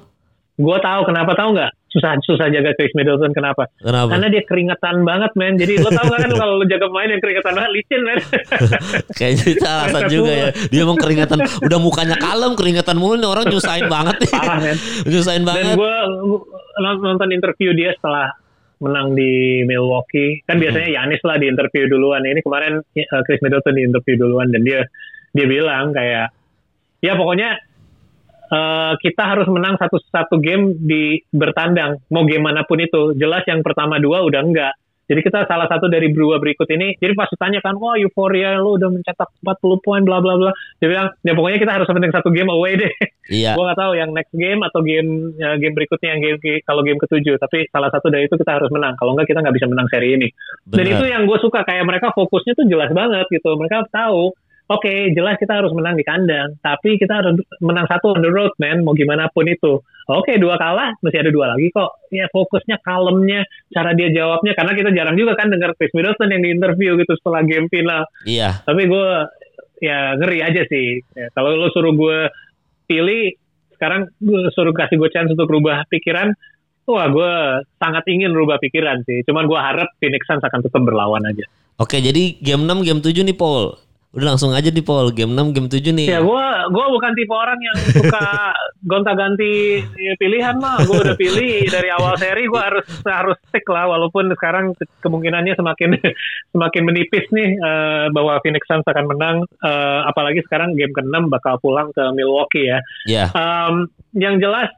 gue 0.54 0.78
tahu 0.78 1.00
kenapa 1.02 1.34
tahu 1.34 1.50
nggak 1.52 1.66
susah 1.88 2.14
susah 2.20 2.46
jaga 2.46 2.70
Chris 2.72 2.90
Middleton 2.92 3.30
kenapa 3.30 3.66
Kenapa? 3.76 4.06
karena 4.08 4.26
dia 4.28 4.42
keringetan 4.42 5.02
banget 5.02 5.30
men 5.34 5.54
jadi 5.54 5.78
lo 5.78 5.90
tau 5.90 6.06
kan 6.08 6.26
kalau 6.28 6.58
lo 6.58 6.64
jaga 6.64 6.86
pemain 6.86 7.06
yang 7.08 7.18
keringetan 7.18 7.52
banget 7.52 7.70
licin 7.72 8.00
men 8.00 8.18
Kayaknya 9.18 9.44
itu 9.48 9.64
alasan 9.64 10.02
juga 10.08 10.32
ya. 10.32 10.48
Dia 10.68 10.80
emang 10.82 10.94
keringatan. 10.96 11.38
Udah 11.60 11.78
mukanya 11.78 12.16
kalem, 12.16 12.54
keringatan 12.54 12.96
mulu 12.96 13.14
nih 13.16 13.28
orang 13.28 13.46
nyusahin 13.46 13.86
banget 13.86 14.16
nih. 14.20 14.30
Parah, 14.32 14.58
men. 14.60 14.76
nyusahin 15.04 15.42
Dan 15.42 15.48
banget. 15.48 15.74
gue 15.74 15.94
nonton 17.00 17.28
interview 17.30 17.70
dia 17.72 17.90
setelah 17.92 18.30
menang 18.80 19.14
di 19.14 19.62
Milwaukee. 19.66 20.42
Kan 20.46 20.58
biasanya 20.58 20.88
Yanis 20.90 21.22
lah 21.22 21.36
di 21.38 21.46
interview 21.50 21.86
duluan. 21.86 22.24
Ini 22.26 22.40
kemarin 22.42 22.80
eh, 22.94 23.22
Chris 23.26 23.42
Middleton 23.42 23.74
di 23.74 23.82
interview 23.86 24.16
duluan 24.18 24.50
dan 24.50 24.62
dia 24.62 24.86
dia 25.34 25.46
bilang 25.50 25.90
kayak 25.90 26.30
ya 27.02 27.12
pokoknya 27.18 27.50
eh, 28.50 28.92
kita 28.98 29.22
harus 29.22 29.46
menang 29.50 29.78
satu 29.78 29.98
satu 30.08 30.38
game 30.38 30.78
di 30.78 31.18
bertandang 31.30 32.02
mau 32.10 32.26
game 32.26 32.44
mana 32.44 32.62
pun 32.66 32.78
itu. 32.80 33.14
Jelas 33.18 33.42
yang 33.50 33.62
pertama 33.62 33.98
dua 33.98 34.22
udah 34.26 34.42
enggak. 34.42 34.74
Jadi 35.04 35.20
kita 35.20 35.44
salah 35.44 35.68
satu 35.68 35.86
dari 35.92 36.08
dua 36.08 36.40
berikut 36.40 36.64
ini. 36.72 36.96
Jadi 36.96 37.12
pas 37.12 37.28
ditanya 37.28 37.60
kan, 37.60 37.76
wah 37.76 38.00
euforia 38.00 38.56
lu 38.56 38.80
udah 38.80 38.88
mencetak 38.88 39.28
40 39.44 39.84
poin 39.84 40.00
bla 40.00 40.24
bla 40.24 40.40
bla. 40.40 40.50
Dia 40.80 40.88
bilang, 40.88 41.08
ya 41.20 41.32
pokoknya 41.36 41.58
kita 41.60 41.72
harus 41.76 41.88
menang 41.92 42.14
satu 42.16 42.32
game 42.32 42.48
away 42.48 42.80
deh. 42.80 42.92
Iya. 43.28 43.52
gue 43.56 43.64
nggak 43.64 43.80
tahu 43.80 43.92
yang 44.00 44.10
next 44.16 44.32
game 44.32 44.60
atau 44.64 44.80
game 44.80 45.36
ya, 45.36 45.60
game 45.60 45.76
berikutnya 45.76 46.08
yang 46.16 46.20
game 46.24 46.38
kalau 46.64 46.80
game 46.80 46.96
ketujuh. 46.96 47.36
Tapi 47.36 47.68
salah 47.68 47.92
satu 47.92 48.08
dari 48.08 48.24
itu 48.24 48.36
kita 48.40 48.56
harus 48.56 48.72
menang. 48.72 48.96
Kalau 48.96 49.12
nggak 49.12 49.28
kita 49.28 49.44
nggak 49.44 49.56
bisa 49.60 49.66
menang 49.68 49.88
seri 49.92 50.08
ini. 50.16 50.28
Dan 50.64 50.88
Benar. 50.88 50.94
itu 50.96 51.04
yang 51.12 51.22
gue 51.28 51.38
suka. 51.44 51.60
Kayak 51.68 51.84
mereka 51.84 52.08
fokusnya 52.16 52.52
tuh 52.56 52.66
jelas 52.68 52.90
banget 52.96 53.28
gitu. 53.28 53.50
Mereka 53.60 53.92
tahu 53.92 54.32
oke 54.64 54.94
jelas 55.12 55.36
kita 55.36 55.60
harus 55.60 55.72
menang 55.76 56.00
di 56.00 56.04
kandang. 56.08 56.56
Tapi 56.64 56.96
kita 56.96 57.20
harus 57.20 57.36
menang 57.60 57.84
satu 57.92 58.16
on 58.16 58.24
the 58.24 58.32
road 58.32 58.56
man. 58.56 58.80
Mau 58.80 58.96
gimana 58.96 59.28
pun 59.28 59.44
itu 59.44 59.84
oke 60.08 60.32
dua 60.36 60.60
kalah 60.60 60.92
masih 61.00 61.24
ada 61.24 61.30
dua 61.32 61.56
lagi 61.56 61.68
kok. 61.72 62.04
Ya 62.12 62.28
fokusnya 62.30 62.80
kalemnya 62.84 63.44
cara 63.72 63.96
dia 63.96 64.08
jawabnya 64.12 64.52
karena 64.56 64.72
kita 64.76 64.90
jarang 64.92 65.16
juga 65.16 65.32
kan 65.36 65.48
dengar 65.48 65.72
Chris 65.76 65.92
Middleton 65.96 66.32
yang 66.32 66.42
di 66.42 66.50
interview 66.52 66.96
gitu 67.00 67.12
setelah 67.18 67.42
game 67.44 67.68
final. 67.72 68.04
Iya. 68.24 68.64
tapi 68.64 68.88
gue 68.88 69.08
ya 69.82 70.16
ngeri 70.16 70.38
aja 70.40 70.62
sih. 70.68 71.00
Ya, 71.16 71.28
kalau 71.36 71.56
lo 71.56 71.68
suruh 71.72 71.92
gue 71.92 72.18
pilih 72.88 73.36
sekarang 73.76 74.08
gue 74.22 74.48
suruh 74.54 74.72
kasih 74.72 74.96
gue 74.96 75.10
chance 75.12 75.32
untuk 75.32 75.50
rubah 75.50 75.84
pikiran 75.90 76.32
wah 76.84 77.08
gue 77.08 77.32
sangat 77.80 78.04
ingin 78.08 78.32
rubah 78.32 78.60
pikiran 78.60 79.04
sih. 79.08 79.24
Cuman 79.24 79.48
gue 79.48 79.56
harap 79.56 79.88
Phoenix 80.00 80.24
Suns 80.28 80.44
akan 80.44 80.60
tetap 80.64 80.82
berlawan 80.84 81.24
aja. 81.24 81.44
Oke, 81.74 81.98
jadi 81.98 82.38
game 82.38 82.70
6, 82.70 82.86
game 82.86 83.00
7 83.02 83.26
nih 83.26 83.34
Paul. 83.34 83.74
Udah 84.14 84.34
langsung 84.34 84.54
aja 84.54 84.70
di 84.70 84.80
Paul 84.80 85.10
game 85.10 85.34
6 85.34 85.54
game 85.54 85.68
7 85.68 85.90
nih. 85.90 86.06
Ya 86.06 86.22
gue 86.22 86.44
gua 86.70 86.86
bukan 86.86 87.12
tipe 87.18 87.34
orang 87.34 87.58
yang 87.58 87.76
suka 87.90 88.54
gonta-ganti 88.90 89.82
pilihan 90.22 90.56
mah. 90.62 90.86
Gue 90.86 91.02
udah 91.02 91.16
pilih 91.18 91.66
dari 91.66 91.90
awal 91.90 92.14
seri 92.14 92.46
gue 92.46 92.62
harus 92.62 92.86
harus 93.02 93.36
stick 93.50 93.66
lah 93.66 93.90
walaupun 93.90 94.30
sekarang 94.38 94.70
kemungkinannya 95.02 95.58
semakin 95.58 95.98
semakin 96.54 96.82
menipis 96.86 97.26
nih 97.34 97.58
eh, 97.58 98.06
bahwa 98.14 98.38
Phoenix 98.40 98.64
Suns 98.70 98.86
akan 98.86 99.06
menang 99.10 99.36
Eh, 99.64 100.00
apalagi 100.04 100.44
sekarang 100.44 100.76
game 100.76 100.92
ke-6 100.92 101.32
bakal 101.32 101.56
pulang 101.56 101.88
ke 101.96 102.04
Milwaukee 102.12 102.68
ya. 102.68 102.78
Ya. 103.08 103.24
Um, 103.32 103.88
yang 104.12 104.36
jelas 104.44 104.68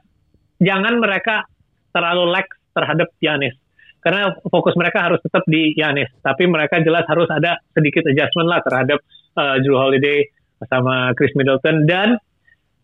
jangan 0.63 1.03
mereka 1.03 1.43
terlalu 1.91 2.31
lax 2.31 2.47
terhadap 2.71 3.11
Giannis. 3.19 3.51
Karena 3.99 4.31
fokus 4.47 4.71
mereka 4.79 5.03
harus 5.03 5.19
tetap 5.19 5.43
di 5.43 5.75
Giannis. 5.75 6.07
Tapi 6.23 6.47
mereka 6.47 6.79
jelas 6.79 7.03
harus 7.11 7.27
ada 7.27 7.59
sedikit 7.75 8.07
adjustment 8.07 8.47
lah 8.47 8.63
terhadap 8.63 9.03
uh, 9.37 9.61
Drew 9.61 9.77
Holiday 9.77 10.25
sama 10.65 11.13
Chris 11.13 11.31
Middleton. 11.33 11.85
Dan 11.85 12.17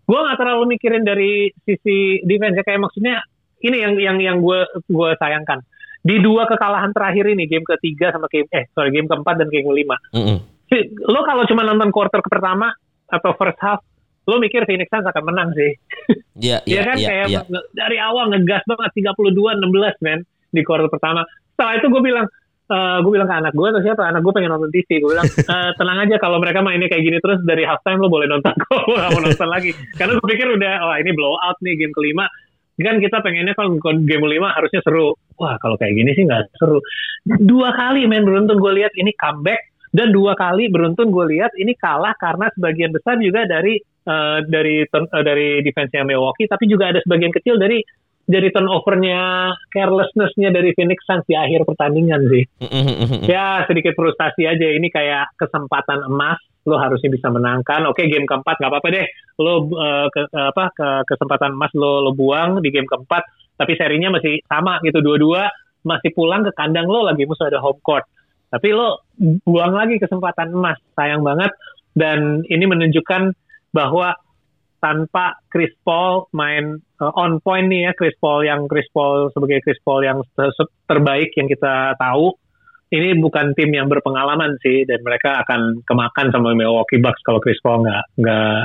gue 0.04 0.20
nggak 0.20 0.38
terlalu 0.38 0.78
mikirin 0.78 1.02
dari 1.02 1.50
sisi 1.64 2.22
defense 2.22 2.56
ya. 2.56 2.64
kayak 2.64 2.82
maksudnya 2.82 3.24
ini 3.60 3.78
yang 3.80 3.94
yang 3.96 4.18
yang 4.20 4.38
gue 4.40 4.60
gue 4.86 5.10
sayangkan 5.18 5.64
di 6.04 6.20
dua 6.20 6.44
kekalahan 6.44 6.92
terakhir 6.92 7.32
ini 7.32 7.48
game 7.48 7.64
ketiga 7.64 8.12
sama 8.12 8.28
game 8.28 8.44
eh 8.52 8.68
sorry 8.76 8.92
game 8.92 9.08
keempat 9.08 9.40
dan 9.40 9.48
game 9.48 9.64
kelima 9.64 9.96
Mm-mm. 10.12 10.44
Si- 10.68 10.92
lo 11.00 11.24
kalau 11.24 11.48
cuma 11.48 11.64
nonton 11.64 11.88
quarter 11.90 12.20
pertama 12.20 12.76
atau 13.08 13.32
first 13.34 13.56
half 13.64 13.80
lo 14.28 14.36
mikir 14.36 14.68
Phoenix 14.68 14.92
Suns 14.92 15.08
akan 15.08 15.24
menang 15.24 15.56
sih 15.56 15.72
Iya, 16.36 16.60
Iya 16.68 16.76
iya, 16.76 16.82
kan 16.84 16.96
iya, 17.00 17.08
kayak 17.08 17.28
nge- 17.48 17.68
dari 17.72 17.98
awal 18.04 18.36
ngegas 18.36 18.68
banget 18.68 18.92
32-16 19.00 20.04
men 20.04 20.20
di 20.52 20.62
quarter 20.62 20.92
pertama. 20.92 21.24
Setelah 21.56 21.74
itu 21.80 21.88
gue 21.88 22.02
bilang 22.04 22.28
eh 22.64 22.98
gue 23.04 23.12
bilang 23.12 23.28
ke 23.28 23.36
anak 23.36 23.54
gue 23.54 23.68
atau 23.68 23.82
siapa? 23.84 24.02
Anak 24.08 24.22
gue 24.24 24.34
pengen 24.34 24.52
nonton 24.56 24.72
TV 24.72 25.04
gue 25.04 25.12
bilang 25.12 25.28
"Eh, 25.54 25.72
tenang 25.76 26.00
aja 26.08 26.16
kalau 26.16 26.40
mereka 26.40 26.64
mainnya 26.64 26.88
kayak 26.88 27.04
gini 27.04 27.18
terus 27.20 27.44
dari 27.44 27.68
halftime 27.68 28.00
lo 28.00 28.08
boleh 28.08 28.28
nonton. 28.32 28.56
Kok 28.56 28.82
gue 28.88 28.98
gak 28.98 29.12
mau 29.12 29.22
nonton 29.22 29.50
lagi. 29.52 29.72
Karena 30.00 30.12
gue 30.16 30.28
pikir 30.32 30.48
udah 30.48 30.74
wah 30.88 30.98
ini 31.00 31.12
blow 31.12 31.36
out 31.36 31.58
nih 31.60 31.76
game 31.76 31.92
kelima. 31.92 32.26
Kan 32.74 32.98
kita 32.98 33.22
pengennya 33.22 33.54
kalau 33.54 33.78
game 33.84 34.24
kelima 34.24 34.56
harusnya 34.56 34.82
seru. 34.82 35.14
Wah 35.38 35.60
kalau 35.60 35.76
kayak 35.76 35.94
gini 35.94 36.12
sih 36.16 36.24
nggak 36.26 36.56
seru. 36.58 36.80
Dua 37.28 37.76
kali 37.76 38.08
main 38.08 38.24
beruntun 38.24 38.58
gue 38.58 38.72
lihat 38.80 38.96
ini 38.96 39.12
comeback. 39.14 39.74
Dan 39.94 40.10
dua 40.10 40.34
kali 40.34 40.74
beruntun 40.74 41.14
gue 41.14 41.38
lihat 41.38 41.54
ini 41.54 41.78
kalah 41.78 42.18
karena 42.18 42.50
sebagian 42.58 42.90
besar 42.90 43.22
juga 43.22 43.46
dari 43.46 43.78
eh, 43.78 44.40
dari 44.42 44.82
eh, 44.82 45.24
dari 45.24 45.62
defense-nya 45.62 46.02
Milwaukee 46.02 46.50
tapi 46.50 46.66
juga 46.66 46.90
ada 46.90 47.00
sebagian 47.06 47.30
kecil 47.30 47.62
dari 47.62 47.78
dari 48.24 48.48
turnovernya 48.56 49.52
carelessness-nya 49.68 50.56
dari 50.56 50.72
Phoenix 50.72 51.04
Suns 51.04 51.28
di 51.28 51.36
akhir 51.36 51.68
pertandingan 51.68 52.24
sih. 52.32 52.44
Mm-mm. 52.64 53.28
ya 53.28 53.68
sedikit 53.68 53.94
frustasi 54.00 54.48
aja. 54.48 54.64
Ini 54.64 54.88
kayak 54.88 55.36
kesempatan 55.36 56.08
emas 56.08 56.40
lo 56.64 56.80
harusnya 56.80 57.12
bisa 57.12 57.28
menangkan. 57.28 57.84
Oke 57.92 58.08
game 58.08 58.24
keempat 58.24 58.64
nggak 58.64 58.72
apa-apa 58.72 58.88
deh. 58.96 59.08
Lo 59.44 59.68
eh, 59.68 60.08
ke, 60.08 60.22
apa 60.32 60.64
ke 60.72 60.88
kesempatan 61.12 61.52
emas 61.52 61.72
lo 61.76 62.00
lo 62.00 62.12
buang 62.16 62.64
di 62.64 62.72
game 62.72 62.88
keempat 62.88 63.24
tapi 63.60 63.76
serinya 63.76 64.16
masih 64.16 64.40
sama 64.48 64.80
gitu 64.88 65.04
dua-dua. 65.04 65.52
Masih 65.84 66.16
pulang 66.16 66.48
ke 66.48 66.56
kandang 66.56 66.88
lo 66.88 67.04
lagi 67.04 67.28
musuh 67.28 67.52
ada 67.52 67.60
home 67.60 67.84
court. 67.84 68.08
Tapi 68.48 68.72
lo 68.72 69.04
buang 69.44 69.76
lagi 69.76 70.00
kesempatan 70.00 70.56
emas 70.56 70.80
sayang 70.96 71.20
banget. 71.20 71.52
Dan 71.94 72.42
ini 72.48 72.66
menunjukkan 72.66 73.36
bahwa 73.76 74.16
tanpa 74.84 75.40
Chris 75.48 75.72
Paul 75.88 76.28
main 76.36 76.76
uh, 76.76 76.93
on 77.12 77.44
point 77.44 77.68
nih 77.68 77.90
ya 77.90 77.92
Chris 77.98 78.16
Paul 78.22 78.48
yang 78.48 78.70
Chris 78.72 78.88
Paul 78.96 79.28
sebagai 79.36 79.60
Chris 79.66 79.80
Paul 79.84 80.08
yang 80.08 80.24
ter- 80.38 80.74
terbaik 80.88 81.36
yang 81.36 81.52
kita 81.52 82.00
tahu. 82.00 82.36
Ini 82.94 83.18
bukan 83.18 83.58
tim 83.58 83.74
yang 83.74 83.90
berpengalaman 83.90 84.62
sih 84.62 84.86
dan 84.86 85.02
mereka 85.02 85.42
akan 85.42 85.82
kemakan 85.82 86.30
sama 86.30 86.54
Milwaukee 86.54 87.02
Bucks 87.02 87.26
kalau 87.26 87.42
Chris 87.42 87.58
Paul 87.66 87.82
nggak 87.82 88.22
nggak 88.22 88.60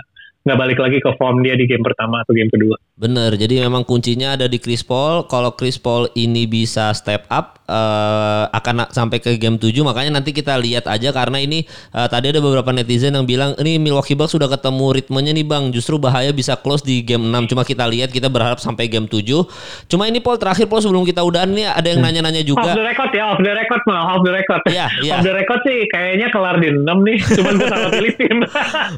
nggak 0.46 0.58
balik 0.58 0.78
lagi 0.78 0.98
ke 1.02 1.10
form 1.18 1.42
dia 1.42 1.58
di 1.58 1.66
game 1.66 1.82
pertama 1.82 2.22
atau 2.22 2.32
game 2.32 2.48
kedua. 2.48 2.78
Bener, 2.98 3.38
jadi 3.38 3.62
memang 3.62 3.86
kuncinya 3.86 4.34
ada 4.34 4.50
di 4.50 4.58
Chris 4.58 4.82
Paul. 4.82 5.30
Kalau 5.30 5.54
Chris 5.54 5.78
Paul 5.78 6.10
ini 6.18 6.50
bisa 6.50 6.90
step 6.90 7.30
up, 7.30 7.62
eh, 7.62 8.44
akan 8.50 8.90
sampai 8.90 9.22
ke 9.22 9.38
game 9.38 9.54
7. 9.54 9.86
Makanya 9.86 10.18
nanti 10.18 10.34
kita 10.34 10.58
lihat 10.58 10.90
aja 10.90 11.14
karena 11.14 11.38
ini 11.38 11.62
eh, 11.68 12.08
tadi 12.10 12.34
ada 12.34 12.42
beberapa 12.42 12.74
netizen 12.74 13.14
yang 13.14 13.22
bilang 13.22 13.54
ini 13.62 13.78
Milwaukee 13.78 14.18
Bucks 14.18 14.34
sudah 14.34 14.50
ketemu 14.50 14.98
ritmenya 14.98 15.30
nih 15.30 15.46
bang. 15.46 15.70
Justru 15.70 15.94
bahaya 16.02 16.34
bisa 16.34 16.58
close 16.58 16.82
di 16.82 17.06
game 17.06 17.22
6. 17.30 17.54
Cuma 17.54 17.62
kita 17.62 17.86
lihat, 17.86 18.10
kita 18.10 18.26
berharap 18.26 18.58
sampai 18.58 18.90
game 18.90 19.06
7. 19.06 19.46
Cuma 19.86 20.10
ini 20.10 20.18
Paul 20.18 20.42
terakhir 20.42 20.66
Paul 20.66 20.82
sebelum 20.82 21.06
kita 21.06 21.22
udahan 21.22 21.54
nih 21.54 21.70
ada 21.70 21.86
yang 21.86 22.02
nanya-nanya 22.02 22.42
Off 22.42 22.50
juga. 22.50 22.72
the 22.74 22.82
record 22.82 23.10
ya, 23.14 23.30
off 23.30 23.38
the 23.38 23.52
record 23.54 23.82
mah, 23.86 24.02
off 24.10 24.22
the 24.26 24.32
record. 24.34 24.62
Iya, 24.66 24.86
iya. 25.06 25.14
Off 25.14 25.22
the 25.22 25.34
record 25.38 25.60
sih 25.62 25.86
kayaknya 25.86 26.34
kelar 26.34 26.58
di 26.58 26.74
6 26.74 26.82
nih, 26.82 27.18
cuman 27.36 27.52
gue 27.62 27.68
salah 27.70 27.90
pilih 28.00 28.14
tim. 28.18 28.38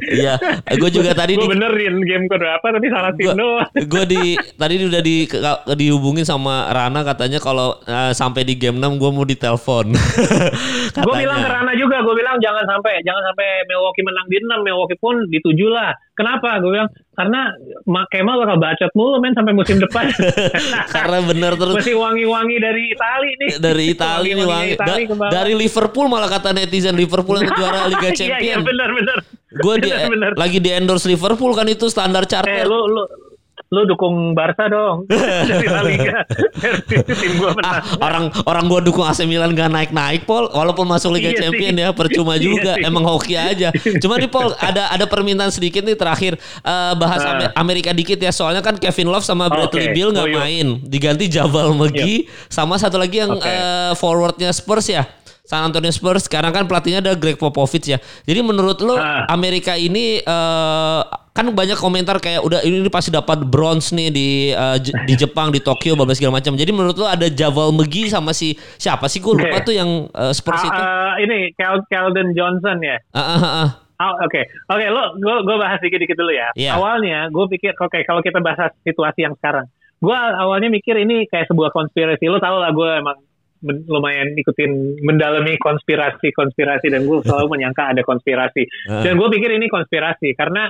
Iya, 0.09 0.35
gue 0.73 0.91
juga 0.95 1.13
tadi 1.13 1.37
gue 1.41 1.49
benerin 1.57 1.95
game 2.05 2.25
berapa 2.29 2.61
tapi 2.61 2.87
salah 2.93 3.13
tim 3.17 3.33
doang. 3.33 3.65
gue 3.73 4.05
di 4.05 4.23
tadi 4.37 4.75
udah 4.85 5.01
di 5.01 5.17
dihubungin 5.81 6.29
sama 6.29 6.69
Rana 6.69 7.01
katanya 7.01 7.41
kalau 7.41 7.81
eh, 7.89 8.13
sampai 8.13 8.45
di 8.45 8.61
game 8.61 8.77
6 8.77 9.01
gue 9.01 9.11
mau 9.11 9.25
ditelepon. 9.25 9.87
Gue 10.91 11.15
bilang 11.23 11.41
ke 11.41 11.49
Rana 11.49 11.73
juga, 11.79 12.03
gue 12.03 12.15
bilang 12.19 12.37
jangan 12.43 12.67
sampai 12.67 13.01
jangan 13.07 13.23
sampai 13.33 13.65
Milwaukee 13.71 14.05
menang 14.05 14.27
di 14.27 14.37
6, 14.43 14.67
Milwaukee 14.67 14.99
pun 14.99 15.17
di 15.31 15.39
7 15.39 15.71
lah. 15.71 15.91
Kenapa? 16.21 16.61
Gue 16.61 16.71
bilang 16.71 16.89
karena 17.11 17.41
Ma- 17.83 18.05
Kemal 18.07 18.37
bakal 18.39 18.57
bacot 18.57 18.93
mulu 18.93 19.17
men 19.19 19.33
sampai 19.33 19.53
musim 19.53 19.77
depan. 19.77 20.05
karena 20.95 21.19
bener 21.23 21.53
terus 21.55 21.75
Masih 21.75 21.97
wangi-wangi 21.97 22.57
dari 22.57 22.83
Itali 22.91 23.31
nih. 23.37 23.49
dari 23.57 23.85
Italia 23.95 24.33
nih 24.35 24.45
Bang. 24.45 24.65
Itali 24.69 25.03
Da- 25.09 25.33
dari 25.33 25.53
Liverpool 25.55 26.07
malah 26.07 26.29
kata 26.29 26.53
netizen 26.53 26.93
Liverpool 26.93 27.39
yang 27.39 27.49
juara 27.51 27.87
Liga 27.91 28.01
Iya, 28.03 28.13
iya 28.13 28.19
Champion. 28.53 28.61
benar-benar. 28.63 29.19
Gue 29.51 29.75
di, 29.79 29.89
Benar-benar. 29.89 30.33
lagi 30.37 30.59
di 30.59 30.71
endorse 30.71 31.07
Liverpool 31.07 31.51
kan 31.53 31.67
itu 31.67 31.87
standar 31.87 32.23
Eh 32.23 32.29
charter. 32.29 32.65
lu 32.65 32.87
lu 32.87 33.03
lu 33.71 33.87
dukung 33.87 34.35
Barca 34.35 34.67
dong 34.67 35.07
dari 35.47 35.63
La 35.65 35.81
Liga. 35.81 36.27
Tim 36.91 37.07
gue 37.33 37.51
menang. 37.53 37.63
Ah, 37.63 37.79
orang 38.03 38.25
orang 38.43 38.65
gua 38.67 38.81
dukung 38.81 39.07
AC 39.07 39.23
Milan 39.23 39.55
gak 39.55 39.71
naik 39.71 39.91
naik 39.91 40.27
Paul 40.27 40.51
walaupun 40.51 40.83
masuk 40.85 41.15
Liga 41.15 41.31
Iya 41.31 41.39
Champion 41.41 41.73
sih. 41.73 41.81
ya 41.81 41.89
percuma 41.93 42.35
Iya 42.35 42.43
juga 42.43 42.73
sih. 42.75 42.83
emang 42.83 43.07
hoki 43.07 43.39
aja 43.39 43.71
cuma 44.03 44.19
nih 44.19 44.27
Paul 44.27 44.59
ada 44.59 44.91
ada 44.91 45.07
permintaan 45.07 45.49
sedikit 45.49 45.81
nih 45.81 45.95
terakhir 45.95 46.35
Eh, 46.61 46.93
bahas 46.97 47.23
Ah. 47.23 47.31
Amer- 47.33 47.53
Amerika 47.55 47.91
dikit 47.93 48.19
ya 48.19 48.31
soalnya 48.31 48.59
kan 48.59 48.75
Kevin 48.75 49.07
Love 49.07 49.23
sama 49.23 49.47
Bradley 49.47 49.87
Oke, 49.87 49.95
Beal 49.95 50.11
nggak 50.11 50.29
iya. 50.29 50.37
main 50.37 50.67
diganti 50.83 51.31
Javal 51.31 51.71
McGee 51.73 52.27
sama 52.47 52.75
satu 52.75 52.99
lagi 52.99 53.23
yang 53.23 53.33
Oke. 53.33 53.47
eh, 53.47 53.95
forwardnya 53.95 54.51
Spurs 54.51 54.89
ya 54.89 55.07
San 55.51 55.67
Antonio 55.67 55.91
Spurs 55.91 56.25
sekarang 56.25 56.55
kan 56.55 56.65
pelatihnya 56.65 57.03
ada 57.03 57.13
Greg 57.13 57.35
Popovich 57.35 57.83
ya 57.85 57.99
jadi 58.23 58.39
menurut 58.41 58.79
lo 58.79 58.95
Ah. 58.95 59.27
Amerika 59.29 59.75
ini 59.75 60.21
eh, 60.21 61.01
kan 61.31 61.47
banyak 61.49 61.75
komentar 61.75 62.19
kayak 62.19 62.39
udah 62.41 62.61
ini 62.61 62.87
pasti 62.87 63.09
dapat 63.09 63.43
bronze 63.43 63.91
nih 63.91 64.09
di 64.09 64.29
J- 64.53 64.95
di 65.05 65.15
Jepang 65.17 65.49
di 65.49 65.59
Tokyo 65.59 65.95
bablas 65.95 66.19
segala 66.19 66.37
macam. 66.37 66.53
Jadi 66.53 66.69
menurut 66.69 66.93
lo 66.95 67.07
ada 67.07 67.27
Javal 67.27 67.73
McGee 67.73 68.07
sama 68.09 68.31
si 68.31 68.53
siapa 68.77 69.07
sih 69.07 69.19
gue 69.19 69.33
lupa 69.33 69.57
Oke. 69.57 69.65
tuh 69.65 69.73
yang 69.73 69.89
eh, 70.07 70.33
Spurs 70.33 70.61
Ah, 70.61 70.69
itu. 70.69 70.81
eh, 70.81 71.13
ini 71.23 71.39
Kel 71.55 71.81
Keldon 71.87 72.29
Johnson 72.31 72.77
ya. 72.79 72.99
Ah, 73.11 73.21
ah, 73.21 73.39
ah, 73.39 73.55
ah. 73.65 73.69
Oh, 74.01 74.15
Oke, 74.23 74.41
oke, 74.67 74.85
lo, 74.87 75.13
gue, 75.15 75.37
gue 75.45 75.57
bahas 75.57 75.77
dikit-dikit 75.79 76.17
dulu 76.17 76.33
ya. 76.33 76.49
Iya. 76.55 76.73
Awalnya 76.75 77.29
gue 77.29 77.45
pikir, 77.49 77.73
oke, 77.75 78.01
kalau 78.03 78.21
kita 78.21 78.41
bahas 78.41 78.73
situasi 78.81 79.23
yang 79.23 79.33
sekarang, 79.35 79.69
gue 79.97 80.17
awalnya 80.17 80.69
mikir 80.69 80.97
ini 80.97 81.25
kayak 81.27 81.47
sebuah 81.47 81.69
konspirasi. 81.69 82.25
Lo 82.27 82.37
tau 82.37 82.57
lah, 82.59 82.69
gue 82.71 82.91
emang 82.91 83.17
men- 83.61 83.85
lumayan 83.89 84.33
ikutin 84.37 85.01
mendalami 85.05 85.57
konspirasi-konspirasi 85.61 86.93
dan 86.93 87.05
gue 87.05 87.19
selalu 87.25 87.59
menyangka 87.59 87.93
ada 87.93 88.03
konspirasi. 88.05 88.65
Dan 88.89 89.17
gue 89.17 89.29
pikir 89.33 89.53
ini 89.57 89.69
konspirasi 89.69 90.33
karena 90.35 90.69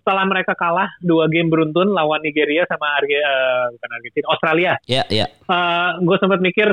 setelah 0.00 0.24
mereka 0.24 0.56
kalah 0.56 0.88
dua 1.04 1.28
game 1.28 1.52
beruntun 1.52 1.92
lawan 1.92 2.24
Nigeria 2.24 2.64
sama 2.64 2.98
Arge, 2.98 3.20
eh, 3.20 3.64
bukan 3.76 3.90
Argentina, 3.92 4.26
Australia, 4.32 4.72
Ya, 4.88 5.04
ya. 5.12 5.28
gue 6.00 6.16
sempat 6.16 6.40
mikir 6.40 6.72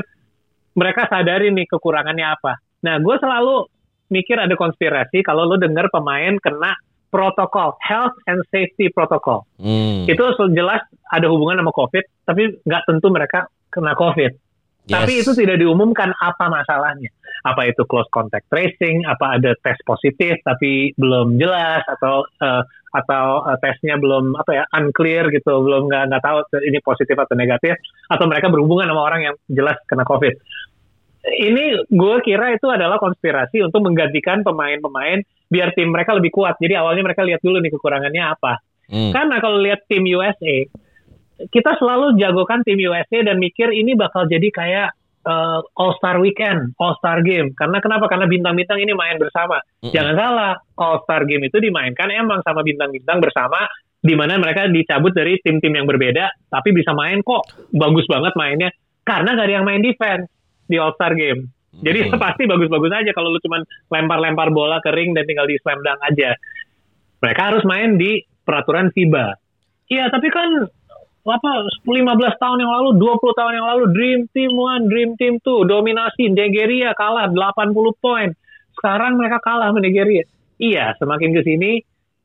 mereka 0.72 1.06
sadari 1.12 1.52
nih 1.52 1.68
kekurangannya 1.68 2.24
apa. 2.24 2.56
Nah, 2.82 2.96
gue 3.02 3.16
selalu 3.20 3.68
mikir 4.08 4.40
ada 4.40 4.56
konspirasi 4.56 5.20
kalau 5.20 5.44
lo 5.44 5.60
dengar 5.60 5.92
pemain 5.92 6.40
kena 6.40 6.72
protokol 7.12 7.76
health 7.84 8.16
and 8.28 8.40
safety 8.52 8.88
protocol. 8.92 9.44
Hmm. 9.60 10.04
Itu 10.08 10.32
jelas 10.52 10.84
ada 11.08 11.26
hubungan 11.28 11.60
sama 11.60 11.72
COVID, 11.72 12.04
tapi 12.24 12.56
nggak 12.64 12.82
tentu 12.88 13.08
mereka 13.12 13.48
kena 13.68 13.92
COVID. 13.96 14.47
Tapi 14.88 15.20
Yes. 15.20 15.28
itu 15.28 15.44
tidak 15.44 15.60
diumumkan 15.60 16.16
apa 16.16 16.48
masalahnya. 16.48 17.12
Apa 17.44 17.68
itu 17.68 17.84
close 17.84 18.08
contact 18.10 18.48
tracing, 18.48 19.04
apa 19.04 19.38
ada 19.38 19.54
tes 19.62 19.78
positif 19.84 20.40
tapi 20.42 20.96
belum 20.96 21.36
jelas 21.36 21.84
atau 21.86 22.24
eh, 22.24 22.62
atau 22.88 23.44
eh, 23.46 23.58
tesnya 23.60 24.00
belum 24.00 24.34
apa 24.34 24.50
ya 24.56 24.64
unclear 24.74 25.28
gitu, 25.30 25.60
belum 25.60 25.86
nggak 25.92 26.04
nggak 26.08 26.22
tahu 26.24 26.38
ini 26.64 26.78
positif 26.80 27.14
atau 27.14 27.36
negatif 27.36 27.76
atau 28.08 28.24
mereka 28.26 28.48
berhubungan 28.48 28.88
sama 28.88 29.02
orang 29.04 29.20
yang 29.28 29.34
jelas 29.46 29.76
kena 29.84 30.08
COVID. 30.08 30.34
Ini 31.28 31.84
gue 31.92 32.16
kira 32.24 32.56
itu 32.56 32.66
adalah 32.72 32.96
konspirasi 32.96 33.60
untuk 33.60 33.84
menggantikan 33.84 34.40
pemain-pemain 34.40 35.20
biar 35.52 35.76
tim 35.76 35.92
mereka 35.92 36.16
lebih 36.16 36.32
kuat. 36.32 36.56
Jadi 36.56 36.72
awalnya 36.78 37.04
mereka 37.04 37.20
lihat 37.26 37.44
dulu 37.44 37.60
nih 37.60 37.72
kekurangannya 37.76 38.22
apa. 38.24 38.64
Hmm. 38.88 39.12
Karena 39.12 39.36
kalau 39.44 39.60
lihat 39.60 39.84
tim 39.84 40.08
USA, 40.08 40.64
kita 41.54 41.78
selalu 41.78 42.18
jagokan 42.18 42.66
tim 42.66 42.82
USA 42.82 43.22
dan 43.22 43.38
mikir 43.38 43.70
ini 43.70 43.94
bakal 43.94 44.26
jadi 44.26 44.48
kayak 44.50 44.88
uh, 45.22 45.60
All 45.78 45.94
Star 46.02 46.18
Weekend, 46.18 46.74
All 46.82 46.98
Star 46.98 47.22
Game. 47.22 47.54
Karena 47.54 47.78
kenapa? 47.78 48.10
Karena 48.10 48.26
bintang-bintang 48.26 48.82
ini 48.82 48.90
main 48.96 49.16
bersama. 49.22 49.62
Mm-mm. 49.82 49.94
Jangan 49.94 50.14
salah, 50.18 50.52
All 50.78 50.98
Star 51.06 51.22
Game 51.28 51.46
itu 51.46 51.62
dimainkan 51.62 52.10
emang 52.10 52.42
sama 52.42 52.66
bintang-bintang 52.66 53.22
bersama 53.22 53.70
di 53.98 54.14
mana 54.14 54.38
mereka 54.38 54.70
dicabut 54.70 55.10
dari 55.10 55.42
tim-tim 55.42 55.74
yang 55.74 55.82
berbeda 55.82 56.30
tapi 56.54 56.70
bisa 56.70 56.94
main 56.94 57.18
kok 57.18 57.50
bagus 57.74 58.06
banget 58.06 58.30
mainnya 58.38 58.70
karena 59.02 59.34
gak 59.34 59.50
ada 59.50 59.54
yang 59.58 59.66
main 59.66 59.82
defense 59.82 60.30
di 60.70 60.78
All 60.78 60.94
Star 60.94 61.18
Game. 61.18 61.50
Jadi 61.78 62.10
Hmm. 62.10 62.18
pasti 62.18 62.46
bagus-bagus 62.48 62.90
aja 62.90 63.10
kalau 63.14 63.30
lu 63.30 63.40
cuman 63.42 63.62
lempar-lempar 63.92 64.50
bola 64.50 64.82
ke 64.82 64.90
ring 64.90 65.14
dan 65.14 65.26
tinggal 65.28 65.46
di 65.46 65.58
slam 65.62 65.78
dunk 65.84 66.00
aja. 66.02 66.34
Mereka 67.22 67.40
harus 67.42 67.62
main 67.66 67.98
di 67.98 68.22
peraturan 68.46 68.90
FIBA. 68.94 69.34
Iya, 69.88 70.12
tapi 70.12 70.28
kan 70.30 70.68
apa 71.26 71.50
15 71.84 72.42
tahun 72.42 72.58
yang 72.62 72.72
lalu, 72.72 72.88
20 73.00 73.38
tahun 73.38 73.52
yang 73.58 73.66
lalu 73.66 73.84
Dream 73.92 74.20
Team 74.30 74.52
One, 74.54 74.86
Dream 74.86 75.10
Team 75.18 75.42
Two 75.42 75.66
dominasi 75.66 76.30
Nigeria 76.30 76.94
kalah 76.94 77.28
80 77.30 77.74
poin. 77.98 78.30
Sekarang 78.78 79.18
mereka 79.18 79.42
kalah 79.42 79.74
sama 79.74 79.82
Nigeria. 79.82 80.24
Iya, 80.58 80.94
semakin 80.98 81.30
ke 81.34 81.42
sini 81.42 81.72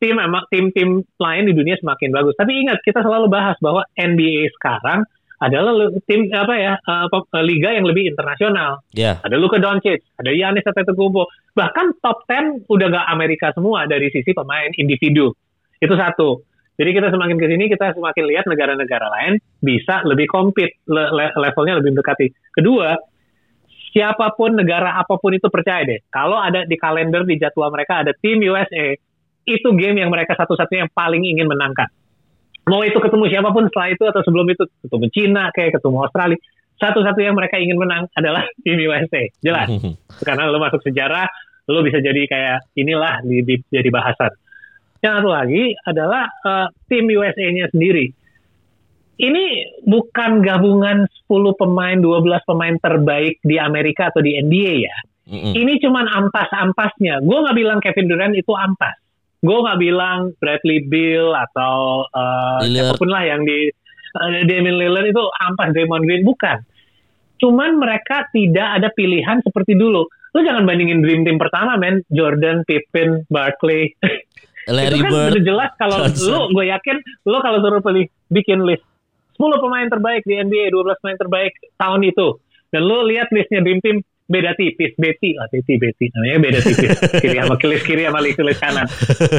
tim 0.04 0.20
emang 0.20 0.44
tim-tim 0.52 1.00
lain 1.16 1.44
di 1.48 1.56
dunia 1.56 1.80
semakin 1.80 2.12
bagus. 2.12 2.36
Tapi 2.36 2.52
ingat 2.60 2.84
kita 2.84 3.00
selalu 3.00 3.32
bahas 3.32 3.56
bahwa 3.64 3.88
NBA 3.96 4.52
sekarang 4.60 5.08
adalah 5.40 5.92
tim 6.04 6.28
apa 6.32 6.56
ya 6.60 6.74
eh, 6.76 7.08
eh, 7.08 7.44
liga 7.48 7.72
yang 7.72 7.88
lebih 7.88 8.12
internasional. 8.12 8.84
Ya. 8.92 9.24
Ada 9.24 9.40
Luka 9.40 9.64
Doncic, 9.64 10.04
ada 10.20 10.32
Giannis 10.36 10.68
Antetokounmpo. 10.68 11.32
Bahkan 11.56 12.04
top 12.04 12.28
10 12.28 12.68
udah 12.68 12.88
gak 12.92 13.08
Amerika 13.16 13.56
semua 13.56 13.88
dari 13.88 14.12
sisi 14.12 14.36
pemain 14.36 14.72
individu. 14.76 15.32
Itu 15.80 15.96
satu. 15.96 16.44
Jadi 16.74 16.90
kita 16.90 17.14
semakin 17.14 17.38
ke 17.38 17.46
sini 17.46 17.64
kita 17.70 17.94
semakin 17.94 18.24
lihat 18.26 18.46
negara-negara 18.50 19.06
lain 19.14 19.34
bisa 19.62 20.02
lebih 20.10 20.26
compete, 20.26 20.82
le- 20.90 21.14
le- 21.14 21.36
levelnya 21.38 21.78
lebih 21.78 21.94
mendekati. 21.94 22.34
Kedua, 22.50 22.98
siapa 23.94 24.34
pun 24.34 24.58
negara 24.58 24.98
apa 24.98 25.22
pun 25.22 25.38
itu 25.38 25.54
percaya 25.54 25.86
deh, 25.86 26.02
kalau 26.10 26.42
ada 26.42 26.66
di 26.66 26.74
kalender 26.82 27.22
di 27.30 27.38
jadwal 27.38 27.70
mereka 27.70 28.02
ada 28.02 28.12
tim 28.18 28.42
USA, 28.42 28.98
itu 29.46 29.68
game 29.78 30.02
yang 30.02 30.10
mereka 30.10 30.34
satu-satunya 30.34 30.90
yang 30.90 30.94
paling 30.98 31.22
ingin 31.22 31.46
menangkan. 31.46 31.94
Mau 32.66 32.82
itu 32.82 32.96
ketemu 32.98 33.28
siapa 33.30 33.54
pun 33.54 33.68
setelah 33.70 33.90
itu 33.92 34.04
atau 34.08 34.22
sebelum 34.24 34.48
itu, 34.50 34.64
ketemu 34.88 35.06
Cina 35.14 35.44
kayak 35.54 35.78
ketemu 35.78 35.98
Australia, 36.10 36.40
satu-satunya 36.82 37.28
yang 37.30 37.38
mereka 37.38 37.56
ingin 37.62 37.78
menang 37.78 38.10
adalah 38.18 38.50
tim 38.66 38.82
USA. 38.82 39.30
Jelas 39.46 39.70
karena 40.28 40.50
lo 40.50 40.58
masuk 40.58 40.82
sejarah, 40.82 41.30
lo 41.70 41.86
bisa 41.86 42.02
jadi 42.02 42.24
kayak 42.26 42.58
inilah 42.74 43.22
di, 43.22 43.46
di- 43.46 43.66
jadi 43.70 43.94
bahasan. 43.94 44.34
Yang 45.04 45.14
satu 45.20 45.30
lagi 45.36 45.64
adalah 45.84 46.24
eh, 46.32 46.68
tim 46.88 47.12
USA-nya 47.12 47.68
sendiri. 47.76 48.08
Ini 49.14 49.44
bukan 49.86 50.42
gabungan 50.42 51.06
10 51.30 51.60
pemain, 51.60 52.00
12 52.00 52.50
pemain 52.50 52.76
terbaik 52.82 53.38
di 53.44 53.62
Amerika 53.62 54.10
atau 54.10 54.24
di 54.24 54.40
NBA 54.40 54.74
ya. 54.88 54.98
Mm-mm. 55.30 55.54
Ini 55.54 55.80
cuman 55.84 56.08
ampas-ampasnya. 56.08 57.22
Gue 57.22 57.38
nggak 57.46 57.56
bilang 57.56 57.80
Kevin 57.80 58.10
Durant 58.10 58.34
itu 58.36 58.52
ampas. 58.56 58.96
Gue 59.44 59.60
nggak 59.60 59.80
bilang 59.80 60.32
Bradley 60.40 60.88
Beal 60.88 61.36
atau 61.36 62.08
Lillard. 62.64 62.72
siapa 62.72 62.94
pun 62.96 63.10
lah 63.12 63.24
yang 63.28 63.44
di 63.44 63.70
eh, 64.24 64.44
Damian 64.48 64.80
Lillard 64.80 65.08
itu 65.08 65.24
ampas 65.46 65.72
Draymond 65.76 66.08
Green 66.08 66.24
bukan. 66.24 66.58
Cuman 67.44 67.76
mereka 67.76 68.32
tidak 68.32 68.82
ada 68.82 68.88
pilihan 68.96 69.44
seperti 69.44 69.76
dulu. 69.76 70.08
Lu 70.34 70.40
jangan 70.42 70.66
bandingin 70.66 71.04
Dream 71.04 71.22
Team 71.28 71.38
pertama, 71.38 71.78
men. 71.78 72.02
Jordan, 72.10 72.66
Pippen, 72.66 73.28
Barkley. 73.30 73.94
Larry 74.70 75.00
itu 75.00 75.06
kan 75.06 75.12
Bird. 75.12 75.32
udah 75.36 75.44
jelas 75.44 75.72
kalau 75.76 75.98
lu, 76.08 76.40
gue 76.56 76.66
yakin 76.72 76.96
lu 77.28 77.38
kalau 77.44 77.58
suruh 77.60 77.82
pilih 77.84 78.06
bikin 78.32 78.60
list 78.64 78.86
10 79.38 79.60
pemain 79.60 79.88
terbaik 79.90 80.22
di 80.30 80.38
NBA, 80.38 80.70
12 80.70 81.02
pemain 81.02 81.18
terbaik 81.18 81.54
tahun 81.76 82.02
itu. 82.06 82.38
Dan 82.70 82.82
lu 82.86 83.06
lihat 83.10 83.34
listnya 83.34 83.66
Dream 83.66 83.82
Team 83.82 84.02
beda 84.30 84.56
tipis, 84.56 84.96
Betty, 84.96 85.36
ah 85.38 85.50
Betty, 85.52 85.78
Betty, 85.78 86.10
namanya 86.16 86.38
beda 86.42 86.60
tipis, 86.64 86.90
kiri 87.22 87.38
sama 87.38 87.56
list 87.60 87.84
kiri 87.86 88.04
sama 88.08 88.20
list, 88.24 88.40
list 88.40 88.62
kanan. 88.62 88.88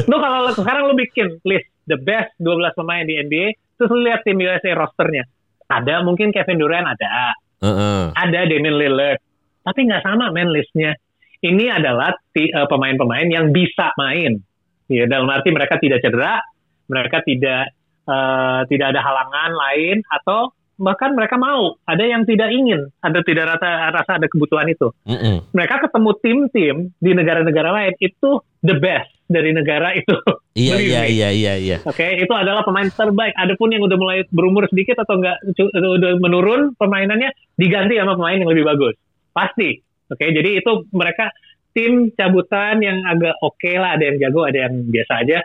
Lu 0.07 0.15
kalau 0.19 0.51
sekarang 0.55 0.83
lu 0.91 0.93
bikin 0.95 1.39
list 1.43 1.67
the 1.89 1.97
best 1.99 2.31
12 2.39 2.79
pemain 2.79 3.03
di 3.03 3.17
NBA, 3.19 3.55
terus 3.75 3.89
lu 3.91 4.03
lihat 4.05 4.23
tim 4.23 4.39
USA 4.39 4.71
rosternya. 4.77 5.23
Ada 5.65 6.05
mungkin 6.05 6.29
Kevin 6.29 6.61
Durant 6.61 6.85
ada, 6.85 7.33
Heeh. 7.65 8.03
ada 8.13 8.39
Damian 8.45 8.77
Lillard, 8.77 9.19
tapi 9.65 9.79
nggak 9.89 10.05
sama 10.05 10.29
men 10.29 10.53
listnya. 10.53 10.93
Ini 11.41 11.77
adalah 11.77 12.15
eh, 12.37 12.49
pemain-pemain 12.69 13.27
yang 13.29 13.51
bisa 13.51 13.91
main. 13.99 14.39
Ya, 14.85 15.09
dalam 15.09 15.25
arti 15.33 15.49
mereka 15.49 15.81
tidak 15.81 16.01
cedera, 16.05 16.41
mereka 16.85 17.25
tidak 17.25 17.73
eh, 18.05 18.61
tidak 18.69 18.87
ada 18.93 19.01
halangan 19.01 19.51
lain 19.53 19.97
atau 20.05 20.53
bahkan 20.75 21.15
mereka 21.15 21.39
mau. 21.39 21.79
Ada 21.87 22.03
yang 22.05 22.27
tidak 22.27 22.51
ingin, 22.51 22.91
ada 22.99 23.23
tidak 23.23 23.55
rasa 23.55 23.89
rasa 23.91 24.11
ada 24.19 24.27
kebutuhan 24.27 24.67
itu. 24.69 24.91
Mm-mm. 25.07 25.49
Mereka 25.55 25.89
ketemu 25.89 26.11
tim-tim 26.19 26.75
di 26.99 27.11
negara-negara 27.15 27.69
lain 27.71 27.93
itu 28.03 28.43
the 28.61 28.75
best 28.77 29.09
dari 29.25 29.51
negara 29.55 29.95
itu. 29.97 30.15
Iya 30.55 30.79
iya 30.79 31.01
iya 31.09 31.29
iya 31.33 31.53
iya. 31.59 31.77
Oke, 31.83 32.15
itu 32.15 32.31
adalah 32.31 32.63
pemain 32.63 32.87
terbaik. 32.87 33.35
Adapun 33.35 33.73
yang 33.73 33.83
udah 33.83 33.97
mulai 33.99 34.23
berumur 34.31 34.69
sedikit 34.71 35.03
atau 35.03 35.19
enggak 35.19 35.41
udah 35.75 36.15
menurun 36.21 36.77
permainannya 36.77 37.33
diganti 37.59 37.99
sama 37.99 38.15
pemain 38.15 38.39
yang 38.39 38.51
lebih 38.51 38.63
bagus. 38.63 38.95
Pasti. 39.35 39.81
Oke, 40.05 40.29
jadi 40.29 40.61
itu 40.61 40.85
mereka 40.93 41.33
tim 41.75 42.07
cabutan 42.15 42.79
yang 42.79 43.03
agak 43.03 43.35
oke 43.43 43.71
lah, 43.75 43.99
ada 43.99 44.07
yang 44.07 44.17
jago, 44.17 44.47
ada 44.47 44.65
yang 44.65 44.87
biasa 44.87 45.13
aja. 45.27 45.43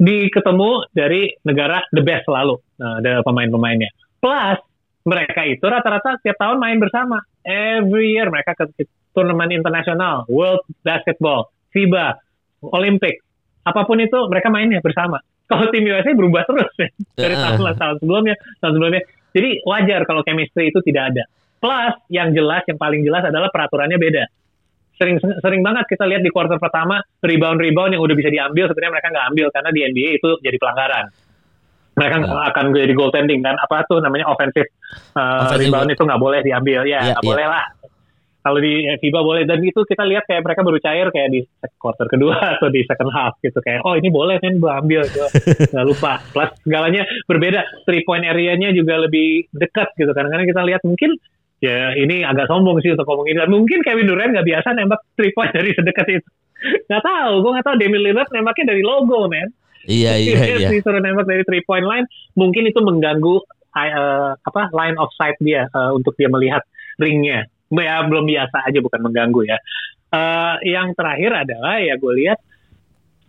Di 0.00 0.30
ketemu 0.32 0.86
dari 0.96 1.28
negara 1.44 1.82
the 1.92 2.00
best 2.00 2.24
selalu. 2.24 2.56
Nah, 2.80 3.02
ada 3.02 3.20
pemain-pemainnya. 3.20 3.90
Plus 4.22 4.58
mereka 5.04 5.44
itu 5.44 5.60
rata-rata 5.60 6.16
setiap 6.22 6.38
tahun 6.40 6.56
main 6.56 6.78
bersama. 6.80 7.20
Every 7.44 8.16
year 8.16 8.30
mereka 8.32 8.56
ke 8.56 8.86
turnamen 9.12 9.50
internasional, 9.52 10.24
World 10.30 10.64
Basketball, 10.86 11.50
FIBA, 11.74 12.16
Olympic, 12.72 13.20
apa 13.66 13.84
pun 13.84 14.00
itu 14.00 14.16
mereka 14.30 14.48
mainnya 14.48 14.80
bersama. 14.80 15.20
Kalau 15.50 15.66
tim 15.74 15.82
USA 15.84 16.14
berubah 16.14 16.46
terus 16.46 16.70
ya. 16.78 16.88
dari 17.26 17.34
Ya. 17.34 17.42
tahun 17.58 17.74
tahun 17.76 17.96
sebelumnya, 18.00 18.34
tahun 18.62 18.72
sebelumnya. 18.78 19.02
Jadi 19.30 19.50
wajar 19.62 20.00
kalau 20.10 20.26
chemistry 20.26 20.74
itu 20.74 20.82
tidak 20.82 21.14
ada. 21.14 21.22
Plus 21.62 21.94
yang 22.10 22.34
jelas, 22.34 22.66
yang 22.66 22.78
paling 22.82 23.02
jelas 23.06 23.22
adalah 23.22 23.46
peraturannya 23.52 23.94
beda. 23.94 24.24
Sering 25.00 25.16
sering 25.16 25.64
banget 25.64 25.88
kita 25.88 26.04
lihat 26.04 26.20
di 26.20 26.28
quarter 26.28 26.60
pertama 26.60 27.00
rebound-rebound 27.24 27.96
yang 27.96 28.04
udah 28.04 28.12
bisa 28.12 28.28
diambil 28.28 28.68
sebenarnya 28.68 28.92
mereka 29.00 29.08
nggak 29.08 29.26
ambil 29.32 29.46
karena 29.48 29.70
di 29.72 29.80
NBA 29.88 30.10
itu 30.20 30.30
jadi 30.44 30.56
pelanggaran. 30.60 31.04
Mereka 31.96 32.16
akan 32.52 32.64
jadi 32.76 32.92
goaltending 32.92 33.40
kan 33.40 33.56
apa 33.56 33.88
tuh 33.88 34.04
namanya 34.04 34.28
offensive, 34.28 34.68
uh, 35.16 35.48
Offensive 35.48 35.72
rebound 35.72 35.88
itu 35.88 36.02
nggak 36.04 36.20
boleh 36.20 36.40
diambil. 36.44 36.84
Ya 36.84 37.00
Iya, 37.00 37.16
nggak 37.16 37.24
iya. 37.24 37.30
boleh 37.32 37.46
lah. 37.48 37.64
Kalau 38.40 38.56
di 38.56 38.72
FIBA 39.00 39.20
boleh. 39.20 39.42
Dan 39.44 39.60
itu 39.60 39.80
kita 39.84 40.04
lihat 40.08 40.24
kayak 40.24 40.40
mereka 40.44 40.60
baru 40.64 40.78
cair 40.80 41.06
kayak 41.12 41.28
di 41.28 41.40
quarter 41.76 42.08
kedua 42.08 42.36
atau 42.56 42.68
di 42.72 42.84
second 42.84 43.12
half 43.12 43.36
gitu 43.40 43.56
kayak 43.60 43.84
oh 43.84 43.96
ini 43.96 44.08
boleh 44.12 44.36
kan 44.36 44.52
gue 44.56 44.72
ambil. 44.84 45.00
Gue 45.08 45.28
nggak 45.72 45.86
lupa. 45.88 46.20
Plus 46.32 46.50
segalanya 46.60 47.08
berbeda. 47.24 47.60
Three 47.88 48.04
point 48.04 48.24
area-nya 48.24 48.72
juga 48.76 49.00
lebih 49.00 49.48
dekat 49.52 49.96
gitu 49.96 50.12
kadang-kadang 50.12 50.44
kita 50.44 50.62
lihat 50.64 50.84
mungkin 50.84 51.16
ya 51.60 51.92
ini 51.96 52.24
agak 52.24 52.48
sombong 52.48 52.80
sih 52.80 52.92
untuk 52.96 53.06
ngomong 53.06 53.28
ini. 53.28 53.38
Mungkin 53.46 53.84
Kevin 53.84 54.08
Durant 54.08 54.32
nggak 54.32 54.48
biasa 54.48 54.68
nembak 54.74 55.00
three 55.14 55.32
point 55.36 55.52
dari 55.56 55.70
sedekat 55.76 56.06
itu. 56.08 56.28
Nggak 56.88 57.02
tahu 57.04 57.32
gue 57.44 57.50
nggak 57.56 57.66
tahu. 57.68 57.76
Damian 57.80 58.02
Lillard 58.04 58.30
nembaknya 58.32 58.76
dari 58.76 58.82
logo 58.84 59.28
men 59.28 59.48
Iya 59.88 60.12
iya 60.24 60.40
iya. 60.60 60.68
disuruh 60.68 61.00
nembak 61.00 61.28
dari 61.28 61.44
three 61.44 61.64
point 61.64 61.84
line. 61.84 62.08
Mungkin 62.36 62.68
itu 62.68 62.80
mengganggu 62.80 63.36
eh, 63.76 64.32
apa 64.36 64.62
line 64.72 64.96
of 65.00 65.12
sight 65.16 65.36
dia 65.40 65.68
eh, 65.68 65.90
untuk 65.92 66.16
dia 66.16 66.28
melihat 66.28 66.64
ringnya. 67.00 67.46
Ya 67.70 68.02
belum 68.02 68.26
biasa 68.26 68.66
aja 68.66 68.78
bukan 68.82 69.00
mengganggu 69.06 69.40
ya. 69.46 69.56
Eh, 70.10 70.54
yang 70.74 70.92
terakhir 70.98 71.46
adalah 71.46 71.78
ya 71.78 71.94
gue 71.94 72.12
lihat 72.18 72.42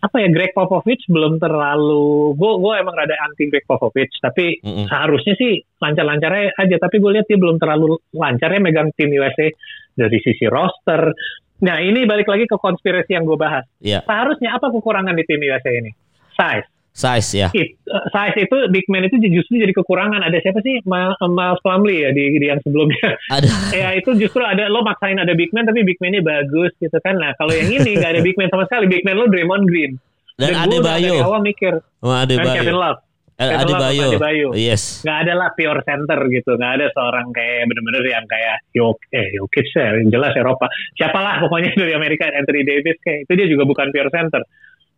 apa 0.02 0.18
ya 0.18 0.34
Greg 0.34 0.58
Popovich 0.58 1.06
belum 1.06 1.38
terlalu 1.38 2.34
gue 2.34 2.52
gue 2.58 2.74
emang 2.82 2.98
rada 2.98 3.14
anti 3.22 3.46
Greg 3.48 3.70
Popovich 3.70 4.10
tapi 4.18 4.58
Mm-mm. 4.66 4.90
seharusnya 4.90 5.38
sih 5.38 5.62
lancar-lancarnya 5.78 6.58
aja 6.58 6.76
tapi 6.82 6.98
gue 6.98 7.12
lihat 7.22 7.30
dia 7.30 7.38
belum 7.38 7.62
terlalu 7.62 8.02
lancar 8.18 8.50
ya 8.50 8.58
megang 8.58 8.90
tim 8.98 9.14
USA 9.14 9.46
dari 9.94 10.18
sisi 10.26 10.50
roster 10.50 11.14
nah 11.62 11.78
ini 11.78 12.10
balik 12.10 12.26
lagi 12.26 12.50
ke 12.50 12.58
konspirasi 12.58 13.14
yang 13.14 13.30
gue 13.30 13.38
bahas 13.38 13.62
Iya. 13.78 14.02
seharusnya 14.02 14.58
apa 14.58 14.74
kekurangan 14.74 15.14
di 15.14 15.24
tim 15.30 15.38
USA 15.46 15.70
ini 15.70 15.94
size 16.34 16.66
Size 16.92 17.30
ya. 17.40 17.48
It, 17.56 17.80
uh, 17.88 18.04
size 18.12 18.36
itu 18.36 18.58
big 18.68 18.84
man 18.92 19.08
itu 19.08 19.16
justru 19.32 19.64
jadi 19.64 19.72
kekurangan. 19.72 20.20
Ada 20.28 20.44
siapa 20.44 20.60
sih 20.60 20.84
Miles 20.84 21.60
Plumlee 21.64 22.04
ya 22.04 22.10
di, 22.12 22.36
di 22.36 22.46
yang 22.52 22.60
sebelumnya? 22.60 23.16
Ada. 23.36 23.48
ya 23.72 23.90
itu 23.96 24.12
justru 24.20 24.44
ada 24.44 24.68
lo 24.68 24.84
maksain 24.84 25.16
ada 25.16 25.32
big 25.32 25.56
man 25.56 25.64
tapi 25.64 25.88
big 25.88 25.96
man-nya 26.04 26.20
bagus 26.20 26.76
gitu 26.84 26.98
kan. 27.00 27.16
Nah 27.16 27.32
kalau 27.40 27.56
yang 27.56 27.72
ini 27.72 27.96
nggak 27.96 28.12
ada 28.20 28.22
big 28.22 28.36
man 28.36 28.52
sama 28.52 28.68
sekali. 28.68 28.92
Big 28.92 29.08
man 29.08 29.16
lo 29.16 29.32
Draymond 29.32 29.66
Green. 29.72 29.96
Dan 30.36 30.58
Ade 30.58 30.84
udah 30.84 31.00
dari 31.00 31.08
Bayo. 31.08 31.16
awal 31.24 31.42
mikir 31.44 31.74
Kevin 31.80 32.78
Bayo. 32.80 33.00
Eh, 33.42 33.50
Kevin 33.50 33.74
Love 33.74 33.82
sama 33.82 33.82
Bayo. 33.82 34.08
Bayo. 34.22 34.48
Yes. 34.54 35.02
Nggak 35.02 35.18
ada 35.26 35.34
lah 35.34 35.50
pure 35.58 35.82
center 35.82 36.20
gitu. 36.30 36.52
Nggak 36.60 36.72
ada 36.78 36.86
seorang 36.94 37.28
kayak 37.34 37.66
bener-bener 37.66 38.04
yang 38.06 38.26
kayak 38.30 38.58
Yok, 38.78 38.98
eh 39.10 39.28
Jokic 39.34 39.68
ya, 39.74 39.98
yang 39.98 40.10
jelas 40.14 40.34
Eropa. 40.38 40.70
Siapalah 40.94 41.42
pokoknya 41.42 41.74
dari 41.82 41.94
Amerika 41.98 42.30
Anthony 42.30 42.62
Davis 42.62 42.98
kayak 43.02 43.26
itu 43.26 43.32
dia 43.34 43.48
juga 43.50 43.64
bukan 43.66 43.90
pure 43.90 44.12
center. 44.14 44.42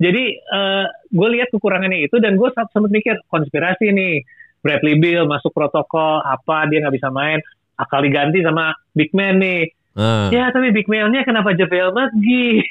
Jadi 0.01 0.23
eh 0.37 0.85
gue 0.89 1.27
lihat 1.37 1.53
kekurangannya 1.53 2.09
itu 2.09 2.17
dan 2.17 2.37
gue 2.37 2.49
sempat 2.53 2.89
mikir 2.89 3.21
konspirasi 3.29 3.93
nih. 3.93 4.25
Bradley 4.63 4.95
Beal 4.95 5.27
masuk 5.27 5.51
protokol 5.51 6.23
apa 6.23 6.71
dia 6.71 6.79
nggak 6.79 6.95
bisa 6.95 7.11
main. 7.11 7.43
akal 7.73 8.05
diganti 8.05 8.45
sama 8.45 8.71
big 8.93 9.09
man 9.17 9.41
nih. 9.41 9.65
Ah. 9.93 10.29
Ya 10.33 10.49
tapi 10.49 10.73
big 10.73 10.89
man-nya 10.89 11.21
kenapa 11.21 11.53
JPL 11.53 11.93
McGee? 11.93 12.65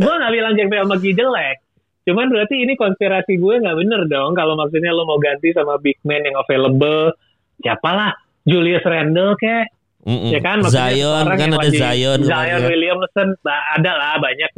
gue 0.00 0.14
nggak 0.16 0.32
bilang 0.32 0.52
JPL 0.56 0.88
McGee 0.88 1.16
jelek. 1.16 1.56
Cuman 2.04 2.28
berarti 2.30 2.62
ini 2.62 2.76
konspirasi 2.76 3.40
gue 3.40 3.54
nggak 3.64 3.76
bener 3.76 4.00
dong. 4.06 4.36
Kalau 4.36 4.54
maksudnya 4.60 4.92
lo 4.92 5.08
mau 5.08 5.16
ganti 5.16 5.56
sama 5.56 5.80
big 5.80 5.96
man 6.04 6.24
yang 6.24 6.36
available. 6.36 7.16
Siapalah. 7.64 8.12
Julius 8.46 8.84
Randle 8.86 9.34
kayak. 9.40 9.74
Mm-mm. 10.06 10.30
Ya 10.30 10.38
kan? 10.38 10.62
Maksudnya 10.62 10.94
Zion 10.94 11.24
kan 11.34 11.50
ada 11.50 11.70
Zion. 11.72 12.20
Zion 12.22 12.60
kemarin. 12.62 12.70
Williamson. 12.70 13.28
Ada 13.42 13.92
lah 13.96 14.14
banyak. 14.22 14.50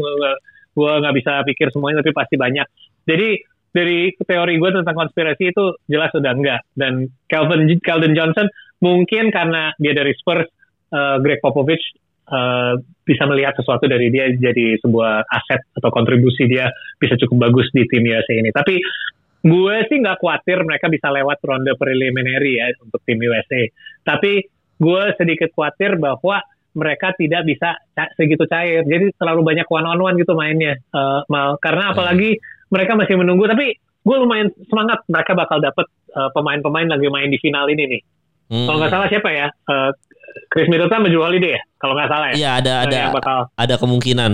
Gue 0.79 0.93
nggak 1.03 1.15
bisa 1.19 1.43
pikir 1.43 1.75
semuanya 1.75 2.07
tapi 2.07 2.15
pasti 2.15 2.39
banyak. 2.39 2.67
Jadi 3.03 3.29
dari 3.75 4.15
teori 4.15 4.55
gue 4.57 4.71
tentang 4.71 4.97
konspirasi 4.97 5.51
itu 5.51 5.65
jelas 5.91 6.15
udah 6.15 6.33
enggak. 6.33 6.61
Dan 6.79 7.11
Calvin 7.27 7.67
Calvin 7.83 8.15
Johnson 8.15 8.47
mungkin 8.79 9.35
karena 9.35 9.75
dia 9.83 9.93
dari 9.93 10.15
Spurs, 10.15 10.47
eh, 10.95 11.17
Greg 11.19 11.43
Popovich 11.43 11.83
eh, 12.29 12.75
bisa 13.03 13.25
melihat 13.27 13.57
sesuatu 13.57 13.89
dari 13.89 14.13
dia 14.13 14.31
jadi 14.31 14.79
sebuah 14.85 15.27
aset 15.27 15.65
atau 15.81 15.91
kontribusi 15.91 16.45
dia 16.45 16.69
bisa 17.01 17.17
cukup 17.17 17.51
bagus 17.51 17.67
di 17.75 17.83
tim 17.91 18.05
USA 18.07 18.35
ini. 18.39 18.55
Tapi 18.55 18.79
gue 19.39 19.77
sih 19.89 19.97
nggak 20.03 20.19
khawatir 20.21 20.61
mereka 20.67 20.91
bisa 20.93 21.09
lewat 21.09 21.39
ronde 21.41 21.73
preliminary 21.81 22.61
ya 22.61 22.69
untuk 22.85 23.01
tim 23.09 23.19
USA. 23.23 23.63
Tapi 24.05 24.45
gue 24.79 25.03
sedikit 25.19 25.51
khawatir 25.57 25.99
bahwa 25.99 26.39
mereka 26.79 27.11
tidak 27.19 27.43
bisa 27.43 27.75
segitu 28.15 28.47
cair. 28.47 28.87
Jadi 28.87 29.11
terlalu 29.19 29.43
banyak 29.43 29.67
one 29.67 29.87
on 29.91 29.99
one 29.99 30.17
gitu 30.17 30.39
mainnya. 30.39 30.79
Eh, 30.79 31.21
Mal. 31.27 31.59
Karena 31.59 31.91
apalagi 31.91 32.39
mereka 32.71 32.95
masih 32.95 33.19
menunggu. 33.19 33.51
Tapi 33.51 33.75
gue 33.79 34.17
lumayan 34.17 34.49
semangat 34.71 35.03
mereka 35.11 35.35
bakal 35.35 35.59
dapet 35.59 35.91
eh, 36.15 36.31
pemain-pemain 36.31 36.87
lagi 36.87 37.09
main 37.11 37.29
di 37.29 37.39
final 37.43 37.67
ini 37.67 37.99
nih. 37.99 38.03
Mm. 38.55 38.67
Kalau 38.71 38.79
nggak 38.79 38.93
salah 38.95 39.09
siapa 39.11 39.29
ya? 39.35 39.47
Eh, 39.51 39.91
Chris 40.49 40.71
Middleton 40.71 41.11
Jrue 41.11 41.27
Holiday 41.27 41.59
ya? 41.59 41.63
Kalau 41.83 41.99
nggak 41.99 42.11
salah 42.11 42.27
ya. 42.31 42.35
Iya 42.39 42.51
ada 42.63 42.73
ada 42.87 43.01
bakal. 43.11 43.39
ada 43.59 43.75
kemungkinan. 43.75 44.33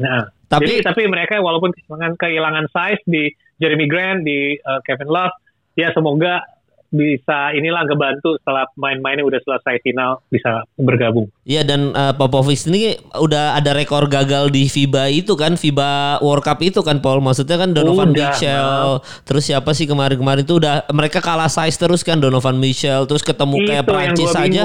Nah, 0.00 0.24
Tapi 0.50 0.66
Jadi 0.66 0.76
tapi 0.82 1.02
mereka 1.06 1.38
walaupun 1.38 1.70
kehilangan, 1.70 2.18
kehilangan 2.18 2.66
size 2.74 3.02
di 3.06 3.30
Jeremy 3.62 3.86
Grant, 3.86 4.26
di 4.26 4.58
uh, 4.58 4.82
Kevin 4.82 5.06
Love, 5.06 5.36
ya 5.78 5.94
semoga 5.94 6.42
bisa 6.90 7.54
inilah 7.54 7.86
ngebantu 7.86 8.34
setelah 8.42 8.66
main-mainnya 8.74 9.22
udah 9.22 9.38
selesai 9.46 9.78
final 9.86 10.18
bisa 10.26 10.66
bergabung. 10.74 11.30
Iya 11.46 11.62
dan 11.62 11.94
uh, 11.94 12.10
Popovich 12.14 12.66
ini 12.66 12.98
udah 13.14 13.54
ada 13.54 13.70
rekor 13.70 14.10
gagal 14.10 14.50
di 14.50 14.66
FIBA 14.66 15.10
itu 15.14 15.38
kan 15.38 15.54
FIBA 15.54 16.18
World 16.18 16.42
Cup 16.42 16.58
itu 16.62 16.82
kan 16.82 16.98
Paul 16.98 17.22
maksudnya 17.22 17.56
kan 17.62 17.70
Donovan 17.70 18.10
Udah, 18.10 18.34
Mitchell 18.34 19.00
terus 19.22 19.46
siapa 19.46 19.70
sih 19.70 19.86
kemarin-kemarin 19.86 20.42
itu 20.42 20.58
udah 20.58 20.90
mereka 20.90 21.22
kalah 21.22 21.46
size 21.46 21.78
terus 21.78 22.02
kan 22.02 22.18
Donovan 22.18 22.58
Mitchell 22.58 23.06
terus 23.06 23.22
ketemu 23.22 23.62
kayak 23.62 23.66
Itu 23.66 23.74
yang 23.74 23.86
Prancis 23.86 24.32
aja 24.34 24.62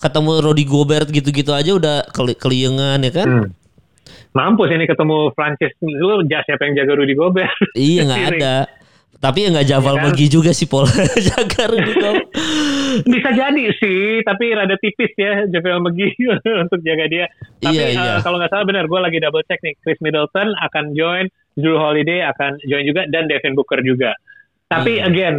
ketemu 0.00 0.30
Rudy 0.40 0.64
Gobert 0.64 1.08
gitu-gitu 1.12 1.52
aja 1.52 1.70
udah 1.76 1.96
keli 2.10 2.34
keliengan 2.34 3.00
ya 3.04 3.12
kan 3.12 3.26
Hmm. 3.26 3.50
Mampus 4.32 4.68
ini 4.68 4.84
ketemu 4.84 5.32
Francis 5.32 5.72
lu 5.80 6.20
jas 6.28 6.44
siapa 6.44 6.68
yang 6.68 6.76
jaga 6.78 6.92
Rudy 7.00 7.16
Gobert? 7.16 7.52
iya 7.74 8.04
nggak 8.06 8.24
ada 8.36 8.54
tapi 9.16 9.38
ya 9.42 9.48
nggak 9.50 9.66
Javal 9.66 9.94
Iya 9.94 10.00
kan? 10.00 10.04
McGee 10.10 10.30
juga 10.30 10.50
sih 10.52 10.66
Paul 10.66 10.86
jaga 11.28 11.62
Rudy 11.68 11.92
Gobert 11.94 12.28
Bisa 13.12 13.28
jadi 13.28 13.64
sih, 13.76 14.24
tapi 14.24 14.56
rada 14.56 14.72
tipis 14.80 15.12
ya 15.14 15.44
JPL 15.44 15.84
McGee 15.84 16.16
untuk 16.64 16.80
jaga 16.80 17.04
dia. 17.06 17.26
Tapi 17.60 17.76
Iya, 17.76 17.84
eh, 17.86 17.92
iya. 17.92 18.14
kalau 18.24 18.40
nggak 18.40 18.48
salah 18.48 18.64
benar, 18.64 18.88
gue 18.88 18.96
lagi 18.96 19.18
double 19.20 19.44
check 19.44 19.60
nih. 19.60 19.76
Chris 19.84 20.00
Middleton 20.00 20.48
akan 20.56 20.96
join, 20.96 21.28
Drew 21.52 21.76
Holiday 21.76 22.24
akan 22.24 22.56
join 22.64 22.88
juga, 22.88 23.04
dan 23.12 23.28
Devin 23.28 23.52
Booker 23.52 23.84
juga. 23.84 24.16
Tapi 24.66 24.96
Hmm. 24.96 25.08
again, 25.12 25.36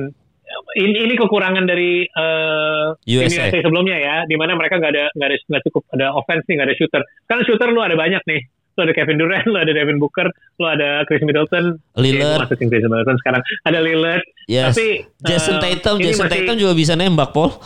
ini, 0.77 1.09
ini 1.09 1.13
kekurangan 1.17 1.65
dari 1.65 2.05
eh, 2.05 2.85
tim 3.03 3.25
USA. 3.25 3.49
USA 3.49 3.59
sebelumnya 3.59 3.97
ya, 3.97 4.15
di 4.29 4.37
mana 4.37 4.53
mereka 4.53 4.77
nggak 4.77 4.91
ada 4.93 5.05
nggak 5.17 5.27
ada 5.27 5.37
nggak 5.49 5.63
cukup 5.65 5.83
ada 5.97 6.05
offense 6.13 6.45
nih, 6.45 6.53
nggak 6.61 6.67
ada 6.69 6.77
shooter. 6.77 7.01
Kan 7.25 7.37
shooter 7.41 7.69
lu 7.73 7.81
ada 7.81 7.97
banyak 7.97 8.21
nih. 8.21 8.41
Lu 8.77 8.85
ada 8.85 8.93
Kevin 8.93 9.17
Durant, 9.17 9.41
lu 9.43 9.57
ada 9.57 9.73
Devin 9.73 9.97
Booker, 9.97 10.29
lu 10.61 10.65
ada 10.69 11.01
Chris 11.03 11.25
Middleton, 11.25 11.81
Lillard. 11.97 12.45
Masukin 12.45 12.69
Chris 12.69 12.85
Middleton 12.85 13.17
sekarang. 13.17 13.41
Ada 13.65 13.79
Lillard. 13.81 14.21
yes 14.45 14.69
Tapi 14.71 15.01
Jason 15.25 15.57
eh, 15.57 15.61
Tatum 15.65 15.97
Jason 15.97 16.29
masih- 16.29 16.45
Tatum 16.45 16.55
juga 16.55 16.73
bisa 16.77 16.93
nembak 16.93 17.33
Paul 17.33 17.57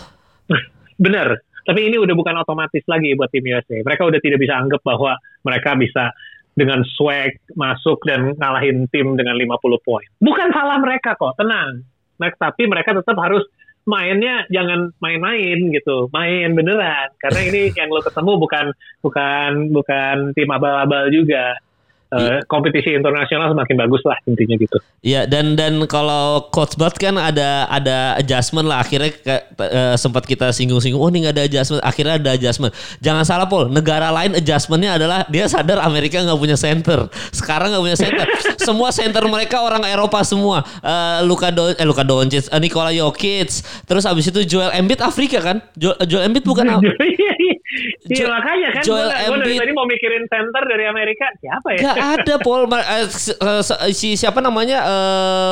Bener. 1.03 1.43
Tapi 1.61 1.79
ini 1.85 1.99
udah 1.99 2.15
bukan 2.15 2.33
otomatis 2.39 2.81
lagi 2.87 3.13
buat 3.13 3.29
tim 3.29 3.45
USA. 3.45 3.83
Mereka 3.83 4.01
udah 4.01 4.17
tidak 4.17 4.39
bisa 4.41 4.57
anggap 4.57 4.81
bahwa 4.81 5.13
mereka 5.45 5.77
bisa 5.77 6.09
dengan 6.51 6.81
swag 6.97 7.37
masuk 7.53 8.01
dan 8.03 8.33
ngalahin 8.35 8.89
tim 8.89 9.13
dengan 9.13 9.37
50 9.37 9.61
poin. 9.85 10.07
Bukan 10.17 10.47
salah 10.51 10.81
mereka 10.81 11.13
kok, 11.13 11.37
tenang. 11.37 11.85
Mereka, 12.17 12.35
tapi 12.39 12.65
mereka 12.65 12.97
tetap 12.97 13.13
harus 13.17 13.45
mainnya 13.85 14.45
jangan 14.53 14.93
main-main 15.01 15.73
gitu, 15.73 16.07
main 16.13 16.53
beneran. 16.53 17.09
Karena 17.17 17.39
ini 17.47 17.61
yang 17.73 17.89
lo 17.89 18.01
ketemu 18.01 18.31
bukan 18.37 18.65
bukan 19.01 19.51
bukan 19.73 20.15
tim 20.37 20.49
abal-abal 20.49 21.09
juga. 21.09 21.57
Eh, 22.11 22.43
kompetisi 22.43 22.91
internasional 22.91 23.47
semakin 23.47 23.75
bagus 23.79 24.03
lah 24.03 24.19
intinya 24.27 24.59
gitu. 24.59 24.75
Iya 24.99 25.23
dan 25.23 25.55
dan 25.55 25.79
kalau 25.87 26.51
coach 26.51 26.75
Bud 26.75 26.91
kan 26.93 27.15
ada 27.15 27.63
ada 27.65 28.19
adjustment 28.19 28.67
lah. 28.67 28.83
Akhirnya 28.83 29.15
ke- 29.15 29.43
eh, 29.63 29.95
sempat 29.95 30.27
kita 30.27 30.51
singgung-singgung 30.51 30.99
oh 30.99 31.07
ini 31.07 31.23
nggak 31.23 31.39
ada 31.39 31.43
adjustment. 31.47 31.79
Akhirnya 31.81 32.19
ada 32.19 32.35
adjustment. 32.35 32.75
Jangan 32.99 33.23
salah 33.23 33.47
Paul 33.47 33.71
negara 33.71 34.11
lain 34.11 34.35
adjustmentnya 34.35 34.99
adalah 34.99 35.23
dia 35.25 35.47
sadar 35.47 35.79
Amerika 35.79 36.19
nggak 36.19 36.35
punya 36.35 36.53
center. 36.55 37.07
Sekarang 37.31 37.71
nggak 37.71 37.79
punya 37.81 37.95
center. 37.95 38.27
Semua 38.61 38.91
center 38.91 39.23
mereka 39.25 39.63
orang 39.63 39.87
Eropa 39.87 40.19
semua. 40.21 40.67
Eh, 40.83 41.19
Luka 41.23 41.47
Don 41.47 41.71
eh 41.71 41.87
Luka 41.87 42.03
Doncic 42.03 42.45
eh, 42.45 42.59
Nikola 42.59 42.91
Jokic. 42.91 43.49
Terus 43.87 44.03
abis 44.03 44.27
itu 44.27 44.43
Joel 44.45 44.75
Embiid 44.75 44.99
Afrika 44.99 45.39
kan? 45.39 45.63
Jo- 45.73 45.95
Joel 46.03 46.27
Embiid 46.27 46.43
bukan 46.43 46.67
Iya 48.03 48.17
Jo- 48.19 48.29
makanya 48.29 48.67
kan 48.71 48.81
Joel 48.81 49.07
gue 49.07 49.15
dari 49.15 49.25
Embiid. 49.31 49.59
tadi 49.59 49.71
mau 49.71 49.85
mikirin 49.85 50.23
center 50.25 50.63
dari 50.63 50.85
Amerika 50.85 51.25
siapa 51.35 51.67
ya? 51.71 51.79
Gak 51.81 51.97
ada 52.17 52.35
Paul 52.37 52.63
Ma- 52.65 52.83
eh, 52.83 53.07
eh, 53.07 53.61
s- 53.61 53.79
si 53.91 54.13
siapa 54.13 54.39
namanya 54.39 54.77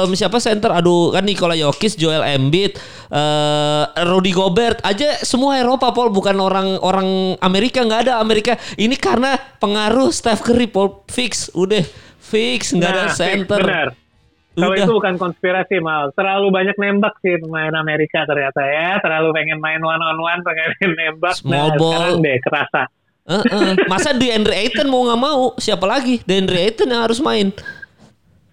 em, 0.04 0.12
siapa 0.12 0.38
center 0.38 0.72
aduh 0.72 1.10
kan 1.10 1.22
Nikola 1.22 1.54
Jokic 1.54 1.96
Joel 1.96 2.22
Embiid 2.24 2.76
eh 3.10 3.84
Rudy 4.04 4.32
Gobert 4.32 4.80
aja 4.82 5.18
semua 5.20 5.58
Eropa 5.58 5.90
Paul 5.90 6.10
bukan 6.10 6.38
orang 6.38 6.78
orang 6.80 7.08
Amerika 7.40 7.82
nggak 7.82 8.02
ada 8.04 8.14
Amerika 8.18 8.54
ini 8.76 8.94
karena 8.94 9.34
pengaruh 9.58 10.10
Steph 10.10 10.42
Curry 10.42 10.66
Paul 10.66 11.04
fix 11.06 11.50
udah 11.52 11.82
fix 12.20 12.72
nggak 12.72 12.90
ada 12.90 13.04
Nah, 13.04 13.12
center 13.12 13.62
Benar. 13.62 13.90
Kalau 14.60 14.76
itu 14.76 14.94
bukan 14.94 15.16
konspirasi 15.16 15.80
mal, 15.80 16.12
terlalu 16.14 16.48
banyak 16.52 16.76
nembak 16.76 17.16
sih 17.24 17.40
pemain 17.40 17.74
Amerika 17.80 18.28
ternyata 18.28 18.62
ya, 18.64 19.00
terlalu 19.00 19.32
pengen 19.32 19.60
main 19.64 19.80
one 19.80 20.04
on 20.04 20.20
one, 20.20 20.42
pengen 20.44 20.76
nembak. 21.00 21.36
Small 21.40 21.74
nah, 21.74 21.78
ball. 21.80 21.92
sekarang 21.96 22.18
deh 22.22 22.38
kerasa. 22.44 22.82
Eh, 23.30 23.36
eh. 23.46 23.72
masa 23.86 24.10
di 24.18 24.28
Andre 24.34 24.58
Ayton 24.58 24.90
mau 24.90 25.06
nggak 25.06 25.22
mau 25.22 25.54
siapa 25.62 25.86
lagi 25.86 26.18
di 26.26 26.34
Andre 26.34 26.66
Ayton 26.66 26.90
yang 26.90 27.06
harus 27.06 27.22
main 27.22 27.54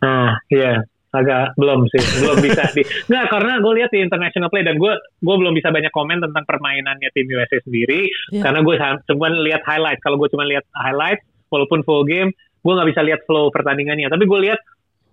Nah, 0.05 0.37
iya 0.53 0.85
agak 1.17 1.57
belum 1.57 1.89
sih, 1.89 2.03
belum 2.21 2.37
bisa 2.45 2.63
di. 2.77 2.85
Nggak 3.09 3.25
karena 3.33 3.53
gue 3.65 3.73
lihat 3.81 3.91
di 3.95 4.05
international 4.05 4.53
play 4.53 4.69
dan 4.69 4.77
gue 4.77 4.93
gue 5.25 5.37
belum 5.41 5.57
bisa 5.57 5.73
banyak 5.73 5.89
komen 5.89 6.21
tentang 6.21 6.45
permainannya 6.45 7.09
tim 7.17 7.25
USA 7.33 7.57
sendiri 7.65 8.05
Iya. 8.37 8.43
karena 8.45 8.61
gue 8.61 8.75
cuma 9.09 9.29
lihat 9.33 9.63
highlight. 9.65 10.01
Kalau 10.05 10.21
gue 10.21 10.29
cuma 10.29 10.45
lihat 10.45 10.69
highlight, 10.77 11.25
walaupun 11.49 11.81
full 11.89 12.05
game, 12.05 12.37
gue 12.37 12.73
nggak 12.73 12.89
bisa 12.93 13.01
lihat 13.01 13.21
flow 13.25 13.49
pertandingannya. 13.49 14.13
Tapi 14.13 14.25
gue 14.29 14.41
lihat 14.51 14.61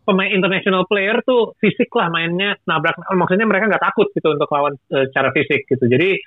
pemain 0.03 0.29
international 0.29 0.83
player 0.87 1.19
tuh 1.23 1.55
fisik 1.59 1.89
lah 1.95 2.11
mainnya 2.11 2.59
nabrak. 2.67 2.99
Maksudnya 2.99 3.47
mereka 3.47 3.71
nggak 3.71 3.83
takut 3.83 4.07
gitu 4.11 4.35
untuk 4.35 4.51
lawan 4.51 4.75
eh, 4.91 5.07
secara 5.09 5.31
fisik 5.31 5.67
gitu. 5.67 5.85
Jadi 5.87 6.19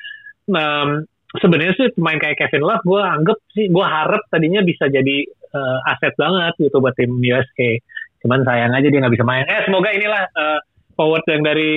em, 0.52 0.88
sebenarnya 1.36 1.72
sih 1.76 1.88
pemain 1.92 2.18
kayak 2.18 2.36
Kevin 2.40 2.64
Love 2.64 2.84
gue 2.84 3.02
anggap 3.02 3.38
sih 3.52 3.66
gue 3.68 3.86
harap 3.86 4.22
tadinya 4.32 4.64
bisa 4.64 4.88
jadi 4.88 5.16
eh, 5.28 5.78
aset 5.92 6.16
banget 6.16 6.54
gitu 6.58 6.76
buat 6.80 6.96
tim 6.96 7.12
USA. 7.20 7.70
Cuman 8.24 8.42
sayang 8.42 8.72
aja 8.72 8.88
dia 8.88 9.00
nggak 9.00 9.14
bisa 9.14 9.26
main. 9.28 9.44
Eh 9.44 9.60
semoga 9.68 9.92
inilah 9.92 10.22
eh, 10.24 10.60
forward 10.96 11.24
yang 11.28 11.44
dari 11.44 11.72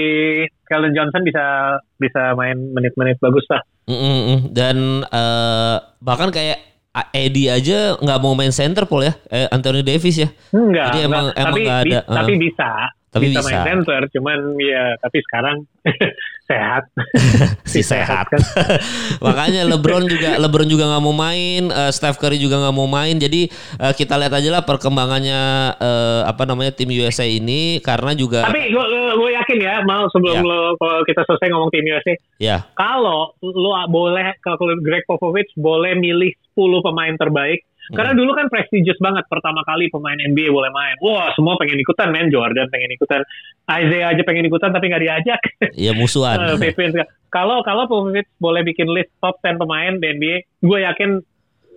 Keldon 0.65 0.95
Johnson 0.95 1.27
bisa 1.27 1.77
bisa 1.99 2.33
main 2.39 2.55
menit-menit 2.71 3.19
bagus 3.19 3.43
lah. 3.51 3.61
Mm, 3.89 3.99
mm, 3.99 4.21
mm. 4.23 4.39
dan 4.55 4.77
eh, 5.03 5.77
bahkan 5.99 6.31
kayak 6.31 6.68
Eddie 7.11 7.47
aja 7.47 7.95
nggak 7.95 8.19
mau 8.19 8.33
main 8.33 8.49
center 8.49 8.83
Paul 8.83 9.05
ya 9.05 9.13
eh, 9.27 9.45
Anthony 9.47 9.81
Davis 9.81 10.17
ya 10.17 10.29
Enggak, 10.49 10.85
Jadi 10.89 10.99
emang- 11.01 11.29
enggak. 11.29 11.37
emang 11.37 11.53
tapi, 11.53 11.61
bi- 11.61 11.69
ada, 11.69 11.99
eh. 12.01 12.17
tapi 12.17 12.33
bisa. 12.35 12.69
Tapi 13.09 13.33
bisa, 13.33 13.41
bisa. 13.41 13.49
main 13.49 13.61
center, 13.65 14.01
cuman 14.13 14.39
ya 14.61 14.93
tapi 15.01 15.17
sekarang 15.25 15.57
sehat. 16.49 16.83
si 17.71 17.81
sehat. 17.81 18.29
kan. 18.29 18.41
Makanya 19.25 19.65
LeBron 19.65 20.05
juga 20.05 20.37
LeBron 20.37 20.69
juga 20.69 20.85
nggak 20.89 21.03
mau 21.03 21.13
main, 21.13 21.69
eh, 21.69 21.91
Steph 21.93 22.17
Curry 22.17 22.37
juga 22.37 22.61
nggak 22.61 22.75
mau 22.77 22.85
main. 22.85 23.17
Jadi 23.17 23.49
eh, 23.77 23.93
kita 23.93 24.13
lihat 24.17 24.33
aja 24.33 24.49
lah 24.49 24.63
perkembangannya 24.65 25.41
eh, 25.77 26.21
apa 26.25 26.43
namanya 26.45 26.73
tim 26.73 26.89
USA 26.89 27.25
ini 27.25 27.81
karena 27.81 28.13
juga 28.13 28.45
Tapi 28.45 28.69
gue 28.69 28.85
gue 29.17 29.29
yakin 29.35 29.57
ya, 29.57 29.81
mau 29.85 30.05
sebelum 30.09 30.37
Ya. 30.39 30.45
lo 30.45 30.77
kalau 30.77 31.01
kita 31.03 31.25
selesai 31.25 31.49
ngomong 31.49 31.69
tim 31.73 31.85
USA, 31.89 32.13
ya 32.37 32.57
kalau 32.77 33.33
lo 33.41 33.71
boleh 33.89 34.37
kalau 34.45 34.69
Greg 34.79 35.03
Popovich 35.09 35.49
boleh 35.57 35.97
milih 35.97 36.29
10 36.53 36.85
pemain 36.85 37.15
terbaik, 37.17 37.65
Karena 37.89 38.13
dulu 38.13 38.31
kan 38.37 38.47
prestigious 38.47 38.97
banget 38.97 39.25
pertama 39.25 39.65
kali 39.65 39.89
pemain 39.89 40.15
NBA 40.15 40.49
boleh 40.49 40.69
main. 40.69 40.95
Wah, 41.01 41.33
semua 41.33 41.57
pengen 41.57 41.77
ikutan 41.77 42.13
men. 42.13 42.29
Jordan 42.29 42.69
pengen 42.69 42.93
ikutan. 42.93 43.21
Isaiah 43.65 44.13
aja 44.13 44.21
pengen 44.21 44.45
ikutan 44.45 44.69
tapi 44.69 44.89
nggak 44.89 45.03
diajak. 45.03 45.41
Iya 45.73 45.93
musuhan. 45.93 46.37
Eh, 46.59 47.05
Kalau 47.29 47.61
kalau 47.61 47.85
Popovich 47.85 48.25
boleh 48.37 48.65
bikin 48.65 48.89
list 48.89 49.13
top 49.21 49.37
10 49.41 49.61
pemain 49.61 49.93
di 49.93 50.07
NBA, 50.09 50.35
gue 50.61 50.79
yakin 50.81 51.09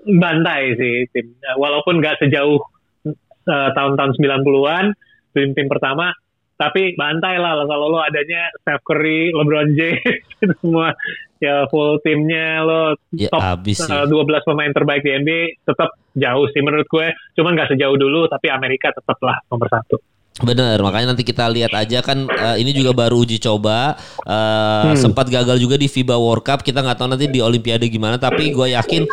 bantai 0.09 0.75
sih 0.77 1.07
tim. 1.13 1.33
Eh, 1.33 1.57
Walaupun 1.57 2.01
nggak 2.01 2.25
sejauh 2.25 2.61
eh, 3.45 3.71
tahun-tahun 3.73 4.17
90-an 4.17 4.85
tim-tim 5.33 5.69
pertama, 5.69 6.13
tapi 6.57 6.93
bantai 6.95 7.41
lah 7.41 7.65
kalau 7.65 7.89
lo 7.89 7.99
adanya 7.99 8.53
Steph 8.61 8.85
Curry, 8.85 9.33
LeBron 9.33 9.73
James, 9.75 10.05
itu 10.45 10.55
semua 10.61 10.93
ya 11.43 11.67
full 11.67 11.99
timnya 12.07 12.63
lo 12.63 12.95
Ya 13.11 13.27
top 13.29 13.43
habis 13.43 13.83
sih. 13.83 13.91
eh, 13.91 14.07
12 14.07 14.15
pemain 14.47 14.71
terbaik 14.71 15.03
di 15.03 15.11
NBA 15.11 15.43
tetap 15.67 15.91
jauh 16.17 16.47
sih 16.53 16.61
menurut 16.61 16.87
gue. 16.89 17.09
Cuman 17.39 17.57
nggak 17.57 17.77
sejauh 17.77 17.97
dulu, 17.97 18.29
tapi 18.29 18.53
Amerika 18.53 18.93
tetaplah 18.93 19.41
nomor 19.49 19.69
satu. 19.69 20.12
Bener, 20.41 20.81
makanya 20.81 21.13
nanti 21.13 21.29
kita 21.29 21.45
lihat 21.53 21.77
aja 21.77 22.01
kan 22.01 22.25
eh, 22.25 22.57
ini 22.65 22.73
juga 22.73 22.97
baru 22.97 23.21
uji 23.21 23.37
coba 23.37 24.01
eh, 24.25 24.97
sempat 24.97 25.29
gagal 25.29 25.61
juga 25.61 25.77
di 25.77 25.93
FIBA 25.93 26.17
World 26.17 26.41
Cup. 26.41 26.65
Kita 26.65 26.81
nggak 26.81 26.97
tahu 26.97 27.09
nanti 27.13 27.29
di 27.29 27.45
Olimpiade 27.45 27.85
gimana 27.93 28.17
tapi 28.17 28.49
gue 28.49 28.73
yakin 28.73 29.05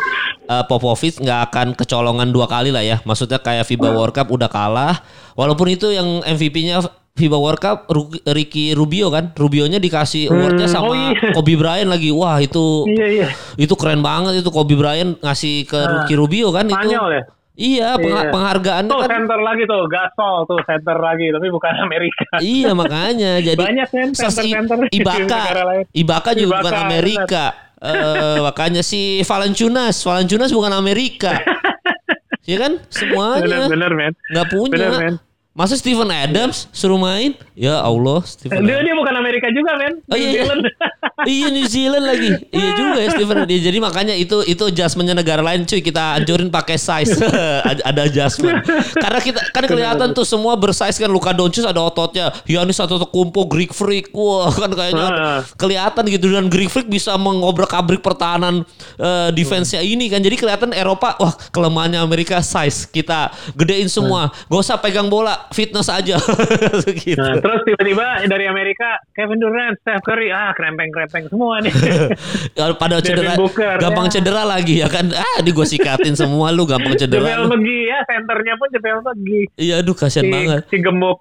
eh, 0.48 0.64
Popovich 0.64 1.20
nggak 1.20 1.40
akan 1.52 1.66
kecolongan 1.76 2.32
dua 2.32 2.48
kali 2.48 2.72
lah 2.72 2.80
ya. 2.80 3.04
Maksudnya 3.04 3.36
kayak 3.36 3.68
FIBA 3.68 3.92
World 3.92 4.16
Cup 4.16 4.32
udah 4.32 4.48
kalah. 4.48 5.04
Walaupun 5.36 5.68
itu 5.68 5.92
yang 5.92 6.24
MVP-nya 6.24 6.80
FIBA 7.12 7.36
World 7.36 7.60
Cup 7.60 7.92
Ricky 8.24 8.72
Rubio 8.72 9.12
kan? 9.12 9.36
Rubionya 9.36 9.76
dikasih 9.76 10.32
awardnya 10.32 10.72
sama 10.72 10.88
oh 10.88 10.96
iya. 10.96 11.36
Kobe 11.36 11.52
Bryant 11.52 11.92
lagi. 11.92 12.08
Wah 12.16 12.40
itu 12.40 12.88
Iya 12.88 13.06
iya. 13.12 13.28
itu 13.60 13.76
keren 13.76 14.00
banget 14.00 14.40
itu. 14.40 14.48
Kobe 14.48 14.72
Bryant 14.72 15.20
ngasih 15.20 15.68
ke 15.68 15.80
Ricky 15.84 16.16
Rubio 16.16 16.48
kan 16.48 16.64
itu. 16.64 16.96
Ya. 16.96 17.28
Iya 17.60 17.94
Iya. 17.94 18.32
penghargaannya 18.32 18.88
Tuh 18.88 19.00
kan 19.00 19.10
center 19.12 19.38
lagi 19.38 19.62
tuh, 19.64 19.82
Gasol 19.84 20.36
tuh 20.44 20.58
center 20.64 20.96
lagi, 20.96 21.28
tapi 21.28 21.46
bukan 21.46 21.74
Amerika. 21.78 22.24
Iya 22.38 22.72
makanya 22.72 23.36
jadi 23.46 23.60
Banyak 23.60 23.88
Sas 24.10 24.40
I- 24.40 24.56
center-center 24.56 24.76
di 24.82 24.98
Ibaka. 24.98 25.42
Ibaka 25.92 26.30
juga 26.32 26.48
Ibaka, 26.50 26.62
bukan 26.62 26.74
Amerika 26.82 27.44
Eh, 27.80 28.38
makanya 28.40 28.80
si 28.80 29.20
Valanciunas 29.20 30.00
Valanciunas 30.00 30.48
bukan 30.50 30.68
Amerika 30.70 31.32
Iya 32.44 32.56
kan 32.58 32.72
semuanya 32.88 33.40
Bener-bener 33.64 33.92
men. 33.94 34.12
nggak 34.28 34.46
punya 34.48 34.72
Bener 34.76 34.92
men. 34.98 35.14
Masa 35.50 35.74
Steven 35.74 36.06
Adams 36.08 36.70
suruh 36.70 36.96
main? 36.96 37.34
Ya 37.58 37.76
Allah 37.76 38.22
Steven 38.24 38.62
Dia 38.64 38.80
Adams. 38.80 38.86
dia 38.86 38.94
bukan 38.96 39.14
Amerika 39.18 39.46
juga 39.50 39.76
men. 39.76 39.98
Oh, 40.06 40.16
iya, 40.16 40.16
New 40.16 40.30
iya. 40.30 40.42
Zealand. 40.46 40.62
iya 41.34 41.46
New 41.50 41.66
Zealand 41.66 42.04
lagi. 42.06 42.30
Iya 42.48 42.70
juga 42.72 42.96
ya 42.96 43.08
Steven 43.12 43.36
Adams. 43.44 43.60
jadi 43.60 43.78
makanya 43.82 44.14
itu 44.14 44.36
itu 44.46 44.62
adjustmentnya 44.64 45.12
negara 45.12 45.42
lain 45.42 45.66
cuy. 45.66 45.82
Kita 45.82 46.16
anjurin 46.16 46.48
pakai 46.48 46.78
size. 46.78 47.18
Ada 47.90 48.00
adjustment. 48.08 48.62
Karena 48.94 49.20
kita 49.20 49.40
kan 49.50 49.64
kelihatan 49.66 50.08
tuh 50.14 50.24
semua 50.24 50.54
bersize 50.54 50.96
kan. 50.96 51.10
Luka 51.10 51.34
Doncic 51.34 51.66
ada 51.66 51.82
ototnya. 51.82 52.30
Giannis 52.46 52.78
satu 52.78 53.02
kumpo 53.04 53.44
Greek 53.44 53.74
Freak. 53.74 54.14
Wah 54.14 54.48
kan 54.48 54.70
kayaknya 54.70 55.06
Ah. 55.10 55.40
kelihatan 55.58 56.06
gitu. 56.08 56.30
Dan 56.30 56.46
Greek 56.48 56.70
Freak 56.70 56.86
bisa 56.86 57.18
mengobrak 57.18 57.74
abrik 57.74 58.00
pertahanan 58.00 58.62
eh, 58.96 59.28
defense-nya 59.34 59.82
ini 59.82 60.06
kan. 60.08 60.22
Jadi 60.22 60.38
kelihatan 60.38 60.70
Eropa 60.72 61.18
wah 61.18 61.34
kelemahannya 61.50 62.00
Amerika 62.00 62.40
size. 62.40 62.86
Kita 62.86 63.28
gedein 63.52 63.90
semua. 63.90 64.30
Gak 64.48 64.60
usah 64.62 64.78
pegang 64.80 65.10
bola 65.10 65.36
fitness 65.48 65.88
aja 65.88 66.16
gitu 67.00 67.16
Nah, 67.16 67.36
terus 67.36 67.60
tiba-tiba 67.62 68.02
dari 68.24 68.44
Amerika 68.44 68.84
Kevin 69.10 69.38
Durant, 69.38 69.76
Steph 69.78 70.00
Curry, 70.00 70.28
ah 70.28 70.52
krempeng-krempeng 70.52 71.26
semua 71.26 71.58
nih. 71.58 71.72
Ya, 72.52 72.72
pada 72.72 72.98
cedera 72.98 73.34
Booker, 73.34 73.78
gampang 73.78 74.06
ya. 74.06 74.12
cedera 74.12 74.42
lagi 74.42 74.74
ya 74.76 74.88
kan 74.88 75.08
ah 75.08 75.38
di 75.38 75.50
gue 75.50 75.64
sikatin 75.64 76.12
semua 76.12 76.50
lu 76.50 76.64
gampang 76.64 76.92
cedera 76.94 77.22
Jebel 77.22 77.40
lu. 77.42 77.48
McGee 77.52 77.84
ya, 77.86 77.98
senternya 78.04 78.54
pun 78.54 78.68
Jebel 78.68 78.98
McGee. 79.00 79.44
iya 79.56 79.74
aduh 79.78 79.94
kasihan 79.94 80.22
Si, 80.22 80.30
banget 80.30 80.62
si 80.66 80.76
gemuk. 80.78 81.18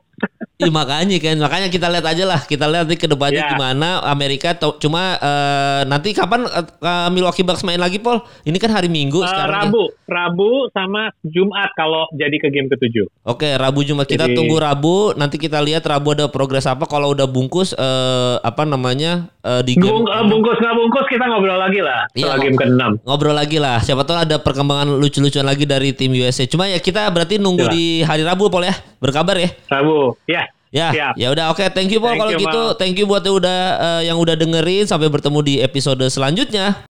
Iya 0.57 0.67
makanya 0.69 1.15
kan 1.17 1.39
makanya 1.39 1.67
kita 1.69 1.87
lihat 1.87 2.03
aja 2.05 2.23
lah 2.25 2.43
kita 2.43 2.67
lihat 2.67 2.83
nanti 2.83 2.99
ke 2.99 3.07
depannya 3.07 3.39
Ya. 3.39 3.49
gimana 3.49 4.03
Amerika 4.03 4.51
to- 4.53 4.75
cuma 4.77 5.15
eh, 5.15 5.81
nanti 5.85 6.11
kapan 6.11 6.43
eh, 6.43 6.67
Milwaukee 7.07 7.39
Bucks 7.41 7.63
main 7.63 7.79
lagi 7.79 7.95
Paul 7.97 8.19
ini 8.43 8.57
kan 8.57 8.67
hari 8.69 8.91
Minggu 8.91 9.15
Eh, 9.17 9.25
sekarang 9.25 9.47
ya. 9.47 9.63
Rabu, 9.71 9.83
Rabu 10.05 10.51
sama 10.69 11.07
Jumat 11.23 11.71
kalau 11.73 12.03
jadi 12.11 12.35
ke 12.35 12.51
game 12.51 12.67
ketujuh. 12.67 13.07
Oke 13.23 13.47
Rabu 13.49 13.79
Jumat 13.81 14.08
kita 14.09 14.25
Jadi- 14.25 14.33
tunggu 14.33 14.57
Rabu 14.57 15.13
nanti 15.13 15.37
kita 15.37 15.61
lihat 15.61 15.85
Rabu 15.85 16.11
ada 16.11 16.25
progres 16.25 16.65
apa 16.65 16.83
kalau 16.83 17.13
udah 17.13 17.29
bungkus 17.29 17.71
eh, 17.71 18.35
apa 18.41 18.65
namanya 18.65 19.29
eh, 19.39 19.61
di 19.61 19.77
game 19.77 19.93
Bung, 19.93 20.09
eh, 20.09 20.23
bungkus 20.25 20.57
nggak 20.57 20.73
bungkus 20.73 21.05
kita 21.05 21.23
ngobrol 21.23 21.55
lagi 21.55 21.79
lah 21.79 22.09
Iya, 22.11 22.33
setelah 22.33 22.39
game 22.41 22.57
ke-6. 22.57 22.81
ngobrol 23.05 23.35
lagi 23.37 23.57
lah. 23.57 23.77
Siapa 23.79 24.01
tahu 24.01 24.17
ada 24.17 24.35
perkembangan 24.35 24.97
lucu-lucuan 24.97 25.45
lagi 25.45 25.63
dari 25.63 25.93
tim 25.93 26.09
USA. 26.11 26.43
Cuma 26.43 26.65
ya 26.65 26.81
kita 26.81 27.05
berarti 27.07 27.37
nunggu 27.37 27.69
Siap. 27.69 27.75
di 27.77 27.83
hari 28.01 28.25
Rabu 28.25 28.49
Paul 28.49 28.65
ya. 28.65 28.73
Berkabar 28.97 29.37
ya. 29.37 29.53
Rabu, 29.69 30.17
ya. 30.25 30.49
Ya, 30.69 30.89
Siap. 30.89 31.13
ya 31.15 31.27
udah 31.29 31.45
oke. 31.49 31.65
Thank 31.69 31.89
you 31.89 31.97
Paul 31.97 32.13
Thank 32.13 32.21
kalau 32.21 32.31
you, 32.33 32.41
gitu. 32.41 32.61
Mal. 32.63 32.77
Thank 32.77 32.95
you 32.97 33.05
buat 33.05 33.21
yang 33.21 33.37
udah 33.37 33.59
eh, 33.77 34.01
yang 34.05 34.17
udah 34.17 34.33
dengerin 34.33 34.85
sampai 34.85 35.05
bertemu 35.07 35.39
di 35.41 35.53
episode 35.59 36.01
selanjutnya. 36.07 36.81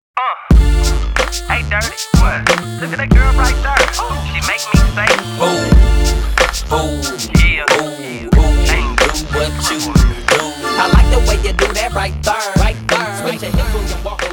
Hey, 1.49 1.63
dirty, 1.67 1.95
what? 2.19 2.45
Look 2.79 2.93
at 2.93 2.99
that 2.99 3.09
girl 3.09 3.31
right 3.35 3.55
there. 3.61 3.87
She 4.27 4.39
make 4.45 4.63
me 4.69 4.79
say, 4.93 5.78
yeah, 6.71 7.65
boom, 7.65 8.29
boom. 8.29 8.95
Do 8.95 9.25
what 9.33 9.71
you 9.71 9.79
do. 9.79 10.39
I 10.77 10.89
like 10.93 11.09
the 11.11 11.19
way 11.27 11.35
you 11.43 11.53
do 11.53 11.73
that 11.73 11.93
right 11.93 12.13
there, 12.23 12.53
right 12.57 12.77
there. 12.87 13.17
Switch 13.21 13.41
your 13.41 13.51
hips 13.51 13.73
when 13.73 13.87
you 13.87 14.05
walk 14.05 14.28